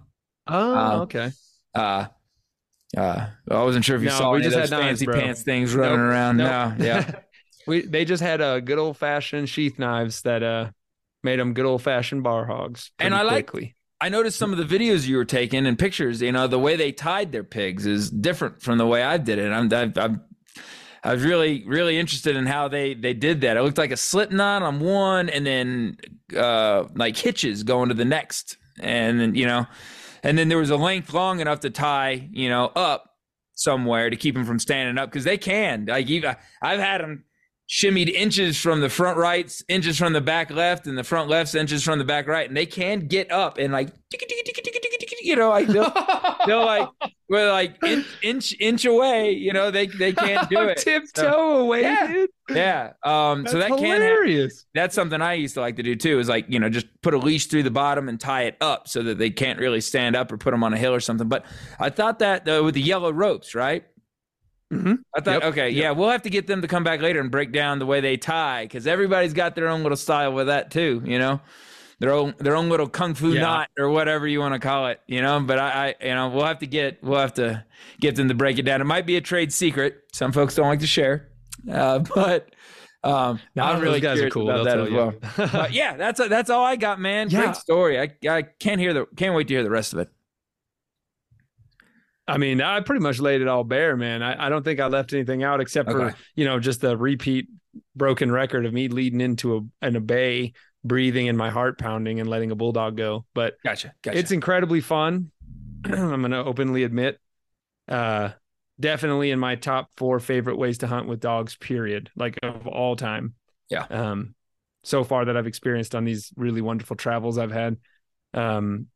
[0.48, 1.30] Oh, uh, okay.
[1.76, 2.06] uh,
[2.96, 5.20] uh, I wasn't sure if you No, saw we just had fancy bro.
[5.20, 6.36] pants things running Nope, around.
[6.38, 6.78] nope.
[6.78, 7.10] No, yeah,
[7.68, 10.70] we they just had a good old fashioned sheath knives that uh
[11.22, 12.90] made them good old fashioned bar hogs.
[12.98, 13.50] And I like-
[14.00, 16.20] I noticed some of the videos you were taking and pictures.
[16.20, 19.38] You know, the way they tied their pigs is different from the way I did
[19.38, 19.50] it.
[19.52, 20.20] I'm, I'm, I'm
[21.04, 23.58] I was really, really interested in how they they did that.
[23.58, 25.98] It looked like a slip knot on one, and then
[26.34, 29.66] uh, like hitches going to the next, and then you know,
[30.22, 33.10] and then there was a length long enough to tie, you know, up
[33.52, 35.84] somewhere to keep them from standing up because they can.
[35.84, 37.24] Like even I've had them
[37.68, 41.54] shimmied inches from the front rights, inches from the back left, and the front lefts
[41.54, 43.90] inches from the back right, and they can get up and like
[45.24, 45.92] you know, like they'll,
[46.46, 46.88] they'll like
[47.28, 49.32] we're like inch, inch inch away.
[49.32, 50.76] You know, they they can't do it.
[50.78, 52.06] Tiptoe away, Yeah.
[52.06, 52.30] dude.
[52.50, 52.92] Yeah.
[53.04, 53.46] Um.
[53.46, 54.66] so That's that can happen hilarious.
[54.74, 56.18] that's something I used to like to do too.
[56.18, 58.86] Is like you know just put a leash through the bottom and tie it up
[58.88, 61.28] so that they can't really stand up or put them on a hill or something.
[61.28, 61.44] But
[61.80, 63.84] I thought that uh, with the yellow ropes, right?
[64.72, 64.94] Mm-hmm.
[65.16, 65.82] I thought Yep, okay, yep.
[65.82, 68.00] yeah, we'll have to get them to come back later and break down the way
[68.00, 71.02] they tie because everybody's got their own little style with that too.
[71.04, 71.40] You know.
[72.00, 73.40] Their own, their own little kung fu Yeah.
[73.42, 75.40] knot or whatever you want to call it, you know.
[75.40, 77.64] But I, I, you know, we'll have to get, we'll have to
[78.00, 78.80] get them to break it down.
[78.80, 80.02] It might be a trade secret.
[80.12, 81.28] Some folks don't like to share,
[81.70, 82.54] uh, but
[83.04, 84.50] um, No, I'm really guys are curious cool.
[84.50, 85.48] about They'll that as well.
[85.52, 87.30] But yeah, that's that's all I got, man.
[87.30, 87.42] Yeah.
[87.42, 88.00] Great story.
[88.00, 90.08] I I can't hear the can't wait to hear the rest of it.
[92.26, 94.22] I mean, I pretty much laid it all bare, man.
[94.22, 97.48] I, I don't think I left anything out except for you know just the repeat
[97.94, 100.54] broken record of me leading into a an a bay,
[100.84, 103.24] breathing and my heart pounding and letting a bulldog go.
[103.34, 103.94] But Gotcha.
[104.02, 104.18] Gotcha.
[104.18, 105.30] it's incredibly fun.
[105.84, 107.18] I'm going to openly admit,
[107.88, 108.30] uh,
[108.78, 111.56] definitely in my top four favorite ways to hunt with dogs.
[111.56, 113.34] Period, like of all time.
[113.70, 113.86] Yeah.
[113.90, 114.34] Um,
[114.82, 117.78] so far that I've experienced on these really wonderful travels I've had,
[118.34, 118.88] um,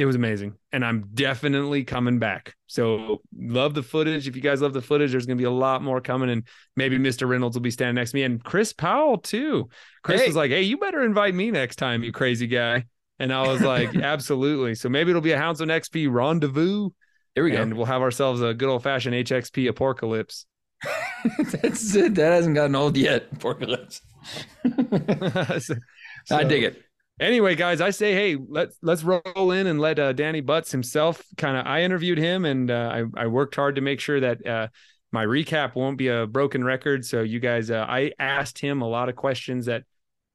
[0.00, 2.54] it was amazing, and I'm definitely coming back.
[2.66, 4.28] So love the footage.
[4.28, 6.44] If you guys love the footage, there's going to be a lot more coming, and
[6.76, 7.28] maybe Mr.
[7.28, 9.68] Reynolds will be standing next to me, and Chris Powell too.
[10.02, 10.26] Chris Hey.
[10.28, 12.84] was like, "Hey, you better invite me next time, you crazy guy."
[13.18, 14.76] And I was like, absolutely.
[14.76, 16.90] So maybe it'll be a Houndsman XP rendezvous,
[17.34, 17.60] Here we go.
[17.62, 20.44] and we'll have ourselves a good old fashioned HXP aporkalypse.
[21.62, 22.14] That's it.
[22.14, 23.34] That hasn't gotten old yet.
[23.34, 24.00] Aporkalypse.
[26.30, 26.82] I dig it.
[27.20, 31.22] Anyway, guys, I say, hey, let's let's roll in and let uh, Danny Butts himself
[31.36, 31.66] kind of.
[31.66, 34.68] I interviewed him, and uh, I I worked hard to make sure that uh,
[35.10, 37.04] my recap won't be a broken record.
[37.04, 39.82] So you guys, uh, I asked him a lot of questions that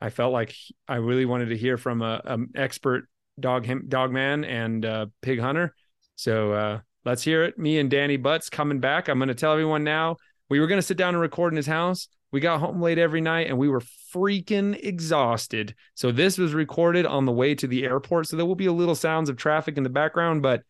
[0.02, 0.54] I felt like
[0.88, 3.08] I really wanted to hear from a, a expert
[3.40, 5.74] dog him, dog man and uh, pig hunter.
[6.16, 7.58] So uh, let's hear it.
[7.58, 9.08] Me and Danny Butts coming back.
[9.08, 10.18] I'm going to tell everyone now.
[10.50, 12.10] We were going to sit down and record in his house.
[12.34, 13.82] We got home late every night, and we were
[14.14, 15.76] freaking exhausted.
[15.94, 18.28] So this was recorded on the way to the airport.
[18.28, 20.64] So there will be a little sounds of traffic in the background, but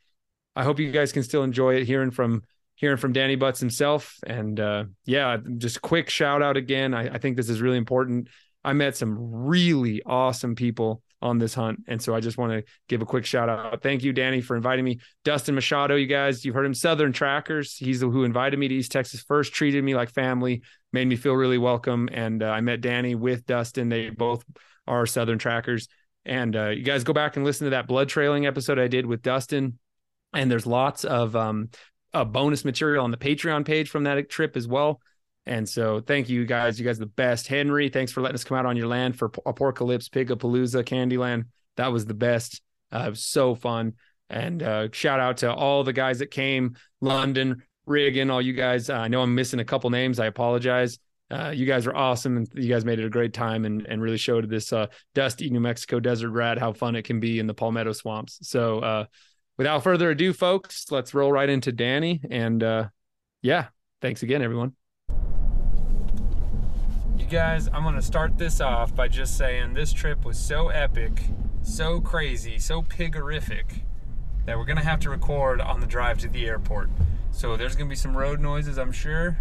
[0.57, 2.43] I hope you guys can still enjoy it hearing from
[2.75, 4.17] hearing from Danny Butts himself.
[4.27, 6.93] And uh, yeah, just quick shout out again.
[6.93, 8.27] I, I think this is really important.
[8.63, 11.79] I met some really awesome people on this hunt.
[11.87, 13.81] And so I just want to give a quick shout out.
[13.81, 14.99] Thank you, Danny, for inviting me.
[15.23, 17.77] Dustin Machado, you guys, you've heard him, Southern Trackers.
[17.77, 20.61] He's the who invited me to East Texas first, treated me like family,
[20.93, 22.07] made me feel really welcome.
[22.11, 23.89] And uh, I met Danny with Dustin.
[23.89, 24.45] They both
[24.87, 25.87] are Southern Trackers.
[26.25, 29.05] And uh, you guys go back and listen to that blood trailing episode I did
[29.05, 29.79] with Dustin.
[30.33, 31.69] And there's lots of um,
[32.13, 35.01] uh, bonus material on the Patreon page from that trip as well.
[35.45, 36.79] And so thank you guys.
[36.79, 37.47] You guys are the best.
[37.47, 41.45] Henry, thanks for letting us come out on your land for Aporkalypse, Pigapalooza, Candyland.
[41.75, 42.61] That was the best.
[42.91, 43.93] Uh, was so fun.
[44.29, 48.89] And uh, shout out to all the guys that came, London, Riggin, all you guys.
[48.89, 50.19] Uh, I know I'm missing a couple names.
[50.19, 50.99] I apologize.
[51.31, 54.01] Uh, you guys are awesome, and you guys made it a great time, and and
[54.01, 57.47] really showed this uh, dusty New Mexico desert rat how fun it can be in
[57.47, 58.39] the Palmetto swamps.
[58.43, 59.05] So, uh,
[59.57, 62.21] without further ado, folks, let's roll right into Danny.
[62.29, 62.89] And uh,
[63.41, 63.67] yeah,
[64.01, 64.73] thanks again, everyone.
[67.17, 71.23] You guys, I'm to start this off by just saying this trip was so epic,
[71.63, 73.83] so crazy, so pigorific
[74.45, 76.89] that we're to have to record on the drive to the airport.
[77.33, 79.37] So there's going to be some road noises, I'm sure.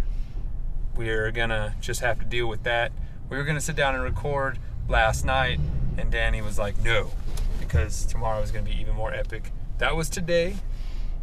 [0.97, 2.91] We're going to just have to deal with that.
[3.29, 5.59] we were gonna sit down and record last night,
[5.97, 7.11] and Danny was like, "No,"
[7.59, 9.51] because tomorrow is gonna be even more epic.
[9.79, 10.57] That was today,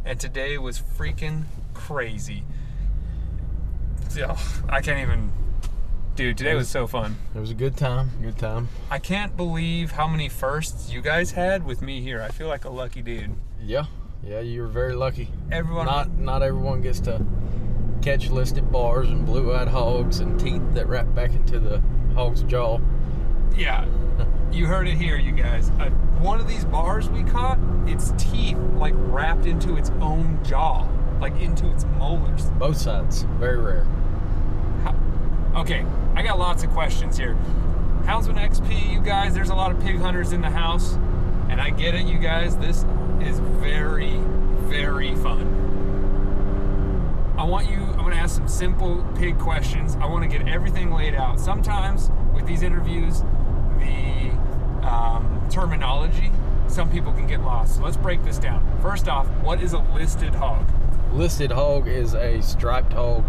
[0.03, 1.43] and today was freaking
[1.73, 2.43] crazy.
[4.21, 5.31] Ugh, I can't even.
[6.15, 7.15] Dude, today was so fun.
[7.33, 8.11] It was a good time.
[8.21, 8.67] Good time.
[8.89, 12.21] I can't believe how many firsts you guys had with me here.
[12.21, 13.35] I feel like a lucky dude.
[13.63, 13.85] Yeah.
[14.25, 15.29] Yeah, you were very lucky.
[15.51, 17.25] Everyone, Not not everyone gets to
[18.01, 21.81] catch listed bars and blue-eyed hogs and teeth that wrap back into the
[22.15, 22.79] hog's jaw.
[23.55, 23.85] yeah,
[24.51, 25.69] you heard it here, you guys.
[25.71, 30.87] Uh, one of these bars we caught, its teeth like wrapped into its own jaw,
[31.19, 32.49] like into its molars.
[32.51, 33.23] Both sides.
[33.39, 33.83] Very rare.
[34.83, 34.95] How,
[35.61, 37.35] okay, I got lots of questions here.
[38.03, 40.97] Houndsman XP, you guys, there's a lot of pig hunters in the house,
[41.51, 42.57] and I get it, you guys.
[42.57, 42.85] This
[43.21, 44.17] is very,
[44.67, 45.59] very fun.
[47.37, 49.95] I want you, I'm going to ask some simple pig questions.
[50.01, 51.39] I want to get everything laid out.
[51.39, 53.21] Sometimes with these interviews,
[53.77, 54.31] the
[54.87, 56.31] um, terminology,
[56.67, 57.75] some people can get lost.
[57.75, 58.65] So let's break this down.
[58.81, 60.65] First off, what is a listed hog?
[61.13, 63.25] Listed hog is a striped hog,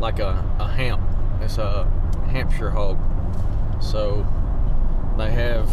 [0.00, 1.02] like a, a hamp.
[1.42, 1.84] It's a
[2.28, 2.98] Hampshire hog.
[3.82, 4.26] So
[5.18, 5.68] they have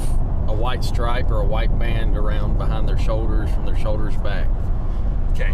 [0.48, 4.48] a white stripe or a white band around behind their shoulders from their shoulders back.
[5.32, 5.52] Okay.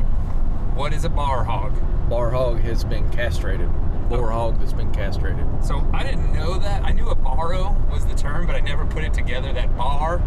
[0.76, 1.74] What is a bar hog?
[2.10, 3.70] Bar hog has been castrated.
[4.10, 4.36] Boar oh.
[4.36, 5.46] hog that's been castrated.
[5.64, 6.84] So I didn't know that.
[6.84, 10.22] I knew a barrow was the term, but I never put it together that bar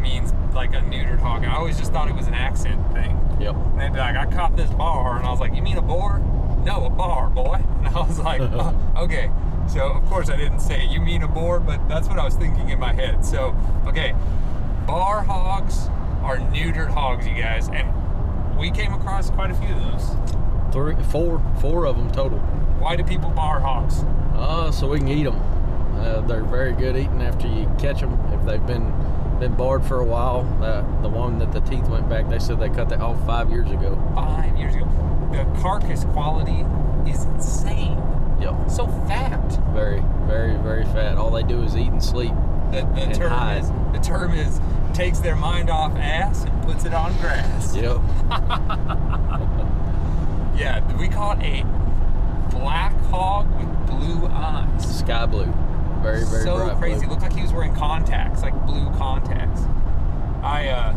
[0.00, 1.44] means like a neutered hog.
[1.44, 3.18] I always just thought it was an accent thing.
[3.40, 3.54] Yep.
[3.54, 5.18] And they'd be like, I caught this bar.
[5.18, 6.18] And I was like, You mean a boar?
[6.64, 7.62] No, a bar, boy.
[7.78, 9.30] And I was like, oh, Okay.
[9.68, 11.60] So, of course, I didn't say, You mean a boar?
[11.60, 13.24] But that's what I was thinking in my head.
[13.24, 13.56] So,
[13.86, 14.14] okay.
[14.86, 15.88] Bar hogs
[16.22, 17.68] are neutered hogs, you guys.
[17.68, 17.92] And
[18.56, 20.72] we came across quite a few of those.
[20.72, 22.38] Three, four, four of them total.
[22.78, 24.04] Why do people bar hogs?
[24.34, 25.40] Uh, so we can eat them.
[25.96, 28.12] Uh, they're very good eating after you catch them.
[28.32, 28.92] If they've been
[29.40, 32.58] been barred for a while, uh, the one that the teeth went back, they said
[32.58, 34.00] they cut that off five years ago.
[34.14, 34.86] Five years ago.
[35.30, 36.64] The carcass quality
[37.10, 37.98] is insane.
[38.40, 38.70] Yep.
[38.70, 39.40] So fat.
[39.72, 41.16] Very, very, very fat.
[41.18, 42.32] All they do is eat and sleep.
[42.72, 43.62] The, the And term hide.
[43.62, 44.60] is the term is
[44.92, 47.74] takes their mind off ass and puts it on grass.
[47.74, 47.98] Yep.
[50.56, 51.64] Yeah, we caught a
[52.50, 54.98] black hog with blue eyes.
[55.00, 55.52] Sky blue.
[56.02, 57.00] Very, very so bright crazy.
[57.00, 57.10] blue.
[57.10, 59.60] Looked like he was wearing contacts, like blue contacts.
[60.42, 60.94] I uh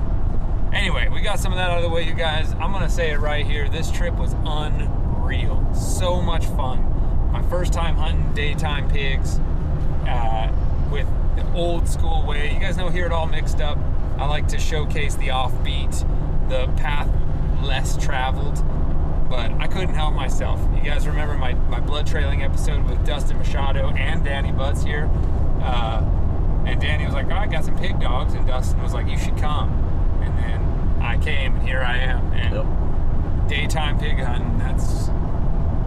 [0.74, 2.54] anyway, we got some of that out of the way, you guys.
[2.54, 3.68] I'm gonna say it right here.
[3.68, 5.68] This trip was unreal.
[5.74, 6.86] So much fun.
[7.32, 9.40] My first time hunting daytime pigs
[10.08, 10.52] uh,
[10.92, 12.54] with the old school way.
[12.54, 13.78] You guys know here it all mixed up.
[14.18, 16.00] I like to showcase the offbeat,
[16.50, 17.10] the path
[17.64, 18.64] less traveled
[19.30, 20.60] but I couldn't help myself.
[20.76, 25.10] You guys remember my, my blood trailing episode with Dustin Machado and Danny Butts here?
[25.62, 26.04] Uh,
[26.66, 28.34] and Danny was like, oh, I got some pig dogs.
[28.34, 29.70] And Dustin was like, you should come.
[30.24, 32.34] And then I came, and here I am.
[32.34, 33.48] And Yep.
[33.50, 35.10] daytime pig hunting, that's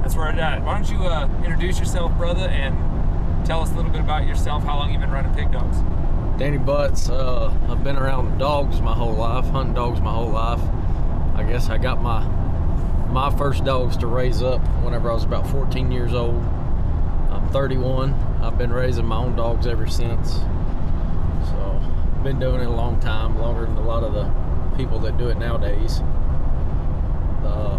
[0.03, 0.63] that's where it's at.
[0.63, 4.65] Why don't you uh, introduce yourself, brother, and tell us a little bit about yourself,
[4.65, 5.79] how long you've been running pig dogs?
[6.39, 10.61] Danny Butts, uh, I've been around dogs my whole life, hunting dogs my whole life.
[11.37, 12.27] I guess I got my
[13.13, 16.43] my first dogs to raise up whenever I was about 14 years old.
[17.31, 18.15] I'm 31.
[18.43, 20.33] I've been raising my own dogs ever since.
[20.33, 21.83] So,
[22.17, 24.33] I've been doing it a long time, longer than a lot of the
[24.79, 26.01] people that do it nowadays.
[27.45, 27.79] Uh,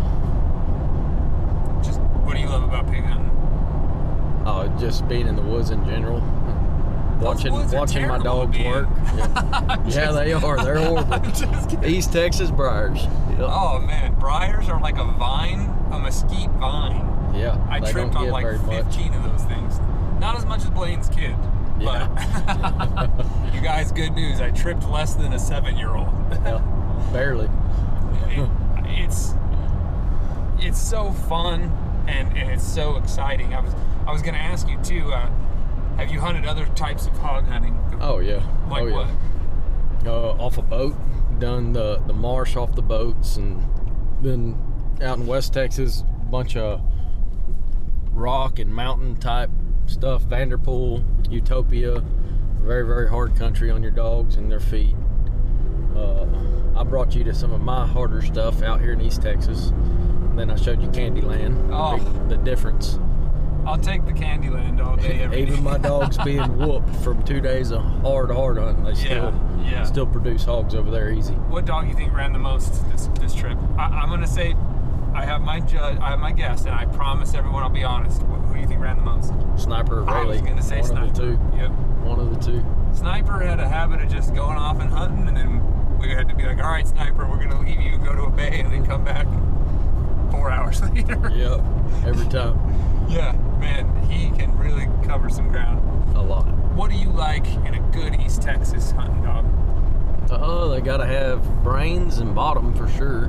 [2.34, 3.30] what do you love about pig hunting?
[4.48, 6.20] uh, just being in the woods in general.
[7.22, 8.88] Watching watching my dogs work.
[9.16, 10.64] Yeah, Yeah, they are.
[10.64, 11.20] They're horrible.
[11.32, 11.84] Just.
[11.84, 13.04] East Texas briars.
[13.04, 13.40] Yep.
[13.42, 15.60] Oh man, briars are like a vine,
[15.92, 17.34] a mesquite vine.
[17.36, 19.16] Yeah, I tripped on like 15 much.
[19.16, 19.80] of those things.
[20.20, 21.36] Not as much as Blaine's kid.
[21.78, 22.10] But
[23.54, 24.42] you guys, good news.
[24.42, 26.10] I tripped less than a seven year old.
[26.32, 26.62] Yeah,
[27.14, 27.50] barely.
[28.86, 29.36] it's
[30.60, 31.72] it's so fun
[32.08, 33.54] and, and it's so exciting.
[33.54, 33.74] I was
[34.08, 35.30] I was gonna ask you too, uh,
[35.98, 37.78] have you hunted other types of hog hunting?
[38.02, 38.44] Oh yeah.
[38.70, 38.96] Like oh, yeah.
[38.96, 39.08] what?
[40.06, 40.96] Uh, off a boat,
[41.40, 43.64] done the the marsh off the boats, and
[44.22, 44.58] then
[45.02, 46.82] out in West Texas, bunch of
[48.12, 49.50] rock and mountain type
[49.86, 50.24] stuff.
[50.24, 52.04] Vanderpool, Utopia,
[52.62, 54.96] very very hard country on your dogs and their feet.
[55.96, 56.26] Uh,
[56.76, 59.72] I brought you to some of my harder stuff out here in East Texas.
[60.36, 61.70] Then I showed you Candyland.
[61.72, 61.98] Oh.
[61.98, 63.00] big- the difference.
[63.66, 65.52] I'll take the Candyland all day every day.
[65.52, 69.84] Even my dogs being whooped from two days of hard, hard hunting, they still yeah.
[69.84, 71.34] still produce hogs over there easy.
[71.34, 73.58] What dog you think ran the most this this trip?
[73.78, 74.54] I, I'm gonna say,
[75.14, 78.22] I have my judge, I have my guess, and I promise everyone I'll be honest.
[78.24, 79.32] Wh- Who do you think ran the most?
[79.56, 81.40] Sniper or I was gonna say one of the two.
[81.56, 81.70] Yep.
[82.04, 82.66] One of the two.
[82.94, 86.36] Sniper had a habit of just going off and hunting, and then we had to
[86.36, 88.86] be like, "All right, Sniper, we're gonna leave you, go to a bay, and then
[88.86, 89.26] come back
[90.34, 91.62] four hours later." Yep.
[92.06, 92.58] Every time.
[93.08, 95.80] Yeah, man, he can really cover some ground.
[96.16, 96.46] A lot.
[96.76, 99.46] What do you like in a good East Texas hunting dog?
[100.32, 103.26] Oh, they gotta have brains and bottom for sure.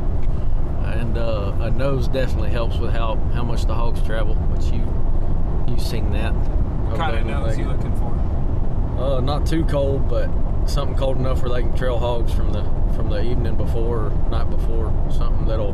[0.84, 4.82] And uh, a nose definitely helps with how, how much the hogs travel, which you
[5.68, 6.32] you've seen that.
[6.32, 8.12] What kind of nose you looking for?
[8.98, 10.30] Uh, not too cold, but
[10.66, 12.62] something cold enough where they can trail hogs from the
[12.94, 14.92] from the evening before or night before.
[15.11, 15.72] Something that'll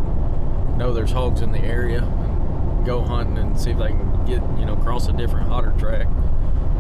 [0.80, 4.40] know there's hogs in the area and go hunting and see if they can get
[4.58, 6.08] you know cross a different hotter track.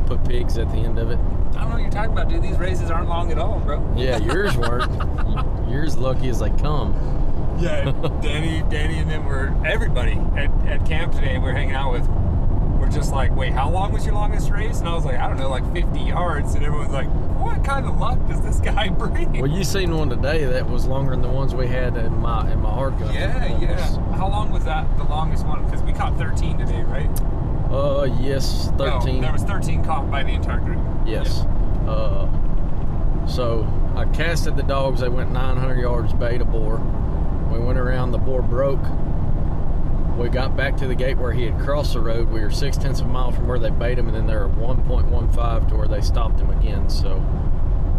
[0.06, 1.18] Put pigs at the end of it.
[1.18, 2.42] I don't know what you're talking about, dude.
[2.42, 3.94] These races aren't long at all, bro.
[3.96, 4.90] Yeah, yours weren't.
[5.70, 6.94] yours lucky as they come.
[7.60, 7.92] Yeah,
[8.22, 11.38] Danny, Danny, and them were everybody at, at camp today.
[11.38, 12.08] We are hanging out with.
[12.80, 14.80] We're just like, wait, how long was your longest race?
[14.80, 16.54] And I was like, I don't know, like 50 yards.
[16.54, 17.06] And everyone's like,
[17.38, 19.32] what kind of luck does this guy bring?
[19.40, 22.50] Well, you seen one today that was longer than the ones we had in my
[22.50, 23.12] in my hard gun.
[23.14, 23.76] yeah, yeah.
[23.76, 24.86] was- How long was that?
[24.96, 25.64] The longest one?
[25.66, 27.08] Because we caught 13 today, right?
[27.70, 29.20] Uh, yes, No, thirteen.
[29.20, 30.80] there was 13 caught by the entire group.
[31.06, 31.42] Yes.
[31.86, 32.26] Uh,
[33.26, 33.64] so
[33.94, 35.00] I casted the dogs.
[35.00, 36.78] They went 900 yards bayed a boar.
[37.52, 38.10] We went around.
[38.12, 38.82] The boar broke.
[40.20, 42.28] We got back to the gate where he had crossed the road.
[42.30, 44.44] We were six tenths of a mile from where they bayed him, and then they're
[44.44, 46.90] at 1.15 to where they stopped him again.
[46.90, 47.24] So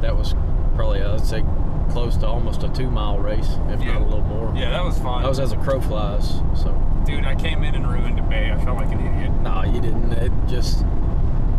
[0.02, 0.36] that was
[0.76, 1.44] probably, I'd say,
[1.90, 3.94] close to almost a two mile race, if Yeah.
[3.94, 4.54] not a little more.
[4.56, 5.24] Yeah, that was fun.
[5.24, 6.42] That was as a crow flies.
[6.54, 6.72] So,
[7.06, 8.52] Dude, I came in and ruined a bay.
[8.52, 9.32] I felt like an idiot.
[9.42, 10.14] no, you didn't.
[10.14, 10.86] It just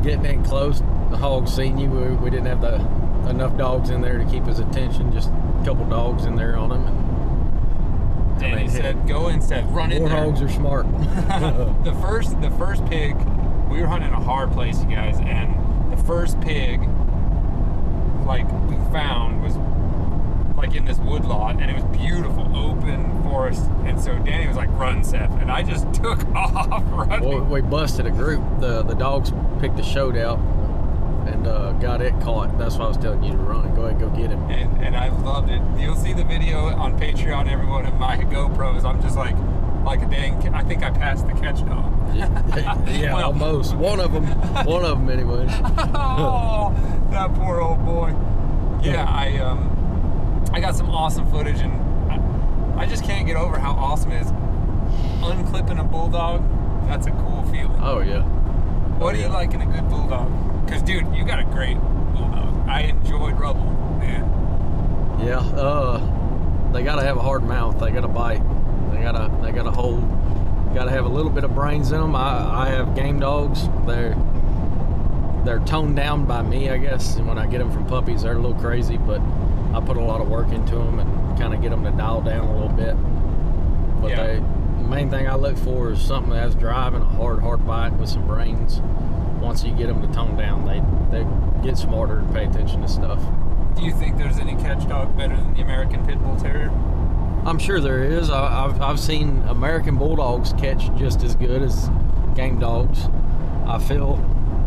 [0.04, 0.80] getting in close.
[1.10, 1.90] The hogs seen you.
[1.90, 2.76] We, we didn't have the
[3.28, 5.12] enough dogs in there to keep his attention.
[5.12, 6.86] Just a couple dogs in there on him.
[6.86, 7.11] And
[8.38, 10.86] Danny mean, said, "Go instead, run in more there." hogs are smart.
[11.84, 13.16] the first the first pig
[13.70, 16.80] we were hunting a hard place you guys and the first pig
[18.26, 19.56] like we found was
[20.56, 24.56] like in this wood lot and it was beautiful open forest and so danny was
[24.56, 28.42] like run seth and i just took off running well, we busted a group.
[28.60, 30.38] The the dogs picked the shoat out
[31.32, 32.56] and uh, got it caught.
[32.58, 33.74] That's why I was telling you to run.
[33.74, 34.42] Go ahead, and go get him.
[34.50, 38.16] and, and i loved it you'll see the video on patreon every one of my
[38.32, 39.34] gopros i'm just like
[39.84, 43.74] like a dang i think i passed the catch dog Yeah, yeah, Well- almost.
[43.74, 44.24] One of them.
[44.66, 45.46] One of them, anyway.
[45.94, 46.74] oh,
[47.10, 48.10] that poor old boy.
[48.82, 51.72] Yeah, I um, I got some awesome footage, and
[52.12, 54.30] I, I just can't get over how awesome it is.
[55.22, 56.42] Unclipping a bulldog,
[56.86, 57.78] that's a cool feeling.
[57.80, 58.22] Oh yeah.
[58.98, 60.28] what do you like in a good bulldog?
[60.64, 61.76] Because, dude, you got a great
[62.14, 62.68] bulldog.
[62.68, 63.64] I enjoyed Rubble,
[63.98, 64.22] man.
[65.24, 67.78] Yeah, uh, they gotta have a hard mouth.
[67.78, 68.42] They gotta bite.
[68.92, 70.00] They gotta they gotta hold.
[70.74, 72.16] Gotta have a little bit of brains in them.
[72.16, 73.68] I, I have game dogs.
[73.86, 74.16] They're
[75.44, 77.16] they're toned down by me, I guess.
[77.16, 79.20] And when I get them from puppies, they're a little crazy, but
[79.74, 82.20] I put a lot of work into them and kind of get them to dial
[82.22, 82.94] down a little bit.
[84.00, 84.26] But Yeah.
[84.26, 87.92] they, the main thing I look for is something that's driving a hard, hard bite
[87.94, 88.80] with some brains.
[89.42, 90.80] Once you get them to tone down, they
[91.10, 91.26] they
[91.62, 93.20] get smarter and pay attention to stuff.
[93.76, 96.70] Do you think there's any catch dog better than the American Pit Bull Terrier?
[97.44, 98.30] I'm sure there is.
[98.30, 101.90] I, I've, I've seen American Bulldogs catch just as good as
[102.36, 103.08] game dogs.
[103.66, 104.20] I feel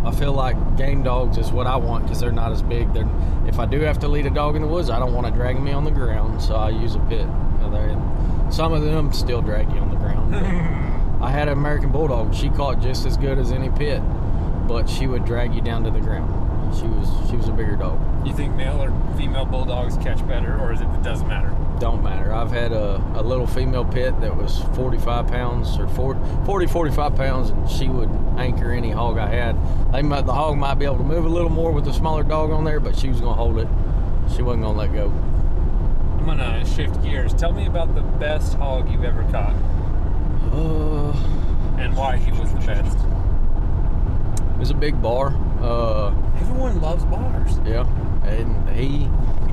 [0.06, 2.94] I feel like game dogs is what I want because they're not as big.
[2.94, 3.10] They're,
[3.48, 5.34] if I do have to lead a dog in the woods, I don't want to
[5.34, 7.26] drag me on the ground, so I use a pit.
[7.62, 10.36] Uh, Some of them still drag you on the ground.
[11.24, 12.36] I had an American Bulldog.
[12.36, 14.02] She caught just as good as any pit,
[14.68, 16.76] but she would drag you down to the ground.
[16.76, 18.00] She was she was a bigger dog.
[18.28, 21.56] You think male or female bulldogs catch better, or is it, it doesn't matter?
[21.80, 22.34] don't matter.
[22.34, 27.16] I've had a, a little female pit that was 45 pounds or 40, 40, 45
[27.16, 29.58] pounds, and she would anchor any hog I had.
[29.92, 32.24] They might, the hog might be able to move a little more with a smaller
[32.24, 33.68] dog on there, but she was going to hold it.
[34.36, 35.12] She wasn't going to let go.
[36.20, 37.36] I'm gonna shift gears.
[37.36, 39.54] Tell me about the best hog you've ever caught
[40.52, 41.12] Uh,
[41.78, 42.98] and why he was the best.
[44.56, 45.36] It was a big bar.
[45.62, 47.60] Uh, Everyone loves bars.
[47.66, 47.86] yeah,
[48.26, 49.10] and he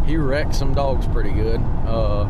[0.06, 1.60] he wrecked some dogs pretty good.
[1.86, 2.24] Uh,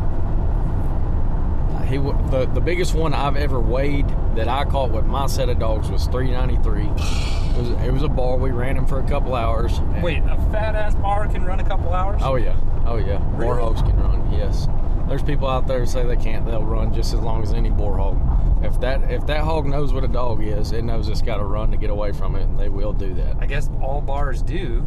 [1.85, 5.59] he the the biggest one I've ever weighed that I caught with my set of
[5.59, 6.83] dogs was 393.
[6.83, 8.37] It was it was a bar.
[8.37, 9.79] We ran him for a couple hours.
[10.01, 12.21] Wait, a fat ass bar can run a couple hours?
[12.23, 12.55] Oh yeah,
[12.85, 13.21] oh yeah.
[13.37, 13.61] Really?
[13.61, 14.31] hogs can run.
[14.31, 14.67] Yes.
[15.07, 16.45] There's people out there who say they can't.
[16.45, 18.63] They'll run just as long as any boar hog.
[18.63, 21.43] If that if that hog knows what a dog is, it knows it's got to
[21.43, 23.35] run to get away from it, and they will do that.
[23.39, 24.81] I guess all bars do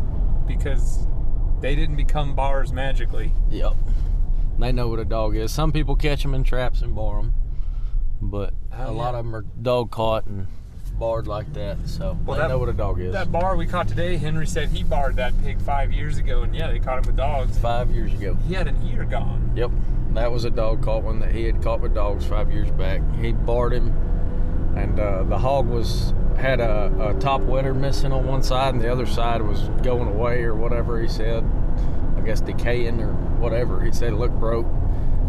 [0.47, 1.07] because
[1.61, 3.33] they didn't become bars magically.
[3.51, 3.75] Yep.
[4.59, 5.53] They know what a dog is.
[5.53, 7.35] Some people catch them in traps and bar them,
[8.23, 10.47] but Oh, a lot of them are dog caught and
[10.99, 13.13] barred like that, so Well, they that- know what a dog is.
[13.13, 16.55] That bar we caught today, Henry said he barred that pig five years ago, and
[16.57, 17.59] yeah, they caught him with dogs.
[17.59, 18.37] Five years ago.
[18.49, 19.53] He had an ear gone.
[19.55, 19.71] Yep,
[20.17, 23.01] that was a dog caught one that he had caught with dogs five years back.
[23.21, 23.89] He barred him,
[24.77, 28.83] and uh, the hog was had a, a top whetter missing on one side, and
[28.83, 31.45] the other side was going away or whatever he said.
[32.17, 33.81] I guess decaying or whatever.
[33.83, 34.67] He said it looked broke,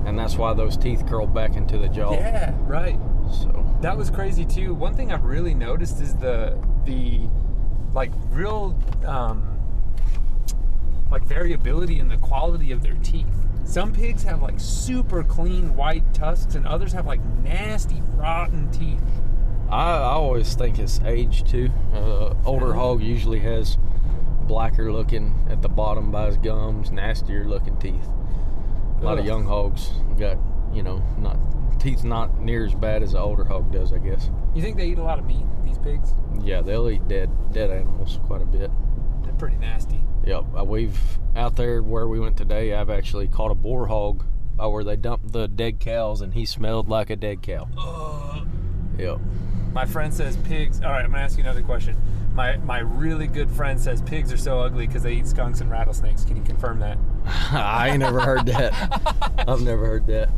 [0.05, 2.13] and that's why those teeth curled back into the jaw.
[2.13, 2.99] Yeah, right.
[3.31, 4.73] So That was crazy too.
[4.73, 7.29] One thing I've really noticed is the the
[7.93, 9.59] like real um,
[11.11, 13.27] like variability in the quality of their teeth.
[13.67, 19.03] Some pigs have like super clean white tusks, and others have like nasty rotten teeth.
[19.69, 21.69] I, I always think it's age too.
[21.93, 23.77] Uh, older hog usually has
[24.43, 28.07] blacker looking at the bottom by his gums, nastier looking teeth.
[29.01, 30.37] A lot of young hogs got,
[30.73, 31.37] you know, not
[31.77, 34.31] teeth not near as bad as the older hog does, I guess.
[34.55, 35.45] You think they eat a lot of meat?
[35.65, 36.13] These pigs?
[36.41, 38.71] Yeah, they'll eat dead dead animals quite a bit.
[39.23, 40.06] They're pretty nasty.
[40.27, 40.99] Yep, uh, we've
[41.37, 42.73] out there where we went today.
[42.73, 44.25] I've actually caught a boar hog
[44.57, 47.69] by where they dumped the dead cows, and he smelled like a dead cow.
[48.97, 49.19] Yep.
[49.71, 50.81] My friend says pigs.
[50.81, 51.95] All right, I'm gonna ask you another question.
[52.33, 55.71] My my really good friend says pigs are so ugly because they eat skunks and
[55.71, 56.25] rattlesnakes.
[56.25, 56.97] Can you confirm that?
[57.53, 58.73] I ain't never heard that.
[59.47, 60.29] I've never heard that.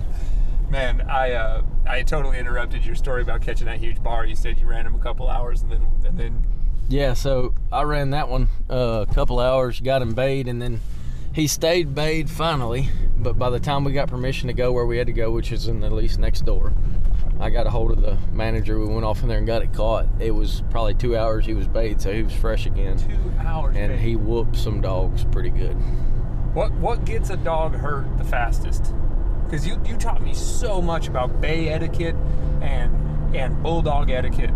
[0.70, 4.24] Man, I uh, I totally interrupted your story about catching that huge bar.
[4.24, 6.44] You said you ran him a couple hours and then and then
[6.90, 10.82] Yeah, so I ran that one uh, a couple hours, got him bayed, and then
[11.32, 12.90] he stayed bayed finally.
[13.16, 15.52] But by the time we got permission to go where we had to go, which
[15.52, 16.74] is in the lease next door,
[17.40, 18.80] I got a hold of the manager.
[18.80, 20.08] We went off in there and got it caught.
[20.20, 22.98] It was probably two hours he was bayed, so he was fresh again.
[22.98, 23.76] two hours.
[23.78, 24.02] And babe.
[24.02, 25.74] he whooped some dogs pretty good.
[26.56, 28.96] what what gets a dog hurt the fastest?
[29.46, 32.16] Because you you taught me so much about bay etiquette
[32.62, 34.52] and and bulldog etiquette.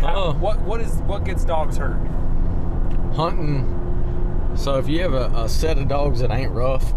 [0.00, 0.32] How, Oh.
[0.34, 1.98] What what is what gets dogs hurt?
[3.14, 3.70] hunting.
[4.56, 6.92] So if you have a, a set of dogs that ain't rough,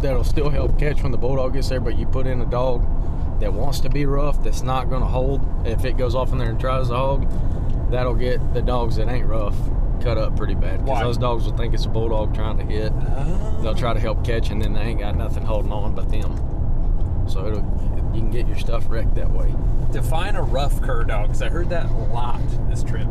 [0.00, 1.80] that'll still help catch when the bulldog gets there.
[1.80, 2.86] But you put in a dog
[3.40, 5.40] that wants to be rough, that's not going to hold.
[5.66, 7.26] If it goes off in there and tries the hog,
[7.90, 9.56] that'll get the dogs that ain't rough
[10.02, 10.84] cut up pretty bad.
[10.84, 12.92] Because those dogs will think it's a bulldog trying to hit.
[12.94, 13.58] Oh.
[13.62, 16.34] They'll try to help catch, and then they ain't got nothing holding on but them.
[17.26, 17.62] So it'll,
[18.14, 19.54] you can get your stuff wrecked that way.
[19.92, 23.06] Define a rough cur dog, because I heard that a lot this trip.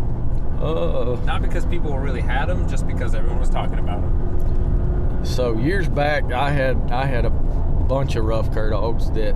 [0.59, 5.25] Uh, Not because people really had them, just because everyone was talking about them.
[5.25, 9.35] So years back, I had I had a bunch of rough cur dogs that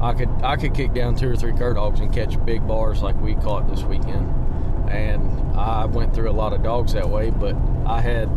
[0.00, 3.02] I could I could kick down two or three cur dogs and catch big bars
[3.02, 4.28] like we caught this weekend.
[4.90, 7.56] And I went through a lot of dogs that way, but
[7.86, 8.28] I had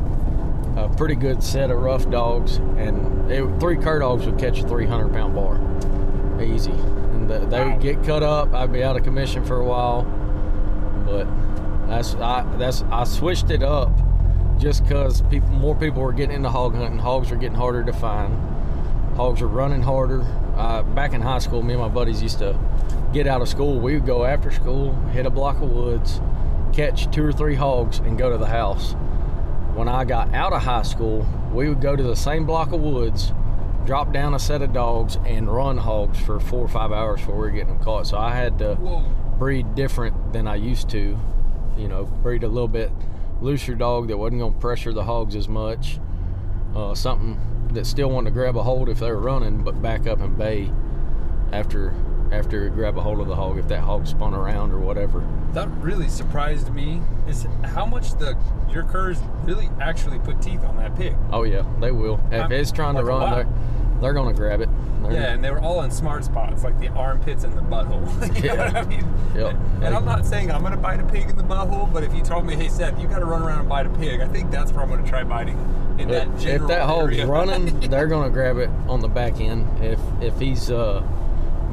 [0.77, 4.67] a pretty good set of rough dogs, and it, three cur dogs would catch a
[4.67, 5.59] 300 pound bar,
[6.41, 6.71] easy.
[6.71, 7.71] And the, they Wow.
[7.73, 8.53] would get cut up.
[8.53, 10.03] I'd be out of commission for a while,
[11.05, 11.27] but
[11.87, 13.89] that's I that's I switched it up
[14.59, 16.99] just because people more people were getting into hog hunting.
[16.99, 18.35] Hogs are getting harder to find.
[19.15, 20.23] Hogs are running harder.
[20.55, 22.57] Uh, back in high school, me and my buddies used to
[23.13, 23.79] get out of school.
[23.79, 26.19] We would go after school, hit a block of woods,
[26.73, 28.95] catch two or three hogs, and go to the house.
[29.77, 31.23] When I got out of high school,
[31.53, 33.31] we would go to the same block of woods,
[33.85, 37.35] drop down a set of dogs, and run hogs for four or five hours before
[37.35, 38.07] we were getting them caught.
[38.07, 39.03] So I had to Whoa.
[39.37, 41.19] breed different than I used to.
[41.77, 42.91] You know, breed a little bit
[43.39, 45.99] looser dog that wasn't going to pressure the hogs as much.
[46.75, 47.39] Uh, something
[47.73, 50.35] that still wanted to grab a hold if they were running, but back up and
[50.39, 50.71] bay
[51.53, 51.93] after
[52.31, 55.23] after it grab a hold of the hog if that hog spun around or whatever.
[55.53, 58.37] That really surprised me is how much the
[58.69, 61.15] your curs really actually put teeth on that pig.
[61.31, 62.19] Oh yeah, they will.
[62.31, 63.47] If I'm- it's trying to like a run, they're
[64.01, 64.69] they're going to grab it.
[65.01, 68.05] They're Yeah, and they were all in smart spots, like the armpits and the butthole.
[68.35, 68.65] you know Yeah.
[68.73, 69.05] what I mean?
[69.35, 69.55] Yep.
[69.81, 72.21] And I'm not saying I'm gonna bite a pig in the butthole, but if you
[72.21, 74.71] told me, hey Seth, you gotta run around and bite a pig, I think that's
[74.71, 75.57] where I'm gonna try biting.
[75.97, 77.25] In that If, if that hog's area.
[77.25, 79.65] running, they're gonna grab it on the back end.
[79.83, 81.01] If if he's uh,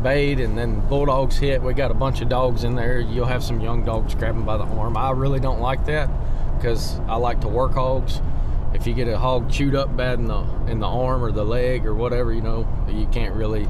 [0.04, 3.00] bayed and then bulldogs hit, we got a bunch of dogs in there.
[3.00, 4.96] You'll have some young dogs grabbing by the arm.
[4.96, 6.08] I really don't like that
[6.56, 8.20] because I like to work hogs.
[8.74, 11.44] If you get a hog chewed up bad in the in the arm or the
[11.44, 13.66] leg or whatever, you know, you can't really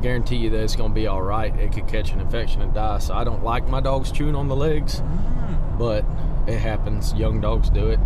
[0.00, 1.54] guarantee you that it's gonna be all right.
[1.56, 2.98] It could catch an infection and die.
[2.98, 5.78] So I don't like my dogs chewing on the legs, mm.
[5.78, 6.04] but
[6.46, 7.12] it happens.
[7.14, 7.98] Young dogs do it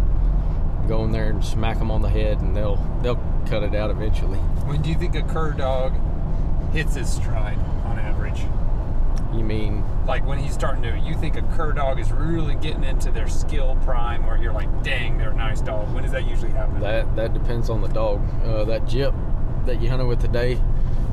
[0.89, 3.91] go in there and smack them on the head and they'll they'll cut it out
[3.91, 5.93] eventually when do you think a cur dog
[6.73, 8.43] hits his stride on average?
[9.35, 12.85] you mean Like when he's starting to, you think a cur dog is really getting
[12.85, 15.93] into their skill prime, where you're like, dang, they're a nice dog.
[15.93, 16.81] When does that usually happen?
[16.81, 19.15] that that depends on the dog uh, that jip
[19.67, 20.61] that you hunted with today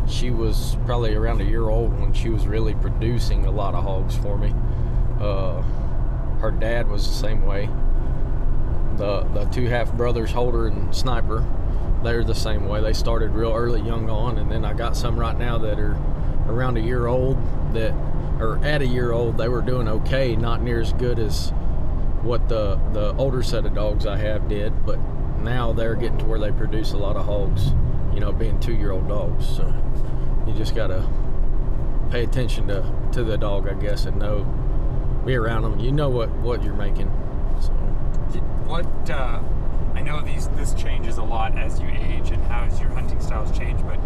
[0.08, 3.84] she was probably around a year old when she was really producing a lot of
[3.84, 4.54] hogs for me
[5.20, 5.62] Uh,
[6.40, 7.68] her dad was the same way.
[8.98, 11.46] The the two half brothers, Holder and Sniper,
[12.04, 12.82] they're the same way.
[12.82, 15.98] They started real early, young on, and then I got some right now that are
[16.48, 17.38] around a year old
[17.74, 17.94] that
[18.40, 19.38] are at a year old.
[19.38, 21.52] They were doing okay, not near as good as
[22.22, 25.00] what the the older set of dogs I have did, but
[25.40, 27.74] now they're getting to where they produce a lot of hogs.
[28.14, 29.48] You know, being two year old dogs.
[29.48, 29.74] So
[30.46, 31.08] you just gotta
[32.12, 34.44] pay attention to to the dog, I guess, and know
[35.26, 35.80] be around them.
[35.80, 37.12] You know what what you're making.
[37.60, 37.70] So
[38.68, 39.42] What uh,
[40.04, 43.56] know these this changes a lot as you age and how as your hunting styles
[43.58, 43.98] change, but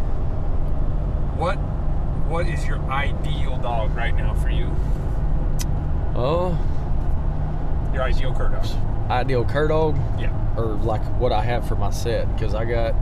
[1.37, 1.55] what
[2.27, 4.69] what is your ideal dog right now for you?
[6.15, 6.57] oh,
[7.93, 8.65] Your ideal cur dog?
[9.09, 10.31] ideal cur dog Yeah.
[10.57, 12.93] or like what I have for my set because I got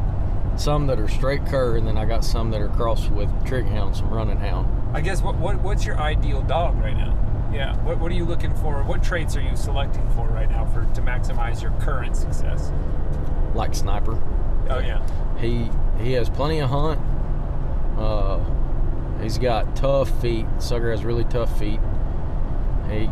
[0.57, 3.65] some that are straight cur and then I got some that are crossed with Trigg
[3.67, 4.67] hound, some running hound.
[4.95, 7.13] I guess what, what what's your ideal dog right now?
[7.55, 7.75] Yeah.
[7.83, 8.83] What what are you looking for?
[8.83, 12.71] What traits are you selecting for right now for to maximize your current success?
[13.55, 14.21] like sniper.
[14.69, 15.01] Oh yeah.
[15.39, 15.69] He
[16.03, 16.99] he has plenty of hunt.
[17.97, 18.39] Uh,
[19.21, 20.45] he's got tough feet.
[20.59, 21.79] Sucker has really tough feet.
[22.89, 23.09] He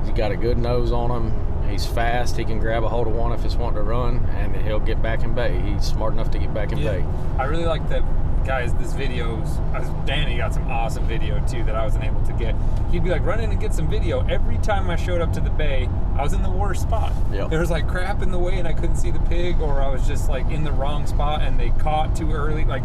[0.00, 1.68] he's got a good nose on him.
[1.70, 2.36] He's fast.
[2.36, 5.00] He can grab a hold of one if it's wanting to run, and he'll get
[5.00, 5.58] back in bay.
[5.60, 7.04] He's smart enough to get back in bay.
[7.38, 8.02] I really like that,
[8.44, 8.72] guys.
[8.74, 12.54] This video's was- Danny got some awesome video too that I wasn't able to get.
[12.90, 15.40] He'd be like, "Run in and get some video." Every time I showed up to
[15.40, 17.12] the bay, I was in the worst spot.
[17.32, 17.50] Yep.
[17.50, 19.88] There was like crap in the way, and I couldn't see the pig, or I
[19.88, 22.64] was just like in the wrong spot, and they caught too early.
[22.64, 22.82] Like,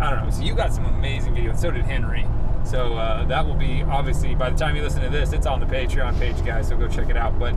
[0.00, 0.30] I don't know.
[0.30, 2.26] So you got some amazing video, and so did Henry.
[2.64, 5.60] So uh, that will be obviously by the time you listen to this, it's on
[5.60, 6.68] the Patreon page, guys.
[6.68, 7.38] So go check it out.
[7.38, 7.54] But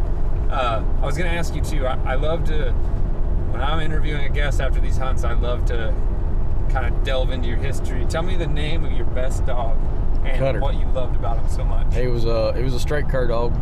[0.49, 1.85] uh, I was gonna ask you too.
[1.85, 2.71] I, I love to
[3.51, 5.23] when I'm interviewing a guest after these hunts.
[5.25, 5.93] I love to
[6.71, 8.05] kind of delve into your history.
[8.05, 9.77] Tell me the name of your best dog
[10.25, 10.59] and Cutter.
[10.59, 11.93] what you loved about him so much.
[11.93, 13.53] He was a he was a straight cur dog.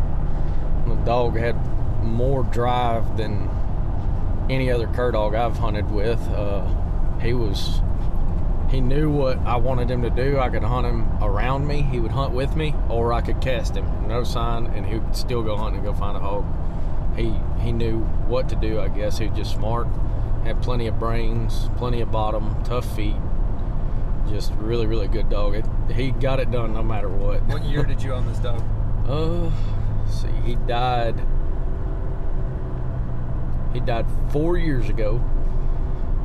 [0.86, 1.56] The dog had
[2.04, 3.48] more drive than
[4.50, 6.20] any other cur dog I've hunted with.
[6.30, 6.66] Uh,
[7.20, 7.80] he was
[8.70, 10.38] he knew what I wanted him to do.
[10.38, 11.82] I could hunt him around me.
[11.82, 14.06] He would hunt with me, or I could cast him.
[14.06, 16.44] No sign, and he would still go hunt and go find a hog.
[17.16, 18.80] He he knew what to do.
[18.80, 19.88] I guess he was just smart.
[20.44, 23.16] Had plenty of brains, plenty of bottom, tough feet.
[24.28, 25.54] Just really really good dog.
[25.54, 27.42] It, he got it done no matter what.
[27.44, 28.62] What year did you own this dog?
[29.08, 29.50] Uh,
[30.08, 31.20] see, he died.
[33.72, 35.20] He died four years ago,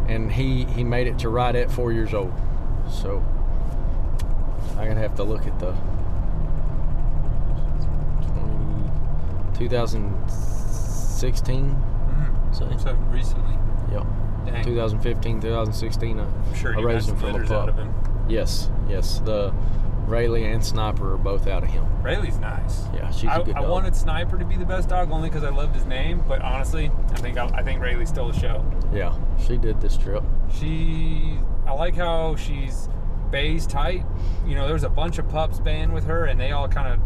[0.08, 2.32] and he he made it to right at four years old.
[2.92, 3.24] So
[4.78, 5.74] I'm gonna have to look at the
[9.54, 11.70] 20, 2016.
[11.72, 13.56] Mm, So, so recently.
[13.96, 14.06] Yep.
[14.46, 14.64] Dang.
[14.64, 16.20] 2015, 2016.
[16.20, 17.70] I, I'm sure I raised him from a pup.
[17.70, 17.94] of him.
[18.30, 19.20] Yes, yes.
[19.20, 19.54] The
[20.08, 21.86] Rayleigh and Sniper are both out of him.
[22.04, 22.84] Rayleigh's nice.
[22.94, 23.58] Yeah, she's a I, good dog.
[23.58, 23.72] I dog.
[23.72, 26.92] wanted Sniper to be the best dog only because I loved his name, but honestly,
[27.10, 28.64] I think I, I think Rayleigh stole the show.
[28.94, 29.18] Yeah,
[29.48, 30.24] she did this trip.
[30.60, 32.88] She, I like how she's
[33.32, 34.06] bays tight.
[34.46, 37.00] You know, there's a bunch of pups baying with her, and they all kind of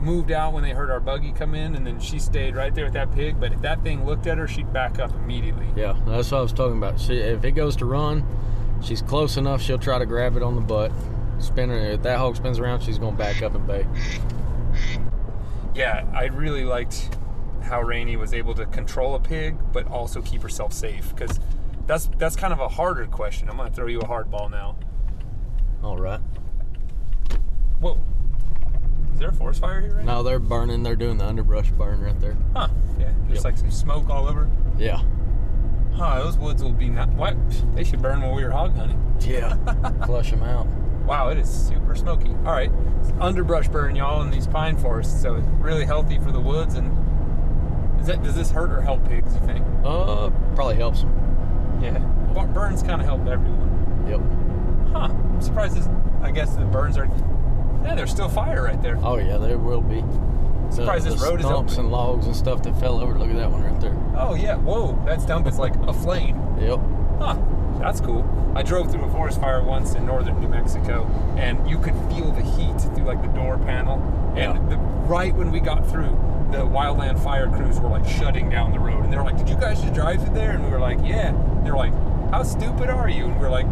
[0.00, 2.84] moved out when they heard our buggy come in, and then she stayed right there
[2.84, 3.40] with that pig.
[3.40, 5.66] But if that thing looked at her, she'd back up immediately.
[5.76, 7.00] Yeah, that's what I was talking about.
[7.00, 8.24] She, if it goes to run,
[8.82, 9.60] she's close enough.
[9.60, 10.92] She'll try to grab it on the butt,
[11.38, 11.78] spin her.
[11.78, 13.86] If that hog spins around, she's gonna back up and bay.
[15.74, 17.16] Yeah, I really liked
[17.62, 21.10] how Rainey was able to control a pig, but also keep herself safe.
[21.10, 21.38] Because
[21.86, 23.48] that's that's kind of a harder question.
[23.48, 24.76] I'm gonna throw you a hard ball now.
[25.82, 26.20] All right.
[27.80, 28.00] Whoa,
[29.18, 29.96] is there a forest fire here?
[29.96, 30.18] Right now?
[30.18, 30.84] No, they're burning.
[30.84, 32.36] They're doing the underbrush burn right there.
[32.54, 32.68] Huh?
[33.00, 33.44] Yeah, there's Yep.
[33.44, 34.48] like some smoke all over.
[34.78, 35.02] Yeah.
[35.92, 36.20] Huh?
[36.22, 37.08] Those woods will be not.
[37.14, 37.34] What?
[37.74, 39.02] They should burn when we were hog hunting.
[39.20, 39.56] Yeah.
[40.06, 40.68] Flush them out.
[41.04, 42.28] Wow, it is super smoky.
[42.46, 42.70] All right,
[43.00, 46.76] it's underbrush burn, y'all, in these pine forests, so it's really healthy for the woods.
[46.76, 46.96] And
[48.00, 49.34] is that does this hurt or help pigs?
[49.34, 49.66] You think?
[49.84, 51.80] Uh, probably helps them.
[51.82, 51.98] Yeah,
[52.54, 54.06] burns kind of help everyone.
[54.08, 54.92] Yep.
[54.92, 55.08] Huh?
[55.12, 55.76] I'm surprised.
[55.76, 55.88] This,
[56.22, 57.08] I guess the burns are.
[57.84, 58.98] Yeah, there's still fire right there.
[59.02, 60.00] Oh yeah, there will be.
[60.00, 61.78] The- Surprised this road is open.
[61.78, 63.18] and logs and stuff that fell over.
[63.18, 63.96] Look at that one right there.
[64.16, 64.56] Oh yeah.
[64.56, 66.36] Whoa, that stump is like aflame.
[66.60, 66.80] Yep.
[67.18, 67.36] Huh.
[67.78, 68.26] That's cool.
[68.56, 71.06] I drove through a forest fire once in northern New Mexico,
[71.38, 73.98] and you could feel the heat through like the door panel.
[74.36, 74.68] And Yeah.
[74.68, 76.18] the, right when we got through,
[76.50, 79.48] the wildland fire crews were like shutting down the road, and they were like, "Did
[79.48, 81.32] you guys just drive through there?" And we were like, "Yeah."
[81.62, 81.92] They're like,
[82.30, 83.66] "How stupid are you?" And we're like,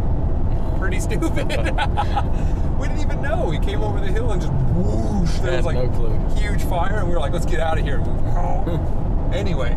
[0.78, 1.48] "Pretty stupid."
[2.78, 3.46] we didn't even know.
[3.48, 5.38] We came over the hill and just whoosh.
[5.38, 6.18] There was like no clue.
[6.36, 8.00] huge fire, and we were like, "Let's get out of here."
[9.32, 9.76] anyway,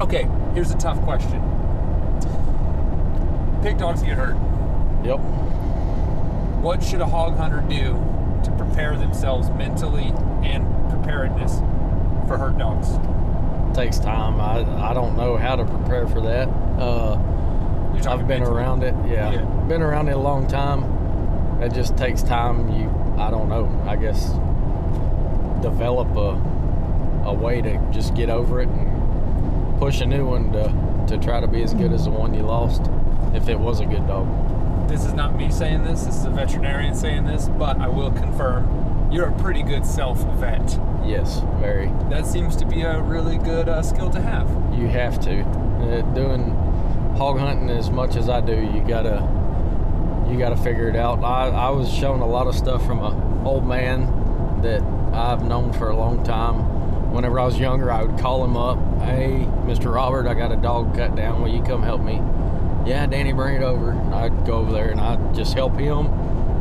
[0.00, 0.28] okay.
[0.54, 1.40] Here's a tough question.
[3.62, 4.36] Pig dogs get hurt.
[5.04, 5.18] Yep.
[6.62, 7.92] What should a hog hunter do
[8.44, 10.12] to prepare themselves mentally
[10.42, 11.58] and preparedness
[12.28, 12.98] for hurt dogs?
[13.76, 14.40] takes time.
[14.40, 16.48] I I don't know how to prepare for that.
[16.78, 17.18] Uh,
[18.06, 18.94] I've been around it.
[19.06, 19.32] Yeah.
[19.32, 19.44] Yeah.
[19.68, 21.62] been around it a long time.
[21.62, 22.68] It just takes time.
[22.72, 23.66] You, I don't know.
[23.86, 24.30] I guess
[25.62, 26.56] develop a
[27.26, 31.40] a way to just get over it and push a new one to to try
[31.40, 32.82] to be as good as the one you lost,
[33.34, 34.26] if it was a good dog.
[34.88, 36.04] This is not me saying this.
[36.04, 40.18] This is a veterinarian saying this, but I will confirm you're a pretty good self
[40.38, 40.78] vet.
[41.04, 41.86] Yes, very.
[42.10, 44.48] That seems to be a really good uh, skill to have.
[44.78, 45.42] You have to.
[45.76, 46.50] Uh, doing
[47.16, 49.26] hog hunting as much as I do, you gotta
[50.30, 51.22] you gotta figure it out.
[51.24, 54.82] I, I was shown a lot of stuff from a old man that
[55.14, 57.12] I've known for a long time.
[57.12, 58.78] Whenever I was younger, I would call him up.
[59.00, 59.94] Hey, Mr.
[59.94, 61.40] Robert, I got a dog cut down.
[61.40, 62.16] Will you come help me?
[62.84, 63.92] Yeah, Danny, bring it over.
[64.12, 66.06] I'd go over there and I'd just help him.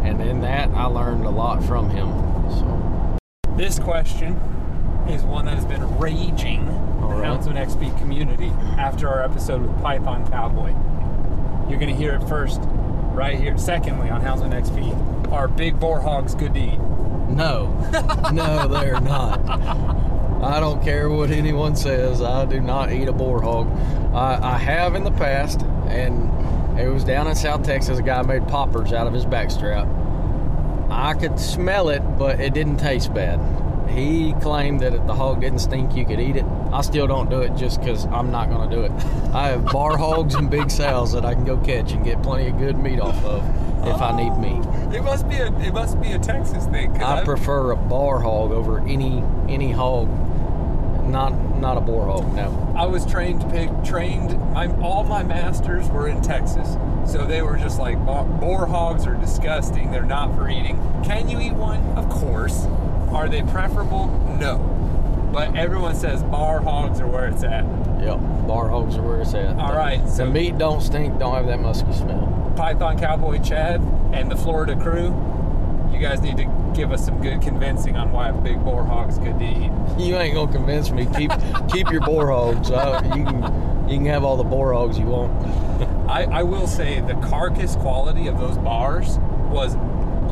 [0.06, 2.08] And in that, I learned a lot from him.
[2.52, 3.18] So,
[3.58, 4.40] This question
[5.10, 7.40] is one that has been raging in All the right.
[7.40, 10.74] Houndsman XP community after our episode with Python Cowboy.
[11.70, 12.62] You're going to hear it first,
[13.14, 13.58] right here.
[13.58, 16.80] Secondly, on Houndsman XP, are big boar hogs good to eat?
[17.30, 17.74] No,
[18.34, 19.40] no, they're not.
[20.44, 22.22] I don't care what anyone says.
[22.22, 23.68] I do not eat a boar hog.
[24.14, 27.98] I, I have in the past, and it was down in South Texas.
[27.98, 29.88] A guy made poppers out of his backstrap.
[30.92, 33.40] I could smell it, but it didn't taste bad.
[33.90, 36.46] He claimed that if the hog didn't stink, you could eat it.
[36.74, 38.92] I still don't do it just because I'm not going to do it.
[39.34, 42.50] I have bar hogs and big sows that I can go catch and get plenty
[42.50, 43.44] of good meat off of
[43.88, 44.66] if I need meat.
[44.96, 47.02] It must be a it must be a Texas thing.
[47.02, 50.10] I I've- prefer a bar hog over any any hog.
[51.06, 51.30] Not
[51.60, 52.34] not a boar hog.
[52.36, 52.74] No.
[52.76, 54.38] I was trained to pick trained.
[54.54, 56.76] My all my masters were in Texas,
[57.06, 59.92] so they were just like boar hogs are disgusting.
[59.92, 60.78] They're not for eating.
[61.06, 61.80] Can you eat one?
[61.96, 62.66] Of course.
[63.10, 64.08] Are they preferable?
[64.40, 64.58] No.
[65.34, 67.66] But everyone says bar hogs are where it's at.
[68.02, 68.20] Yep.
[68.48, 69.58] Bar hogs are where it's at.
[69.58, 71.18] All right, The so- meat don't stink.
[71.20, 72.54] Don't have that musky smell.
[72.56, 73.82] Python Cowboy Chad
[74.14, 75.14] and the Florida crew.
[75.92, 79.18] You guys need to give us some good convincing on why a big boar hog's
[79.18, 79.72] good to eat.
[79.98, 81.06] You ain't gonna convince me.
[81.16, 81.32] Keep
[81.72, 82.70] keep your boar hogs.
[82.70, 85.32] Uh, you can you can have all the boar hogs you want.
[86.10, 89.18] I, I will say the carcass quality of those bars
[89.50, 89.76] was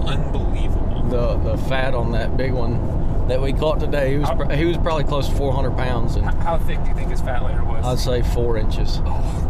[0.08, 1.04] unbelievable.
[1.10, 4.12] The the fat on that big one that we caught today.
[4.14, 6.96] He was How- he was probably close to 400 pounds, and How thick do you
[6.96, 7.86] think his fat layer was?
[7.86, 9.02] I'd say four inches.
[9.06, 9.50] Oh,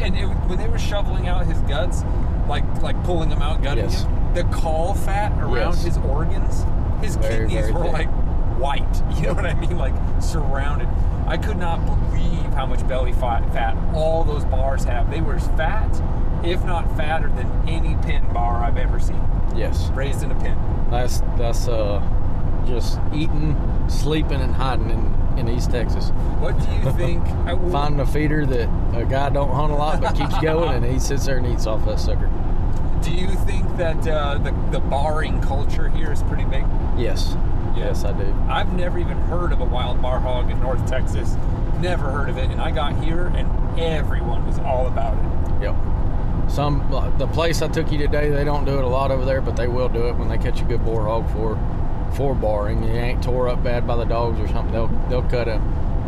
[0.00, 2.02] and it, when they were shoveling out his guts,
[2.48, 4.02] like like pulling them out, gutting Yes.
[4.02, 5.84] him, the caul fat around Yes.
[5.84, 6.64] his organs,
[7.00, 7.92] his Very, kidneys very were thick.
[7.92, 8.08] like
[8.58, 9.02] white.
[9.16, 9.76] You know what I mean?
[9.78, 10.88] Like surrounded.
[11.26, 15.10] I could not believe how much belly fat, fat all those bars have.
[15.10, 15.88] They were as fat,
[16.42, 19.20] if not fatter, than any pin bar I've ever seen.
[19.56, 19.90] Yes.
[19.90, 20.56] Raised in a pen.
[20.90, 22.00] That's that's uh
[22.66, 23.56] just eating,
[23.88, 26.10] sleeping, and hiding in, in East Texas.
[26.38, 27.26] What do you think?
[27.46, 30.84] I- Finding a feeder that a guy don't hunt a lot but keeps going, and
[30.92, 32.30] he sits there and eats off that sucker.
[33.02, 36.64] Do you think that uh, the the barring culture here is pretty big?
[36.96, 37.32] Yes.
[37.34, 37.86] Yeah.
[37.86, 38.32] Yes, I do.
[38.50, 41.34] I've never even heard of a wild bar hog in North Texas.
[41.80, 45.62] Never heard of it, and I got here, and everyone was all about it.
[45.62, 45.74] Yep.
[46.52, 49.40] Some the place I took you today, they don't do it a lot over there,
[49.40, 51.58] but they will do it when they catch a good boar hog for
[52.14, 52.82] for barring.
[52.84, 54.70] It ain't tore up bad by the dogs or something.
[54.70, 55.54] They'll they'll cut a,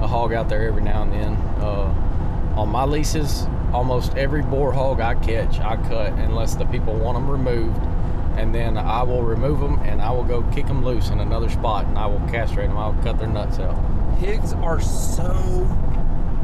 [0.02, 1.32] a hog out there every now and then.
[1.62, 6.92] Uh, on my leases, almost every boar hog I catch, I cut unless the people
[6.92, 7.78] want them removed,
[8.36, 11.48] and then I will remove them and I will go kick them loose in another
[11.48, 12.76] spot and I will castrate them.
[12.76, 13.78] I'll cut their nuts out.
[14.20, 15.32] Pigs are so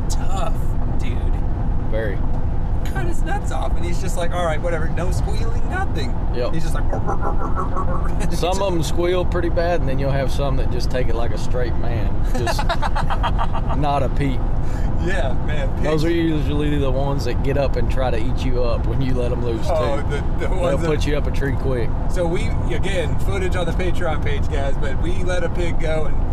[0.08, 0.56] tough,
[0.98, 1.18] dude.
[1.90, 2.18] Very.
[2.86, 6.10] Cut his nuts off, and he's just like, all right, whatever, no squealing, nothing.
[6.34, 6.54] Yep.
[6.54, 6.84] He's just like.
[8.32, 11.14] Some of them squeal pretty bad, and then you'll have some that just take it
[11.14, 12.64] like a straight man, just
[13.78, 14.40] not a peep.
[15.04, 15.70] Yeah, man.
[15.76, 18.86] Pigs, Those are usually the ones that get up and try to eat you up
[18.86, 20.06] when you let them loose oh, too.
[20.06, 21.88] Oh, the, the They'll that put you up a tree quick.
[22.10, 24.76] So we again footage on the Patreon page, guys.
[24.76, 26.29] But we let a pig go, and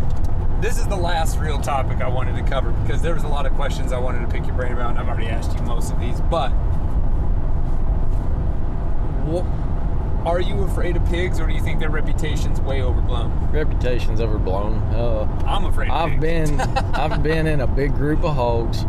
[0.60, 3.46] this is the last real topic I wanted to cover because there was a lot
[3.46, 5.92] of questions I wanted to pick your brain about, and I've already asked you most
[5.92, 6.20] of these.
[6.22, 6.50] But
[9.24, 9.44] what,
[10.26, 13.50] are you afraid of pigs, or do you think their reputation's way overblown?
[13.52, 14.74] Reputation's overblown.
[14.94, 15.90] Uh, I'm afraid.
[15.90, 16.50] Of I've pigs.
[16.50, 16.60] been
[16.94, 18.82] I've been in a big group of hogs,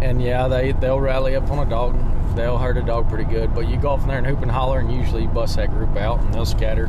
[0.00, 1.98] and yeah, they they'll rally up on a dog.
[2.36, 4.50] They'll hurt a dog pretty good, but you go off in there and hoop and
[4.50, 6.86] holler, and usually you bust that group out, and they'll scatter.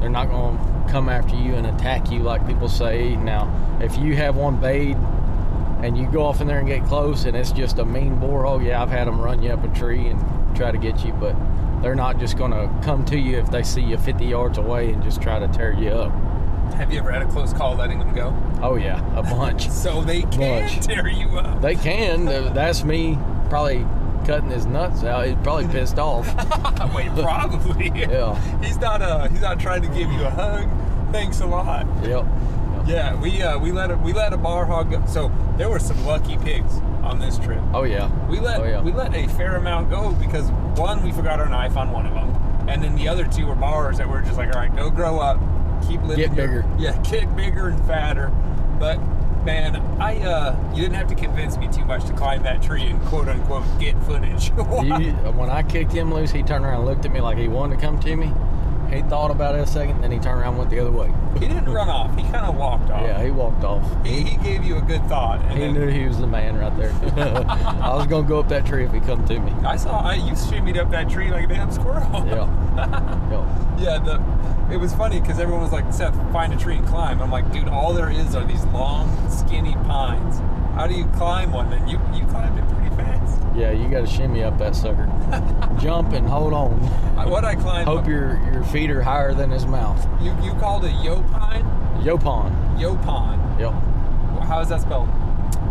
[0.00, 3.16] They're not going to come after you and attack you like people say.
[3.16, 3.48] Now,
[3.80, 4.96] if you have one bayed
[5.82, 8.44] and you go off in there and get close, and it's just a mean boar
[8.44, 11.12] hog, yeah, I've had them run you up a tree and try to get you,
[11.14, 11.34] but
[11.82, 14.90] they're not just going to come to you if they see you 50 yards away
[14.92, 16.12] and just try to tear you up.
[16.74, 18.34] Have you ever had a close call letting them go?
[18.62, 19.68] Oh yeah, a bunch.
[19.70, 20.86] So they can Bunch.
[20.86, 21.60] tear you up.
[21.60, 22.26] they can.
[22.26, 23.18] That's me
[23.48, 23.84] probably
[24.26, 25.26] cutting his nuts out.
[25.26, 26.26] He's probably pissed off.
[26.94, 27.90] Wait, probably.
[27.94, 28.34] Yeah.
[28.62, 30.68] He's not uh he's not trying to give you a hug.
[31.12, 31.86] Thanks a lot.
[32.04, 32.24] Yep.
[32.86, 35.04] Yeah, we uh we let a, we let a bar hog go.
[35.06, 37.60] So there were some lucky pigs on this trip.
[37.74, 38.08] Oh yeah.
[38.28, 38.80] We let Oh, yeah.
[38.82, 42.14] we let a fair amount go because one we forgot our knife on one of
[42.14, 44.90] them, and then the other two were bars that were just like, all right, go
[44.90, 45.38] grow up,
[45.86, 46.16] keep living.
[46.34, 46.76] Get your- bigger.
[46.78, 48.28] yeah, get bigger and fatter.
[48.78, 48.98] But
[49.50, 52.84] man, I uh, you didn't have to convince me too much to climb that tree
[52.84, 54.52] and quote unquote get footage.
[54.80, 57.48] You, when I kicked him loose, he turned around and looked at me like he
[57.48, 58.32] wanted to come to me.
[58.90, 61.12] He thought about it a second, then he turned around and went the other way.
[61.34, 62.16] he didn't run off.
[62.16, 63.02] He kind of walked off.
[63.02, 64.04] Yeah, he walked off.
[64.04, 65.40] He, he gave you a good thought.
[65.42, 66.90] And He then knew he was the man right there.
[67.82, 69.52] I was gonna go up that tree if he come to me.
[69.64, 72.10] I saw I you shimmied up that tree like a damn squirrel.
[72.26, 72.46] Yeah.
[73.30, 73.76] yeah.
[73.78, 77.20] Yeah, the it was funny because everyone was like, Seth, find a tree and climb.
[77.20, 80.38] I'm like, dude, all there is are these long, skinny pines.
[80.74, 81.72] How do you climb one?
[81.72, 82.64] And you you climbed it.
[83.54, 85.06] Yeah, you got to shimmy up that sucker.
[85.80, 86.70] Jump and hold on.
[87.28, 87.86] What I climbed.
[87.88, 90.06] Hope your your feet are higher than his mouth.
[90.22, 91.64] you you called it yo pine,
[92.02, 92.80] Yaupon.
[92.80, 93.38] yo pine.
[93.58, 93.72] Yep.
[94.44, 95.08] How is that spelled?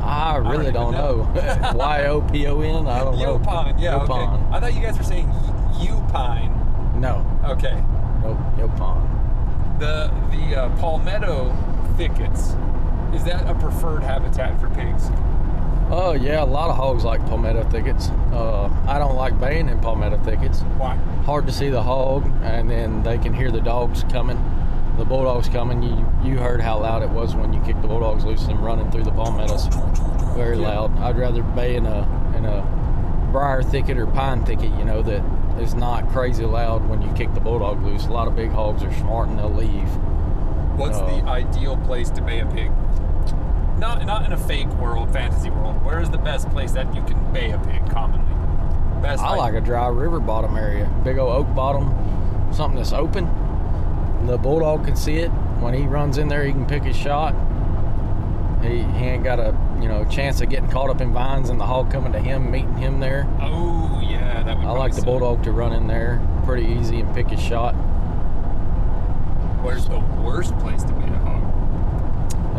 [0.02, 1.24] I really even don't know.
[1.34, 1.74] know.
[1.76, 2.88] Y O P O N.
[2.88, 3.22] I don't know.
[3.22, 3.78] Yo pine.
[3.80, 3.96] Yeah.
[3.98, 4.14] Okay.
[4.14, 4.52] Yaupon.
[4.54, 6.52] I thought you guys were saying y- you pine.
[7.00, 7.26] No.
[7.46, 7.82] Okay.
[8.22, 8.38] Nope.
[8.58, 9.80] Yaupon.
[9.80, 11.56] The the uh, palmetto
[11.98, 12.56] thickets.
[13.14, 15.10] Is that a preferred habitat for pigs?
[15.92, 18.10] Oh yeah, a lot of hogs like palmetto thickets.
[18.32, 20.60] Uh, I don't like baying in palmetto thickets.
[20.78, 20.96] Why?
[21.26, 24.38] Hard to see the hog, and then they can hear the dogs coming,
[24.98, 25.82] the bulldogs coming.
[25.82, 28.92] You you heard how loud it was when you kicked the bulldogs loose and running
[28.92, 29.68] through the palmettos.
[30.36, 30.96] Very loud.
[31.00, 32.62] I'd rather bay in a in a
[33.32, 34.70] briar thicket or pine thicket.
[34.78, 35.24] You know that
[35.60, 38.06] is not crazy loud when you kick the bulldog loose.
[38.06, 39.90] A lot of big hogs are smart and they'll leave.
[40.78, 41.08] What's Oh.
[41.08, 42.72] the ideal place to bay a pig?
[43.80, 45.84] Not not in a fake world, fantasy world.
[45.86, 48.26] Where is the best place that you can bay a pig commonly?
[49.02, 49.24] Best.
[49.24, 51.90] I like a dry river bottom area, big old oak bottom,
[52.54, 53.26] something that's open.
[54.28, 55.30] The bulldog can see it.
[55.62, 57.34] When he runs in there, he can pick his shot.
[58.62, 61.60] He, he ain't got a you know chance of getting caught up in vines and
[61.60, 63.26] the hog coming to him, meeting him there.
[63.42, 64.66] Oh yeah, that would.
[64.66, 67.74] I like the bulldog to run in there pretty easy and pick his shot.
[69.62, 71.49] Where's the worst place to bay a hog?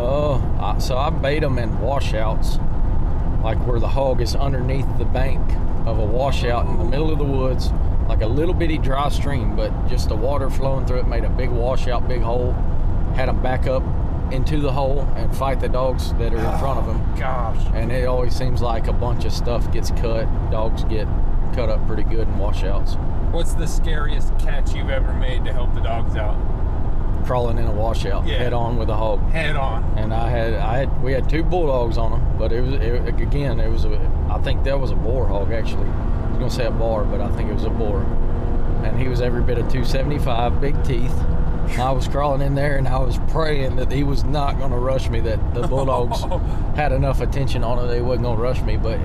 [0.02, 2.56] Oh, I, so I bayed them in washouts,
[3.44, 5.40] like where the hog is underneath the bank
[5.86, 7.70] of a washout in the middle of the woods,
[8.08, 11.28] like a little bitty dry stream, but just the water flowing through it made a
[11.28, 12.52] big washout, big hole.
[13.14, 13.82] Had them back up
[14.32, 17.14] into the hole and fight the dogs that are in front of them.
[17.18, 17.62] Gosh.
[17.74, 20.24] And it always seems like a bunch of stuff gets cut.
[20.50, 21.06] Dogs get
[21.54, 22.94] cut up pretty good in washouts.
[23.32, 26.38] What's the scariest catch you've ever made to help the dogs out?
[27.24, 28.38] Crawling in a washout, Yeah.
[28.38, 29.20] head on with a hog.
[29.30, 29.84] Head on.
[29.96, 33.06] and I had I had we had two bulldogs on them, but it was it,
[33.20, 35.88] again it was a I think that was a boar hog actually.
[35.88, 38.00] I was gonna say a bar, but I think it was a boar,
[38.84, 41.14] and he was every bit of 275, big teeth.
[41.78, 45.08] I was crawling in there and I was praying that he was not gonna rush
[45.08, 45.20] me.
[45.20, 46.22] That the bulldogs
[46.74, 48.98] had enough attention on it they wasn't gonna rush me, but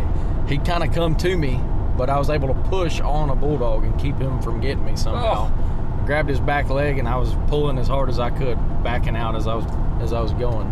[0.48, 1.60] he kind of come to me,
[1.96, 4.96] but I was able to push on a bulldog and keep him from getting me
[4.96, 5.52] somehow.
[5.52, 5.65] Oh.
[6.06, 9.36] Grabbed his back leg and I was pulling as hard as I could, backing out
[9.36, 9.65] as I was
[10.02, 10.68] as I was going,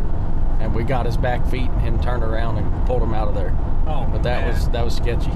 [0.59, 3.33] and we got his back feet and him turned around and pulled him out of
[3.35, 3.55] there.
[3.87, 4.53] Oh, But that man.
[4.53, 5.31] was that was sketchy.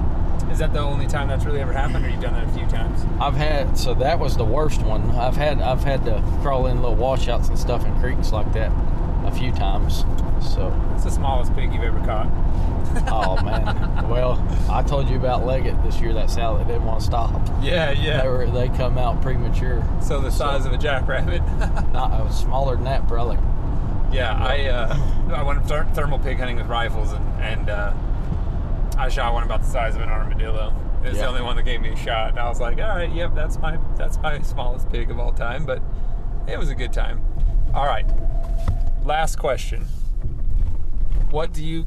[0.52, 2.66] Is that the only time that's really ever happened, or you've done that a few
[2.66, 3.04] times?
[3.20, 5.10] I've had so that was the worst one.
[5.10, 8.70] I've had I've had to crawl in little washouts and stuff in creeks like that
[9.28, 10.04] a few times.
[10.54, 12.26] So It's the smallest pig you've ever caught.
[13.08, 14.08] oh man.
[14.08, 16.12] well, I told you about Leggett this year.
[16.14, 17.32] That salad didn't want to stop.
[17.62, 18.22] Yeah, yeah.
[18.22, 19.84] They were they come out premature.
[20.02, 21.42] So the size of a jackrabbit.
[21.92, 23.36] Not I was smaller than that probably.
[24.12, 27.92] yeah, I uh, I went ther- thermal pig hunting with rifles, and, and uh,
[28.96, 30.74] I shot one about the size of an armadillo.
[31.02, 31.28] It's the Yeah.
[31.28, 33.58] only one that gave me a shot, and I was like, all right, yep, that's
[33.58, 35.66] my that's my smallest pig of all time.
[35.66, 35.82] But
[36.46, 37.20] it was a good time.
[37.74, 38.06] All right,
[39.08, 39.86] last question.
[41.30, 41.86] What do you?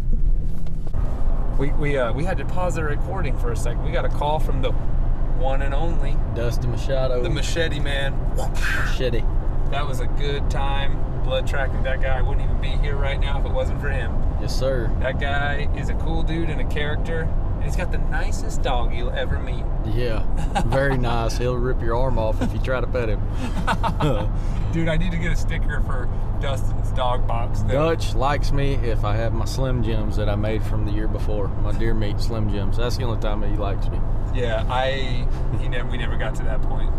[1.60, 3.86] We we uh, we had to pause the recording for a second.
[3.86, 7.22] We got a call from the one and only Dusty Machado.
[7.22, 8.14] the machete man.
[8.36, 9.24] Machete.
[9.70, 10.98] That was a good time.
[11.24, 12.18] Blood tracking that guy.
[12.18, 14.12] I wouldn't even be here right now if it wasn't for him.
[14.42, 14.92] Yes, sir.
[15.00, 17.22] That guy is a cool dude and a character,
[17.56, 19.64] and he's got the nicest dog you'll ever meet.
[19.86, 20.26] Yeah.
[20.68, 21.38] Very nice.
[21.38, 23.20] He'll rip your arm off if you try to pet him.
[24.72, 26.10] Dude, I need to get a sticker for
[26.40, 27.62] Dustin's dog box.
[27.62, 27.74] though.
[27.74, 31.08] Dutch likes me if I have my Slim Jims that I made from the year
[31.08, 31.48] before.
[31.48, 32.78] My deer meat Slim Jims.
[32.78, 34.00] That's the only time he likes me.
[34.34, 35.28] Yeah, I
[35.60, 36.90] he never we never got to that point.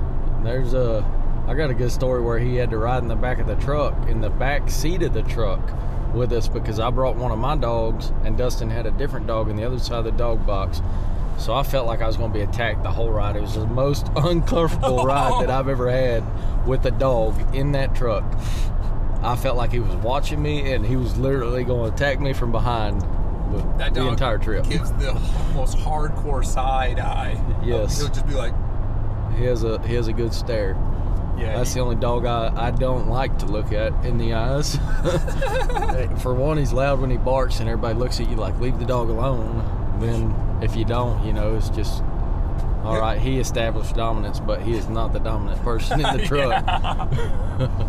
[0.45, 1.03] There's a
[1.49, 3.57] I got a good story where he had to ride in the back of the
[3.57, 5.61] truck, in the back seat of the truck
[6.15, 9.49] with us because I brought one of my dogs and Dustin had a different dog
[9.49, 10.83] in the other side of the dog box.
[11.43, 13.35] So I felt like I was going to be attacked the whole ride.
[13.35, 16.23] It was the most uncomfortable ride that I've ever had
[16.69, 18.23] with a dog in that truck.
[19.23, 22.33] I felt like he was watching me and he was literally going to attack me
[22.33, 24.69] from behind the, That the dog entire trip.
[24.69, 25.15] gives the
[25.55, 27.37] most hardcore side eye.
[27.65, 27.99] Yes.
[27.99, 28.55] He'll just be like,
[29.37, 30.77] He has a he has a good stare.
[31.37, 31.57] yeah.
[31.57, 34.77] That's the only dog I, I don't like to look at in the eyes.
[36.23, 38.85] For one, he's loud when he barks, and everybody looks at you like, leave the
[38.87, 39.82] dog alone.
[40.03, 42.03] Then, if you don't, you know, it's just,
[42.85, 47.71] all right, he established dominance, but he is not the dominant person in the truck.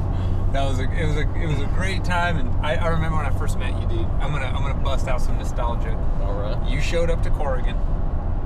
[0.53, 3.17] That was a it was a it was a great time, and I, I remember
[3.17, 4.05] when I first met you, dude.
[4.21, 5.93] I'm gonna I'm gonna bust out some nostalgia.
[6.21, 6.69] All right.
[6.69, 7.75] You showed up to Corrigan.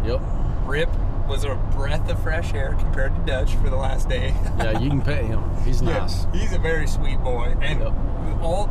[0.06, 0.22] Yep.
[0.64, 0.90] Rip
[1.28, 4.34] was a breath of fresh air compared to Dutch for the last day.
[4.58, 5.44] Yeah, you can pet him.
[5.66, 6.26] He's Yeah, nice.
[6.32, 7.94] he's a very sweet boy, and Yep.
[8.42, 8.70] all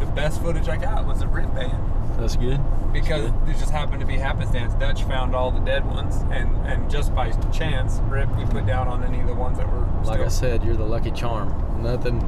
[0.00, 1.80] the best footage I got was the Rip band
[2.18, 2.60] That's good.
[2.92, 4.72] because it just happened to be happenstance.
[4.74, 8.88] Dutch found all the dead ones, and and just by chance, Rip we put down
[8.88, 11.82] on any of the ones that were Like I said, you're the lucky charm.
[11.82, 12.20] Nothing,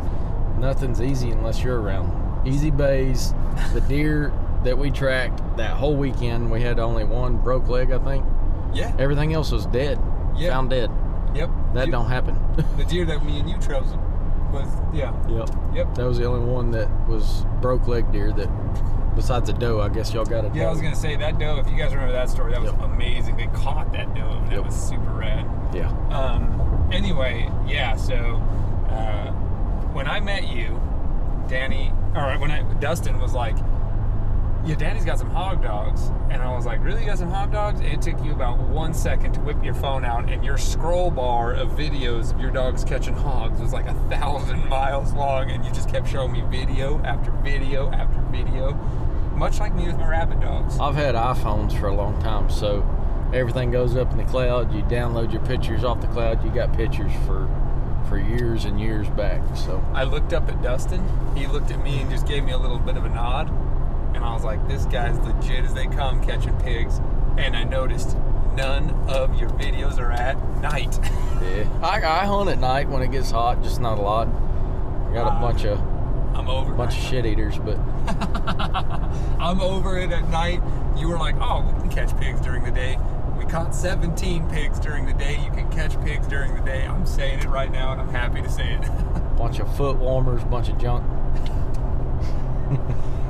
[0.59, 2.47] nothing's easy unless you're around.
[2.47, 3.33] Easy bays,
[3.73, 4.33] the deer
[4.65, 8.27] that we tracked that whole weekend, we had only one broke leg, I think.
[8.75, 10.01] yeah, Everything else was dead.
[10.37, 10.51] Yeah.
[10.51, 10.91] Found dead.
[11.35, 11.49] yep.
[11.75, 12.39] That Deer- don't happen.
[12.77, 13.87] The deer that me and you chose
[14.53, 15.49] was yeah, yep.
[15.75, 15.95] yep.
[15.95, 18.49] That was the only one that was broke leg deer that,
[19.17, 20.51] besides the doe, I guess y'all got doe.
[20.55, 21.59] Yeah, I was gonna say that doe.
[21.59, 22.83] If you guys remember that story, that was Yep.
[22.83, 23.37] amazing.
[23.37, 24.21] They caught that doe.
[24.31, 24.65] and That Yep.
[24.67, 25.45] was super rad.
[25.73, 25.91] Yeah.
[26.11, 26.89] Um.
[26.93, 27.97] Anyway, yeah.
[27.97, 28.41] So,
[28.91, 29.33] uh,
[29.93, 30.81] when I met you,
[31.49, 33.57] Danny, or when I Dustin was like,
[34.65, 37.53] "Yeah, Danny's got some hog dogs," and I was like, "Really, you got some hog
[37.53, 41.11] dogs?" It took you about one second to whip your phone out, and your scroll
[41.11, 45.65] bar of videos of your dogs catching hogs was like a thousand miles long, and
[45.65, 48.77] you just kept showing me video after video after video,
[49.37, 50.79] much like me with my rabbit dogs.
[50.79, 52.85] I've had iPhones for a long time, so
[53.33, 54.73] everything goes up in the cloud.
[54.75, 56.45] You download your pictures off the cloud.
[56.45, 57.49] You got pictures for
[58.09, 59.41] for years and years back.
[59.57, 61.03] So I looked up at Dustin.
[61.37, 63.49] He looked at me and just gave me a little bit of a nod.
[64.15, 67.01] And I was like, this guy's legit as they come catching pigs.
[67.37, 68.17] And I noticed
[68.55, 70.99] none of your videos are at night.
[71.43, 74.29] yeah, I, I hunt at night when it gets hot, just not a lot.
[74.29, 75.41] I got a Ah.
[75.41, 75.79] bunch of
[76.37, 77.79] I'm over bunch of shit eaters, but
[79.41, 80.61] I'm over it at night.
[80.97, 82.99] You were like, oh, we can catch pigs during the day.
[83.39, 85.43] We caught 17 pigs during the day.
[85.43, 86.87] You can catch pigs during the day.
[86.87, 88.81] I'm saying it right now and I'm happy to say it.
[89.39, 91.05] bunch of foot warmers, bunch of junk.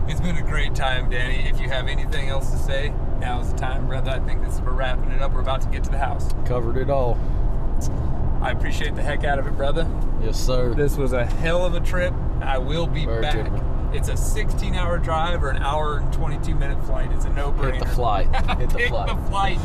[0.08, 1.48] It's been a great time, Danny.
[1.48, 4.12] If you have anything else to say, now's the time, brother.
[4.12, 5.32] I think this is we're wrapping it up.
[5.32, 6.32] We're about to get to the house.
[6.44, 7.18] Covered it all.
[8.42, 9.88] I appreciate the heck out of it, brother.
[10.22, 10.74] Yes, sir.
[10.74, 12.14] This was a hell of a trip.
[12.40, 13.34] I will be Very back.
[13.50, 13.62] good.
[13.94, 17.10] It's a 16 hour drive or an hour and 22 minute flight.
[17.12, 17.74] It's a no brainer.
[17.74, 18.26] Hit the flight.
[18.58, 19.08] Hit the flight.
[19.08, 19.58] the flight.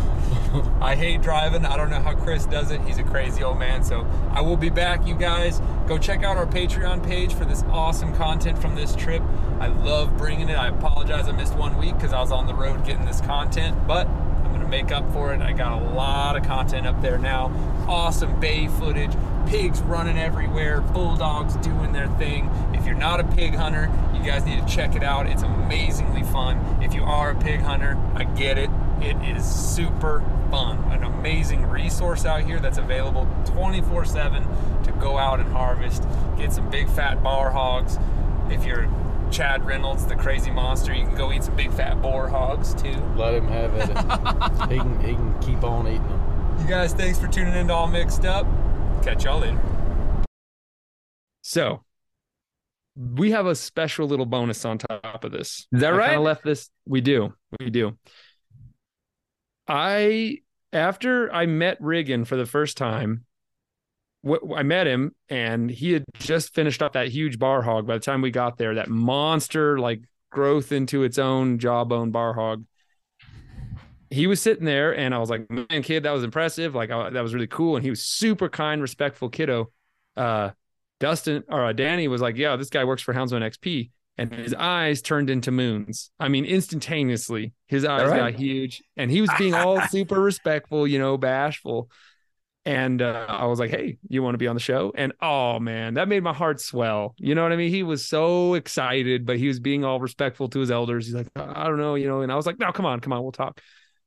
[0.80, 1.66] I hate driving.
[1.66, 2.80] I don't know how Chris does it.
[2.82, 3.84] He's a crazy old man.
[3.84, 5.62] So I will be back, you guys.
[5.88, 9.22] Go check out our Patreon page for this awesome content from this trip.
[9.60, 10.58] I love bringing it.
[10.58, 13.86] I apologize I missed one week because I was on the road getting this content,
[13.88, 14.08] but
[14.54, 15.42] I'm to make up for it.
[15.42, 17.52] I got a lot of content up there now.
[17.88, 19.12] Awesome bay footage,
[19.48, 22.50] pigs running everywhere, bulldogs doing their thing.
[22.74, 25.26] If you're not a pig hunter, you guys need to check it out.
[25.28, 26.84] It's amazingly fun.
[26.84, 28.70] If you are a pig hunter, I get it.
[29.02, 30.78] It is super fun.
[30.92, 34.44] An amazing resource out here that's available 24 7
[34.84, 36.04] to go out and harvest,
[36.38, 37.98] get some big fat bar hogs.
[38.50, 38.90] If you're
[39.32, 43.02] Chad Reynolds, the crazy monster, you can go eat some big fat boar hogs too.
[43.16, 43.88] Let him have it.
[44.72, 46.58] he can he can keep on eating them.
[46.60, 48.46] You guys, thanks for tuning in to All Mixed Up.
[49.02, 49.60] Catch y'all later.
[51.44, 51.84] So
[52.96, 55.68] we have a special little bonus on top of this.
[55.72, 56.10] Is that I right?
[56.10, 56.70] kinda left this.
[56.86, 57.34] We do.
[57.60, 57.98] We do.
[59.66, 60.40] I
[60.74, 63.26] after I met Riggin for the first time,
[64.28, 67.88] wh- I met him and he had just finished up that huge bar hog.
[67.88, 72.34] By the time we got there, that monster like growth into its own jawbone bar
[72.34, 72.66] hog.
[74.10, 76.76] He was sitting there, and I was like, "Man, kid, that was impressive.
[76.76, 79.72] Like, I, that was really cool." And he was super kind, respectful kiddo.
[80.18, 80.52] Uh,
[81.00, 84.54] Dustin or uh, Danny was like, "Yeah, this guy works for Houndsman XP," and his
[84.54, 86.12] eyes turned into moons.
[86.20, 88.34] I mean, instantaneously, his eyes right?
[88.34, 91.90] got huge, and he was being all super respectful, you know, bashful.
[92.64, 95.60] And uh, I was like, "Hey, you want to be on the show?" And oh
[95.60, 97.16] man, that made my heart swell.
[97.18, 97.72] You know what I mean?
[97.72, 101.08] He was so excited, but he was being all respectful to his elders.
[101.08, 102.22] He's like, "I don't know," you know.
[102.22, 103.60] And I was like, "No, come on, come on, we'll talk."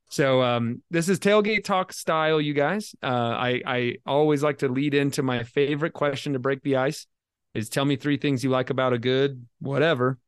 [0.09, 2.95] So um, this is tailgate talk style, you guys.
[3.03, 7.07] Uh, I I always like to lead into my favorite question to break the ice
[7.55, 10.19] is tell me three things you like about a good whatever.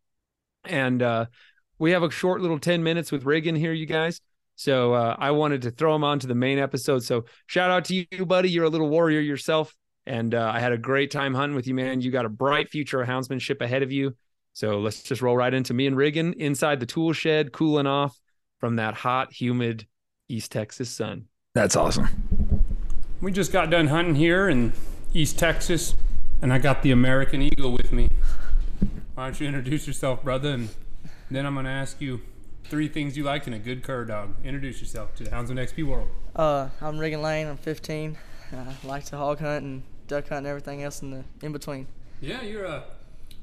[0.63, 1.25] And uh,
[1.77, 4.21] we have a short little 10 minutes with Riggin here, you guys.
[4.57, 7.03] So uh, I wanted to throw him on to the main episode.
[7.03, 8.49] So shout out to you, buddy.
[8.49, 9.73] You're a little warrior yourself.
[10.07, 12.01] And uh, I had a great time hunting with you, man.
[12.01, 14.15] You got a bright future of houndsmanship ahead of you.
[14.53, 18.19] So let's just roll right into me and Riggin inside the tool shed, cooling off
[18.59, 19.85] from that hot, humid
[20.27, 21.25] East Texas sun.
[21.53, 22.09] That's awesome.
[23.21, 24.73] We just got done hunting here in
[25.13, 25.95] East Texas,
[26.41, 28.09] and I got the American Eagle with me.
[29.13, 30.49] Why don't you introduce yourself, brother?
[30.49, 30.69] And
[31.29, 32.21] then I'm going to ask you
[32.69, 34.35] three things you like in a good cur dog.
[34.43, 36.09] Introduce yourself to the Houndsman XP world.
[36.35, 37.47] Uh, I'm Riggin Lane.
[37.47, 38.17] I'm 15.
[38.51, 41.87] I like to hog hunt and duck hunt and everything else in the in between.
[42.21, 42.83] Yeah, you're uh,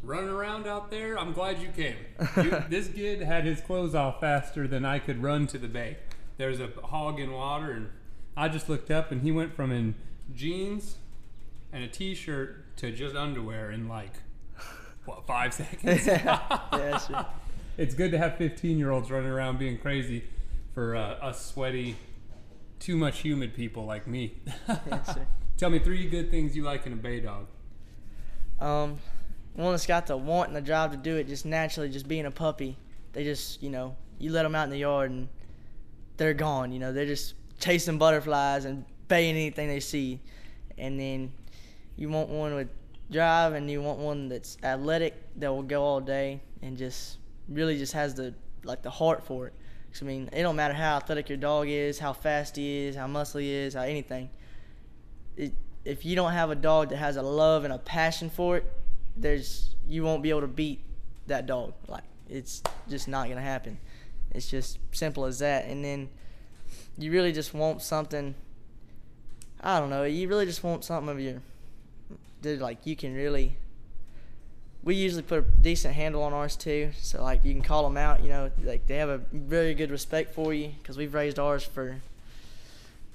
[0.03, 1.19] running around out there.
[1.19, 1.97] I'm glad you came.
[2.37, 5.99] You, this kid had his clothes off faster than I could run to the bay.
[6.37, 7.91] There's a hog in water, and
[8.37, 9.95] I just looked up, and he went from in
[10.35, 10.97] jeans
[11.73, 14.13] and a t-shirt to just underwear in like
[15.05, 16.07] what five seconds.
[16.07, 17.27] Yeah, sure.
[17.77, 20.25] It's good to have 15 year olds running around being crazy
[20.73, 21.97] for uh, us sweaty,
[22.81, 24.35] too much humid people like me.
[25.57, 27.47] Tell me three good things you like in a bay dog.
[28.61, 28.99] Um,
[29.55, 32.27] one that's got the want and the drive to do it just naturally, just being
[32.27, 32.77] a puppy.
[33.13, 35.29] They just, you know, you let them out in the yard and
[36.17, 36.73] they're gone.
[36.73, 40.21] You know, they're just chasing butterflies and baying anything they see.
[40.77, 41.33] And then
[41.97, 42.69] you want one with
[43.11, 47.19] drive and you want one that's athletic that will go all day and just
[47.49, 48.35] really just has the
[48.65, 49.55] like the heart for it.
[49.93, 52.97] 'Cause, I mean, it don't matter how athletic your dog is, how fast he is,
[52.97, 54.29] how muscly he is, how anything.
[55.37, 55.53] It,
[55.85, 58.65] if you don't have a dog that has a love and a passion for it,
[59.17, 60.81] there's you won't be able to beat
[61.27, 61.75] that dog.
[61.87, 63.79] Like it's just not gonna happen.
[64.33, 65.67] It's just simple as that.
[65.67, 66.09] And then
[66.99, 68.35] you really just want something.
[69.61, 70.05] I don't know.
[70.05, 71.41] You really just want something of your
[72.43, 73.59] that like you can really.
[74.85, 77.97] We usually put a decent handle on ours too, so like you can call them
[77.97, 78.23] out.
[78.23, 81.65] You know, like they have a very good respect for you because we've raised ours
[81.65, 81.97] for.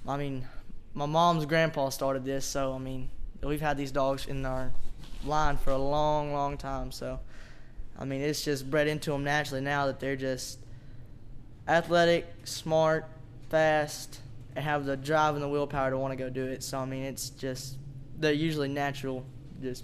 [0.08, 0.48] I mean,
[0.96, 3.10] my mom's grandpa started this, so I mean,
[3.44, 4.72] we've had these dogs in our
[5.24, 6.92] line for a long, long time.
[6.92, 7.20] So,
[7.98, 10.60] I mean, it's just bred into them naturally now that they're just
[11.68, 13.06] athletic, smart,
[13.50, 14.20] fast,
[14.56, 16.64] and have the drive and the willpower to want to go do it.
[16.64, 17.78] So, I mean, it's just
[18.18, 19.24] they're usually natural,
[19.62, 19.84] just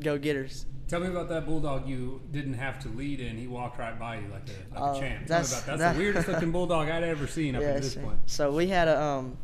[0.00, 0.66] go getters.
[0.92, 3.38] Tell me about that bulldog you didn't have to lead in.
[3.38, 5.26] He walked right by you like a, like Oh, a champ.
[5.26, 7.94] Tell me that's- that's the weirdest looking bulldog I'd ever seen up Yeah, to this
[7.94, 8.18] point.
[8.26, 9.38] so we had a um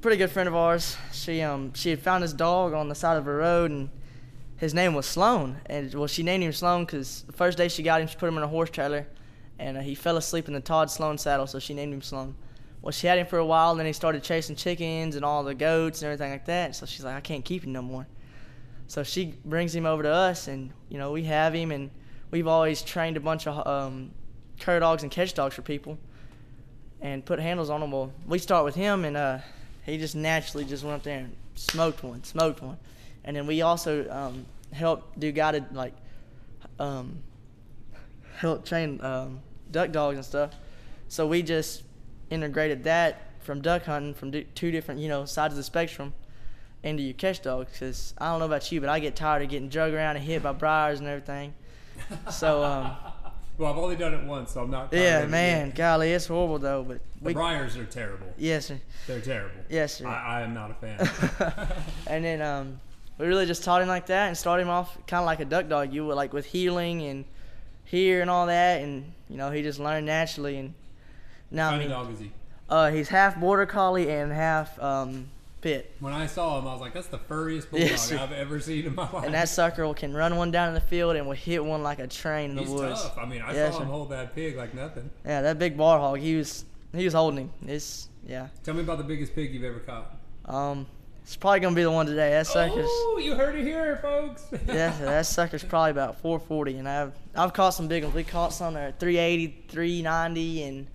[0.00, 0.96] pretty good friend of ours.
[1.10, 3.90] She um she had found this dog on the side of a road and
[4.58, 5.60] his name was Sloan.
[5.66, 8.28] And well, she named him Sloan because the first day she got him, she put
[8.28, 9.08] him in a horse trailer,
[9.58, 12.36] and uh, he fell asleep in the Todd Sloan saddle, so she named him Sloan.
[12.80, 15.42] Well, she had him for a while, and then he started chasing chickens and all
[15.42, 16.76] the goats and everything like that.
[16.76, 18.06] So she's like, I can't keep him no more.
[18.90, 21.92] So she brings him over to us, and you know we have him, and
[22.32, 24.10] we've always trained a bunch of um,
[24.58, 25.96] cur dogs and catch dogs for people,
[27.00, 27.92] and put handles on them.
[27.92, 29.38] Well, we start with him, and uh,
[29.86, 32.78] he just naturally just went up there and smoked one, smoked one,
[33.22, 35.94] and then we also um, help do guided like
[36.80, 37.22] um,
[38.38, 39.38] help train um,
[39.70, 40.50] duck dogs and stuff.
[41.06, 41.84] So we just
[42.28, 46.12] integrated that from duck hunting from two different you know sides of the spectrum
[46.82, 47.72] into your catch dogs.
[47.72, 50.24] Because I don't know about you, but I get tired of getting drug around and
[50.24, 51.54] hit by briars and everything.
[52.30, 52.96] So um,
[53.58, 54.92] Well, I've only done it once, so I'm not.
[54.92, 56.82] yeah, it man, golly, it's horrible though.
[56.82, 58.26] But The we, briars are terrible.
[58.38, 59.60] yes, sir, They're terrible.
[59.68, 60.06] yes, sir.
[60.06, 61.66] I, I am not a fan.
[62.06, 62.80] and then um,
[63.18, 65.44] we really just taught him like that and started him off kind of like a
[65.44, 65.92] duck dog.
[65.92, 67.24] You would like with heeling and
[67.84, 70.56] here and all that, and you know he just learned naturally.
[70.56, 70.72] And
[71.50, 72.30] now what I kind mean, of dog is he?
[72.70, 75.28] uh, he's half border collie and half um,
[75.60, 75.94] pit.
[76.00, 78.12] When I saw him, I was like, "That's the furriest bulldog Yes.
[78.12, 80.80] I've ever seen in my life." And that sucker can run one down in the
[80.80, 83.02] field and will hit one like a train in the He's woods.
[83.02, 83.18] tough.
[83.18, 83.84] I mean, I Yeah, saw sir.
[83.84, 85.10] him hold that pig like nothing.
[85.24, 86.64] Yeah, that big bar hog, he was
[86.94, 87.50] he was holding him.
[87.66, 88.48] It's yeah.
[88.64, 90.16] Tell me about the biggest pig you've ever caught.
[90.46, 90.86] Um,
[91.22, 92.30] it's probably gonna be the one today.
[92.30, 94.46] That sucker's Oh, you heard it here, folks.
[94.66, 98.14] yeah, that sucker's probably about 440, and I've I've caught some big ones.
[98.16, 100.86] We caught some that are 380, 390, and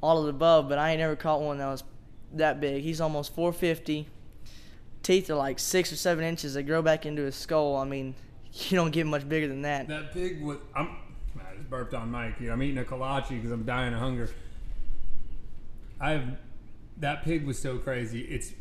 [0.00, 1.82] all of the above, but I ain't never caught one that was
[2.38, 2.82] that big.
[2.82, 4.08] He's almost 450.
[5.02, 6.54] Teeth are like six or seven inches.
[6.54, 7.76] They grow back into his skull.
[7.76, 8.14] I mean,
[8.52, 9.88] you don't get much bigger than that.
[9.88, 10.58] That pig was.
[10.74, 10.96] I'm.
[11.36, 12.52] I just burped on mic here.
[12.52, 14.30] I'm eating a kolache because I'm dying of hunger.
[16.00, 16.24] I've.
[16.98, 18.22] That pig was so crazy.
[18.22, 18.52] It's.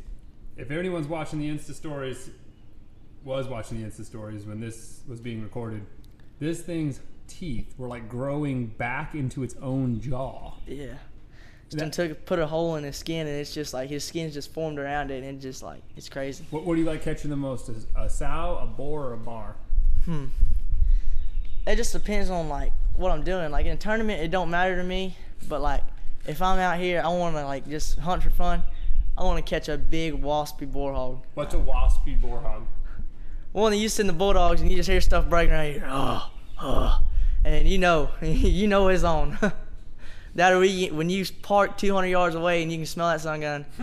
[0.56, 2.30] If anyone's watching the Insta stories,
[3.24, 5.86] was watching the Insta stories when this was being recorded,
[6.40, 10.54] this thing's teeth were like growing back into its own jaw.
[10.68, 10.96] Yeah.
[11.80, 14.54] Then took put a hole in his skin, and it's just like his skin's just
[14.54, 16.46] formed around it, and it's just like it's crazy.
[16.50, 17.70] What, what do you like catching the most?
[17.70, 19.56] A, a sow, a boar, or a bar?
[20.06, 20.26] Hmm.
[21.66, 23.52] It just depends on like what I'm doing.
[23.52, 25.16] Like in a tournament, it don't matter to me,
[25.48, 25.84] but like
[26.26, 28.64] if I'm out here, I want to like just hunt for fun.
[29.18, 31.24] I want to catch a big waspy boar hog.
[31.36, 32.66] What's a waspy boar hog?
[33.52, 35.86] One that you in the bulldogs and you just hear stuff breaking right here.
[35.88, 37.00] Oh, oh.
[37.46, 39.38] And you know, you know it's on.
[40.36, 43.42] that or we, when you park 200 yards away and you can smell that sun
[43.42, 43.66] gun,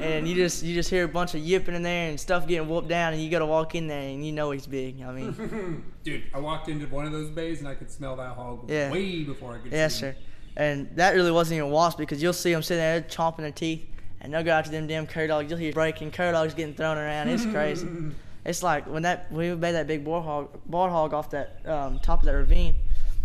[0.00, 2.68] and you just you just hear a bunch of yipping in there and stuff getting
[2.68, 5.02] whooped down, and you got to walk in there and you know he's big.
[5.02, 8.34] I mean, Dude, I walked into one of those bays and I could smell that
[8.36, 8.90] hog Yeah.
[8.92, 10.14] way before I could yes, see him.
[10.14, 10.30] Yes, sir.
[10.56, 13.84] And that really wasn't even wasp because you'll see them sitting there chomping their teeth,
[14.20, 15.50] and they'll go after them damn cur dogs.
[15.50, 17.28] You'll hear breaking cur dogs getting thrown around.
[17.28, 17.88] It's crazy.
[18.44, 21.98] it's like when that we made that big boar hog, boar hog off that um,
[21.98, 22.76] top of that ravine.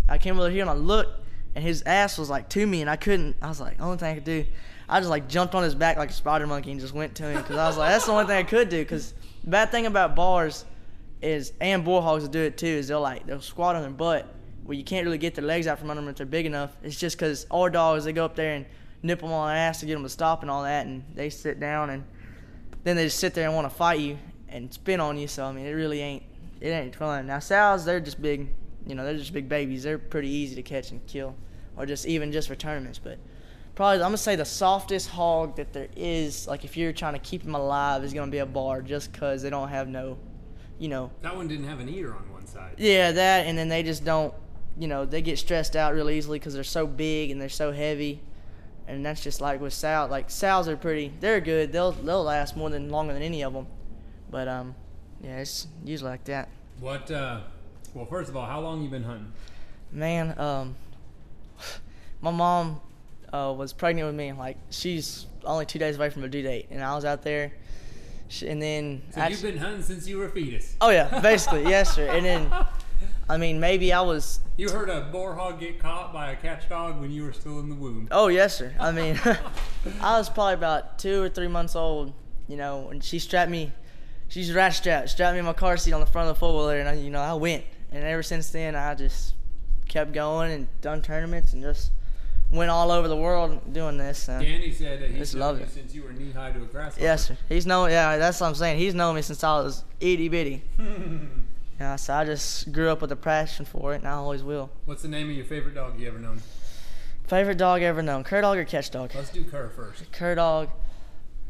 [0.07, 1.11] I came over here and I looked,
[1.55, 3.35] and his ass was like to me, and I couldn't.
[3.41, 4.45] I was like, only thing I could do,
[4.87, 7.23] I just like jumped on his back like a spider monkey and just went to
[7.23, 8.79] him because I was like, that's the only thing I could do.
[8.79, 9.13] Because
[9.43, 10.65] the bad thing about bars
[11.21, 14.33] is, and bullhogs will do it too, is they'll like they'll squat on their butt
[14.63, 16.75] where you can't really get their legs out from under them if they're big enough.
[16.83, 18.65] It's just because our dogs they go up there and
[19.01, 21.29] nip them on the ass to get them to stop and all that, and they
[21.29, 22.03] sit down and
[22.83, 24.17] then they just sit there and want to fight you
[24.47, 25.27] and spin on you.
[25.27, 26.23] So I mean, it really ain't
[26.61, 27.27] it ain't fun.
[27.27, 28.49] Now sows, they're just big,
[28.89, 29.83] you know, they're just big babies.
[29.83, 31.35] They're pretty easy to catch and kill,
[31.77, 32.99] or just even just for tournaments.
[32.99, 33.17] But
[33.75, 37.19] probably I'm gonna say the softest hog that there is, like if you're trying to
[37.19, 40.17] keep them alive, is gonna be a bar, just 'cause they don't have no,
[40.79, 42.73] you know, That one didn't have an ear on one side.
[42.77, 44.33] yeah, that, and then they just don't,
[44.77, 47.71] you know, they get stressed out real easily because they're so big and they're so
[47.71, 48.21] heavy,
[48.87, 50.07] and that's just like with sow.
[50.09, 51.71] Like sows are pretty, they're good.
[51.71, 53.67] They'll they'll last more than longer than any of them,
[54.31, 54.73] but um,
[55.23, 56.49] yeah, it's usually like that.
[56.79, 57.41] What, uh,
[57.99, 59.29] well, first of all, how long you been hunting?
[59.91, 60.75] Man, um,
[62.21, 62.79] my mom
[63.33, 64.31] uh, was pregnant with me.
[64.31, 67.51] Like she's only two days away from a due date, and I was out there,
[68.45, 70.75] and then So actu- you've been hunting since you were a fetus.
[70.79, 72.51] oh yeah, basically yes sir, and then.
[73.29, 76.67] I mean, maybe I was You heard a boar hog get caught by a catch
[76.67, 78.07] dog when you were still in the womb.
[78.11, 78.73] Oh yes, sir.
[78.79, 79.19] I mean,
[80.01, 82.11] I was probably about two or three months old,
[82.47, 83.71] you know, and she strapped me.
[84.29, 86.53] She's rat strapped, strapped me in my car seat on the front of the four
[86.53, 87.63] wheeler, and I, you know, I went.
[87.91, 89.33] And ever since then, I just
[89.87, 91.91] kept going and done tournaments and just
[92.51, 94.23] went all over the world doing this.
[94.23, 94.39] So.
[94.39, 95.71] Danny said that he's known you it.
[95.71, 97.03] since you were knee high to a grasshopper.
[97.03, 97.37] Yes, sir.
[97.47, 97.89] He's known.
[97.89, 98.79] Yeah, that's what I'm saying.
[98.79, 100.63] He's known me since I was itty bitty.
[101.79, 104.69] yeah, so I just grew up with a passion for it, and I always will.
[104.85, 106.41] What's the name of your favorite dog you ever known?
[107.27, 108.23] Favorite dog ever known?
[108.23, 109.11] Cur dog or catch dog?
[109.13, 110.11] Let's do cur first.
[110.11, 110.69] Cur dog.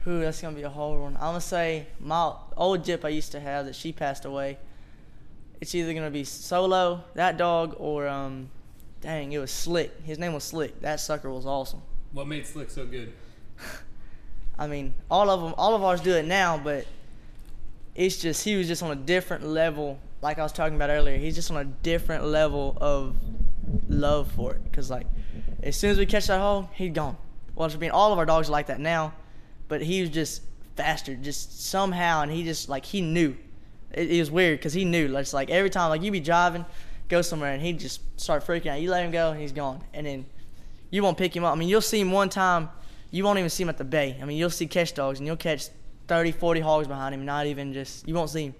[0.05, 1.15] Who that's gonna be a hard one.
[1.15, 4.57] I'm gonna say my old Jip I used to have that she passed away.
[5.61, 8.49] It's either gonna be Solo, that dog, or um,
[9.01, 9.91] dang, it was Slick.
[10.03, 10.79] His name was Slick.
[10.81, 11.81] That sucker was awesome.
[12.11, 13.13] What made Slick so good?
[14.59, 16.85] I mean, all of them, all of ours do it now, but
[17.95, 19.99] it's just he was just on a different level.
[20.21, 23.15] Like I was talking about earlier, he's just on a different level of
[23.87, 24.61] love for it.
[24.73, 25.07] Cause like,
[25.63, 27.17] as soon as we catch that hole, he'd gone.
[27.55, 29.13] Well, I mean, all of our dogs are like that now,
[29.67, 30.41] but he was just
[30.75, 33.35] faster, just somehow, and he just like he knew.
[33.93, 35.07] It, it was weird because he knew.
[35.07, 36.65] Like, It's like every time, like you be driving,
[37.07, 38.81] go somewhere, and he'd just start freaking out.
[38.81, 39.81] You let him go, and he's gone.
[39.93, 40.25] And then
[40.91, 41.53] you won't pick him up.
[41.53, 42.69] I mean, you'll see him one time,
[43.11, 44.17] you won't even see him at the bay.
[44.21, 45.67] I mean, you'll see catch dogs, and you'll catch
[46.07, 48.55] 30, 40 hogs behind him, not even just, you won't see him.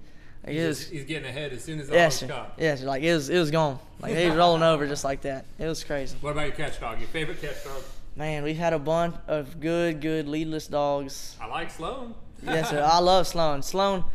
[0.46, 2.54] Like, He's, was, just- he's getting ahead as soon as the yes, hog's caught.
[2.58, 3.78] Yes, like it was, it was gone.
[4.00, 5.46] Like he was rolling over just like that.
[5.58, 6.16] It was crazy.
[6.22, 7.00] What about your catch dog?
[7.00, 7.84] Your favorite catch dog?
[8.16, 11.36] Man, we've had a bunch of good, good leadless dogs.
[11.42, 12.16] I like Sloan.
[12.42, 12.82] Yes, sir.
[12.82, 13.62] I love Sloan.
[13.64, 14.06] Sloan,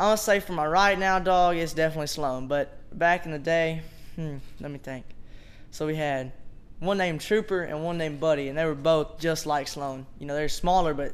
[0.00, 2.48] I'm gonna say for my right now dog, it's definitely Sloan.
[2.48, 3.82] But back in the day,
[4.16, 5.04] hmm, let me think.
[5.72, 6.32] So we had
[6.78, 10.06] one named Trooper and one named Buddy, and they were both just like Sloan.
[10.18, 11.12] You know, they're smaller, but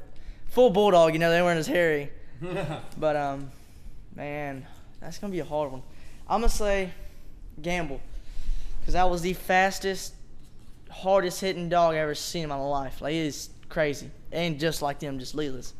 [0.50, 1.14] full bulldog.
[1.14, 2.12] You know, they weren't as hairy.
[2.96, 3.50] But um,
[4.14, 4.64] man,
[5.00, 5.82] that's gonna be a hard one.
[6.28, 6.92] I'm gonna say
[7.60, 8.00] Gamble,
[8.78, 10.14] because that was the fastest,
[10.90, 13.00] hardest hitting dog I ever seen in my life.
[13.00, 15.74] Like it is crazy, and just like them, just leadless.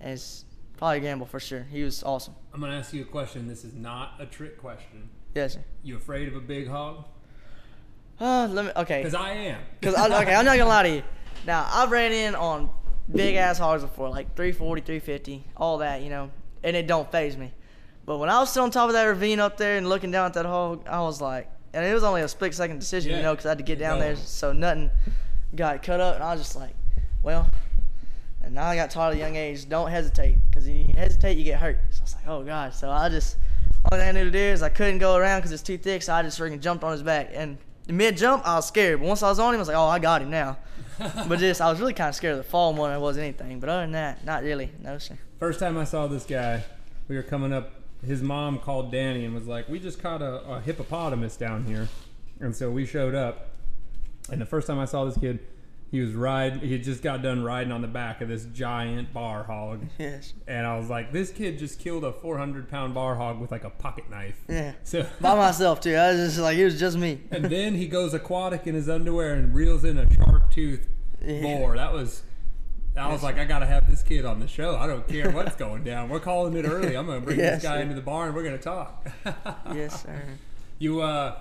[0.00, 0.44] And it's
[0.78, 1.66] probably Gamble for sure.
[1.70, 2.34] He was awesome.
[2.54, 3.48] I'm gonna ask you a question.
[3.48, 5.10] This is not a trick question.
[5.34, 5.64] Yes, sir.
[5.82, 7.04] You afraid of a big hog?
[8.20, 8.70] Uh, let me.
[8.76, 9.02] Okay.
[9.02, 9.60] Because I am.
[9.80, 11.02] Because okay, I'm not gonna lie to you.
[11.46, 12.70] Now I've ran in on
[13.12, 16.30] big ass hogs before, like 340, 350, all that, you know,
[16.62, 17.52] and it don't phase me.
[18.06, 20.26] But when I was still on top of that ravine up there and looking down
[20.26, 23.22] at that hog, I was like, and it was only a split second decision, you
[23.22, 24.90] know, because I had to get down there, so nothing
[25.54, 26.74] got cut up, and I was just like,
[27.22, 27.48] well.
[28.48, 31.36] And now I got taught at a young age, don't hesitate, because if you hesitate,
[31.36, 31.78] you get hurt.
[31.90, 32.76] So I was like, oh gosh.
[32.76, 33.36] So I just,
[33.84, 36.14] all I knew to do is I couldn't go around because it's too thick, so
[36.14, 37.58] I just freaking jumped on his back, and
[37.88, 39.00] mid jump, I was scared.
[39.00, 40.56] But once I was on him, I was like, oh, I got him now.
[41.28, 43.18] but just, I was really kind of scared of the fall more than I was
[43.18, 43.60] anything.
[43.60, 44.70] But other than that, not really.
[44.82, 45.18] No, sir.
[45.38, 46.64] First time I saw this guy,
[47.06, 47.72] we were coming up.
[48.02, 51.88] His mom called Danny and was like, "We just caught a, a hippopotamus down here,"
[52.40, 53.50] and so we showed up.
[54.30, 55.40] And the first time I saw this kid,
[55.90, 56.60] he was riding.
[56.60, 60.34] He had just got done riding on the back of this giant bar hog, Yes.
[60.46, 63.64] and I was like, "This kid just killed a 400 pound bar hog with like
[63.64, 64.72] a pocket knife." Yeah.
[64.84, 65.94] So By myself, too.
[65.94, 67.20] I was just like, it was just me.
[67.30, 70.86] and then he goes aquatic in his underwear and reels in a sharp tooth
[71.24, 71.40] Yeah.
[71.42, 71.76] boar.
[71.76, 72.22] That was.
[72.96, 74.76] I was like, I gotta have this kid on the show.
[74.76, 76.08] I don't care what's going down.
[76.08, 76.96] We're calling it early.
[76.96, 77.82] I'm gonna bring Yes, this guy sir.
[77.82, 78.34] into the barn.
[78.34, 79.06] We're gonna talk.
[79.72, 80.20] Yes, sir.
[80.80, 81.38] You uh,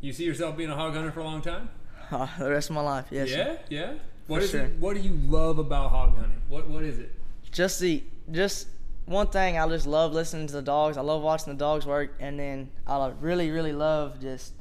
[0.00, 1.70] you see yourself being a hog hunter for a long time?
[2.10, 3.58] Uh, the rest of my life, yes, sir.
[3.68, 3.92] yeah, yeah.
[4.26, 4.60] What For is sure.
[4.62, 4.78] it?
[4.78, 6.40] What do you love about hog hunting?
[6.48, 7.12] What What is it?
[7.52, 8.66] just the just
[9.06, 10.96] one thing I just love listening to the dogs.
[10.96, 14.52] I love watching the dogs work, and then I really really love just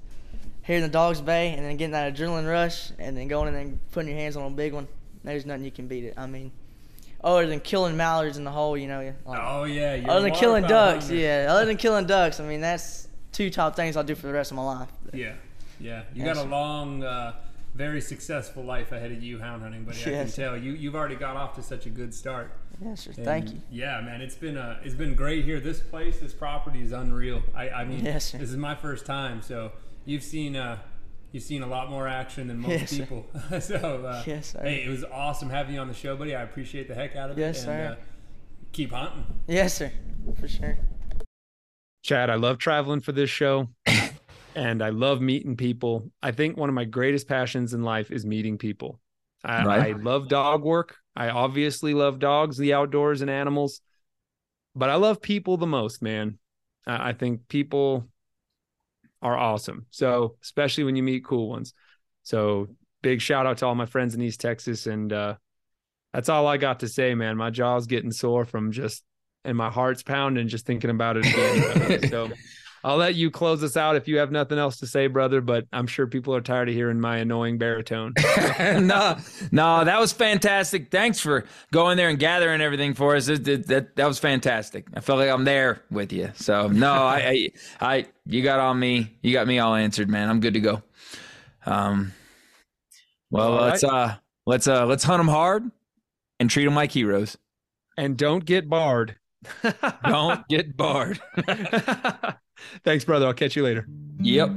[0.62, 3.80] hearing the dogs bay, and then getting that adrenaline rush, and then going in and
[3.92, 4.88] putting your hands on a big one.
[5.24, 6.14] There's nothing you can beat it.
[6.18, 6.52] I mean,
[7.24, 9.14] other than killing mallards in the hole, you know.
[9.26, 11.16] Like, Oh yeah, you're other than killing ducks, hunter.
[11.22, 11.48] yeah.
[11.50, 14.52] Other than killing ducks, I mean that's two top things I'll do for the rest
[14.52, 14.90] of my life.
[15.12, 15.34] Yeah,
[15.80, 16.04] yeah.
[16.14, 17.34] You Yes, got a long, uh,
[17.74, 20.96] very successful life ahead of you hound hunting, but yeah, I can tell you you've
[20.96, 22.52] already got off to such a good start.
[22.84, 23.12] Yes, sir.
[23.18, 23.62] And, Thank you.
[23.70, 25.60] Yeah, man, it's been uh, it's been great here.
[25.60, 27.42] This place, this property is unreal.
[27.54, 29.72] I, I mean, Yes, this is my first time, so
[30.06, 30.80] you've seen uh,
[31.32, 32.98] you've seen a lot more action than most Yes, sir.
[33.00, 33.26] people.
[33.60, 34.62] so uh, Yes, sir.
[34.62, 36.34] hey, it was awesome having you on the show, buddy.
[36.36, 37.66] I appreciate the heck out of Yes, it.
[37.66, 37.72] sir.
[37.72, 37.98] And, uh,
[38.72, 39.26] keep hunting.
[39.48, 39.92] Yes, sir.
[40.40, 40.78] For sure.
[42.04, 43.68] Chad, I love traveling for this show
[44.56, 46.10] and I love meeting people.
[46.24, 49.00] I think one of my greatest passions in life is meeting people.
[49.44, 49.96] I, Right.
[49.96, 50.98] I love dog work.
[51.16, 53.82] I obviously love dogs, the outdoors, and animals,
[54.76, 56.40] but I love people the most, man.
[56.88, 58.08] I I think people
[59.22, 59.86] are awesome.
[59.92, 61.74] So, especially when you meet cool ones.
[62.24, 62.68] So,
[63.02, 64.88] big shout out to all my friends in East Texas.
[64.88, 65.36] And uh,
[66.14, 67.38] that's all I got to say, man.
[67.38, 69.04] My jaw's getting sore from just,
[69.44, 72.08] and my heart's pounding just thinking about it again.
[72.10, 72.30] so,
[72.86, 75.42] I'll let you close us out if you have nothing else to say, brother.
[75.42, 78.14] But I'm sure people are tired of hearing my annoying baritone.
[78.60, 79.18] no,
[79.52, 80.92] no, that was fantastic.
[80.92, 83.26] Thanks for going there and gathering everything for us.
[83.26, 84.86] That, that, that, that was fantastic.
[84.94, 86.32] I felt like I'm there with you.
[86.36, 87.50] So no, I, I,
[87.82, 89.18] I, you got on me.
[89.24, 90.30] You got me all answered, man.
[90.30, 90.84] I'm good to go.
[91.66, 92.14] Um,
[93.32, 95.72] well, All let's uh, let's uh, let's hunt them hard
[96.40, 97.36] and treat them like heroes.
[97.98, 99.16] and don't get barred.
[100.08, 101.20] Don't get barred.
[102.84, 103.26] Thanks, brother.
[103.26, 103.88] I'll catch you later.
[104.22, 104.50] Yep.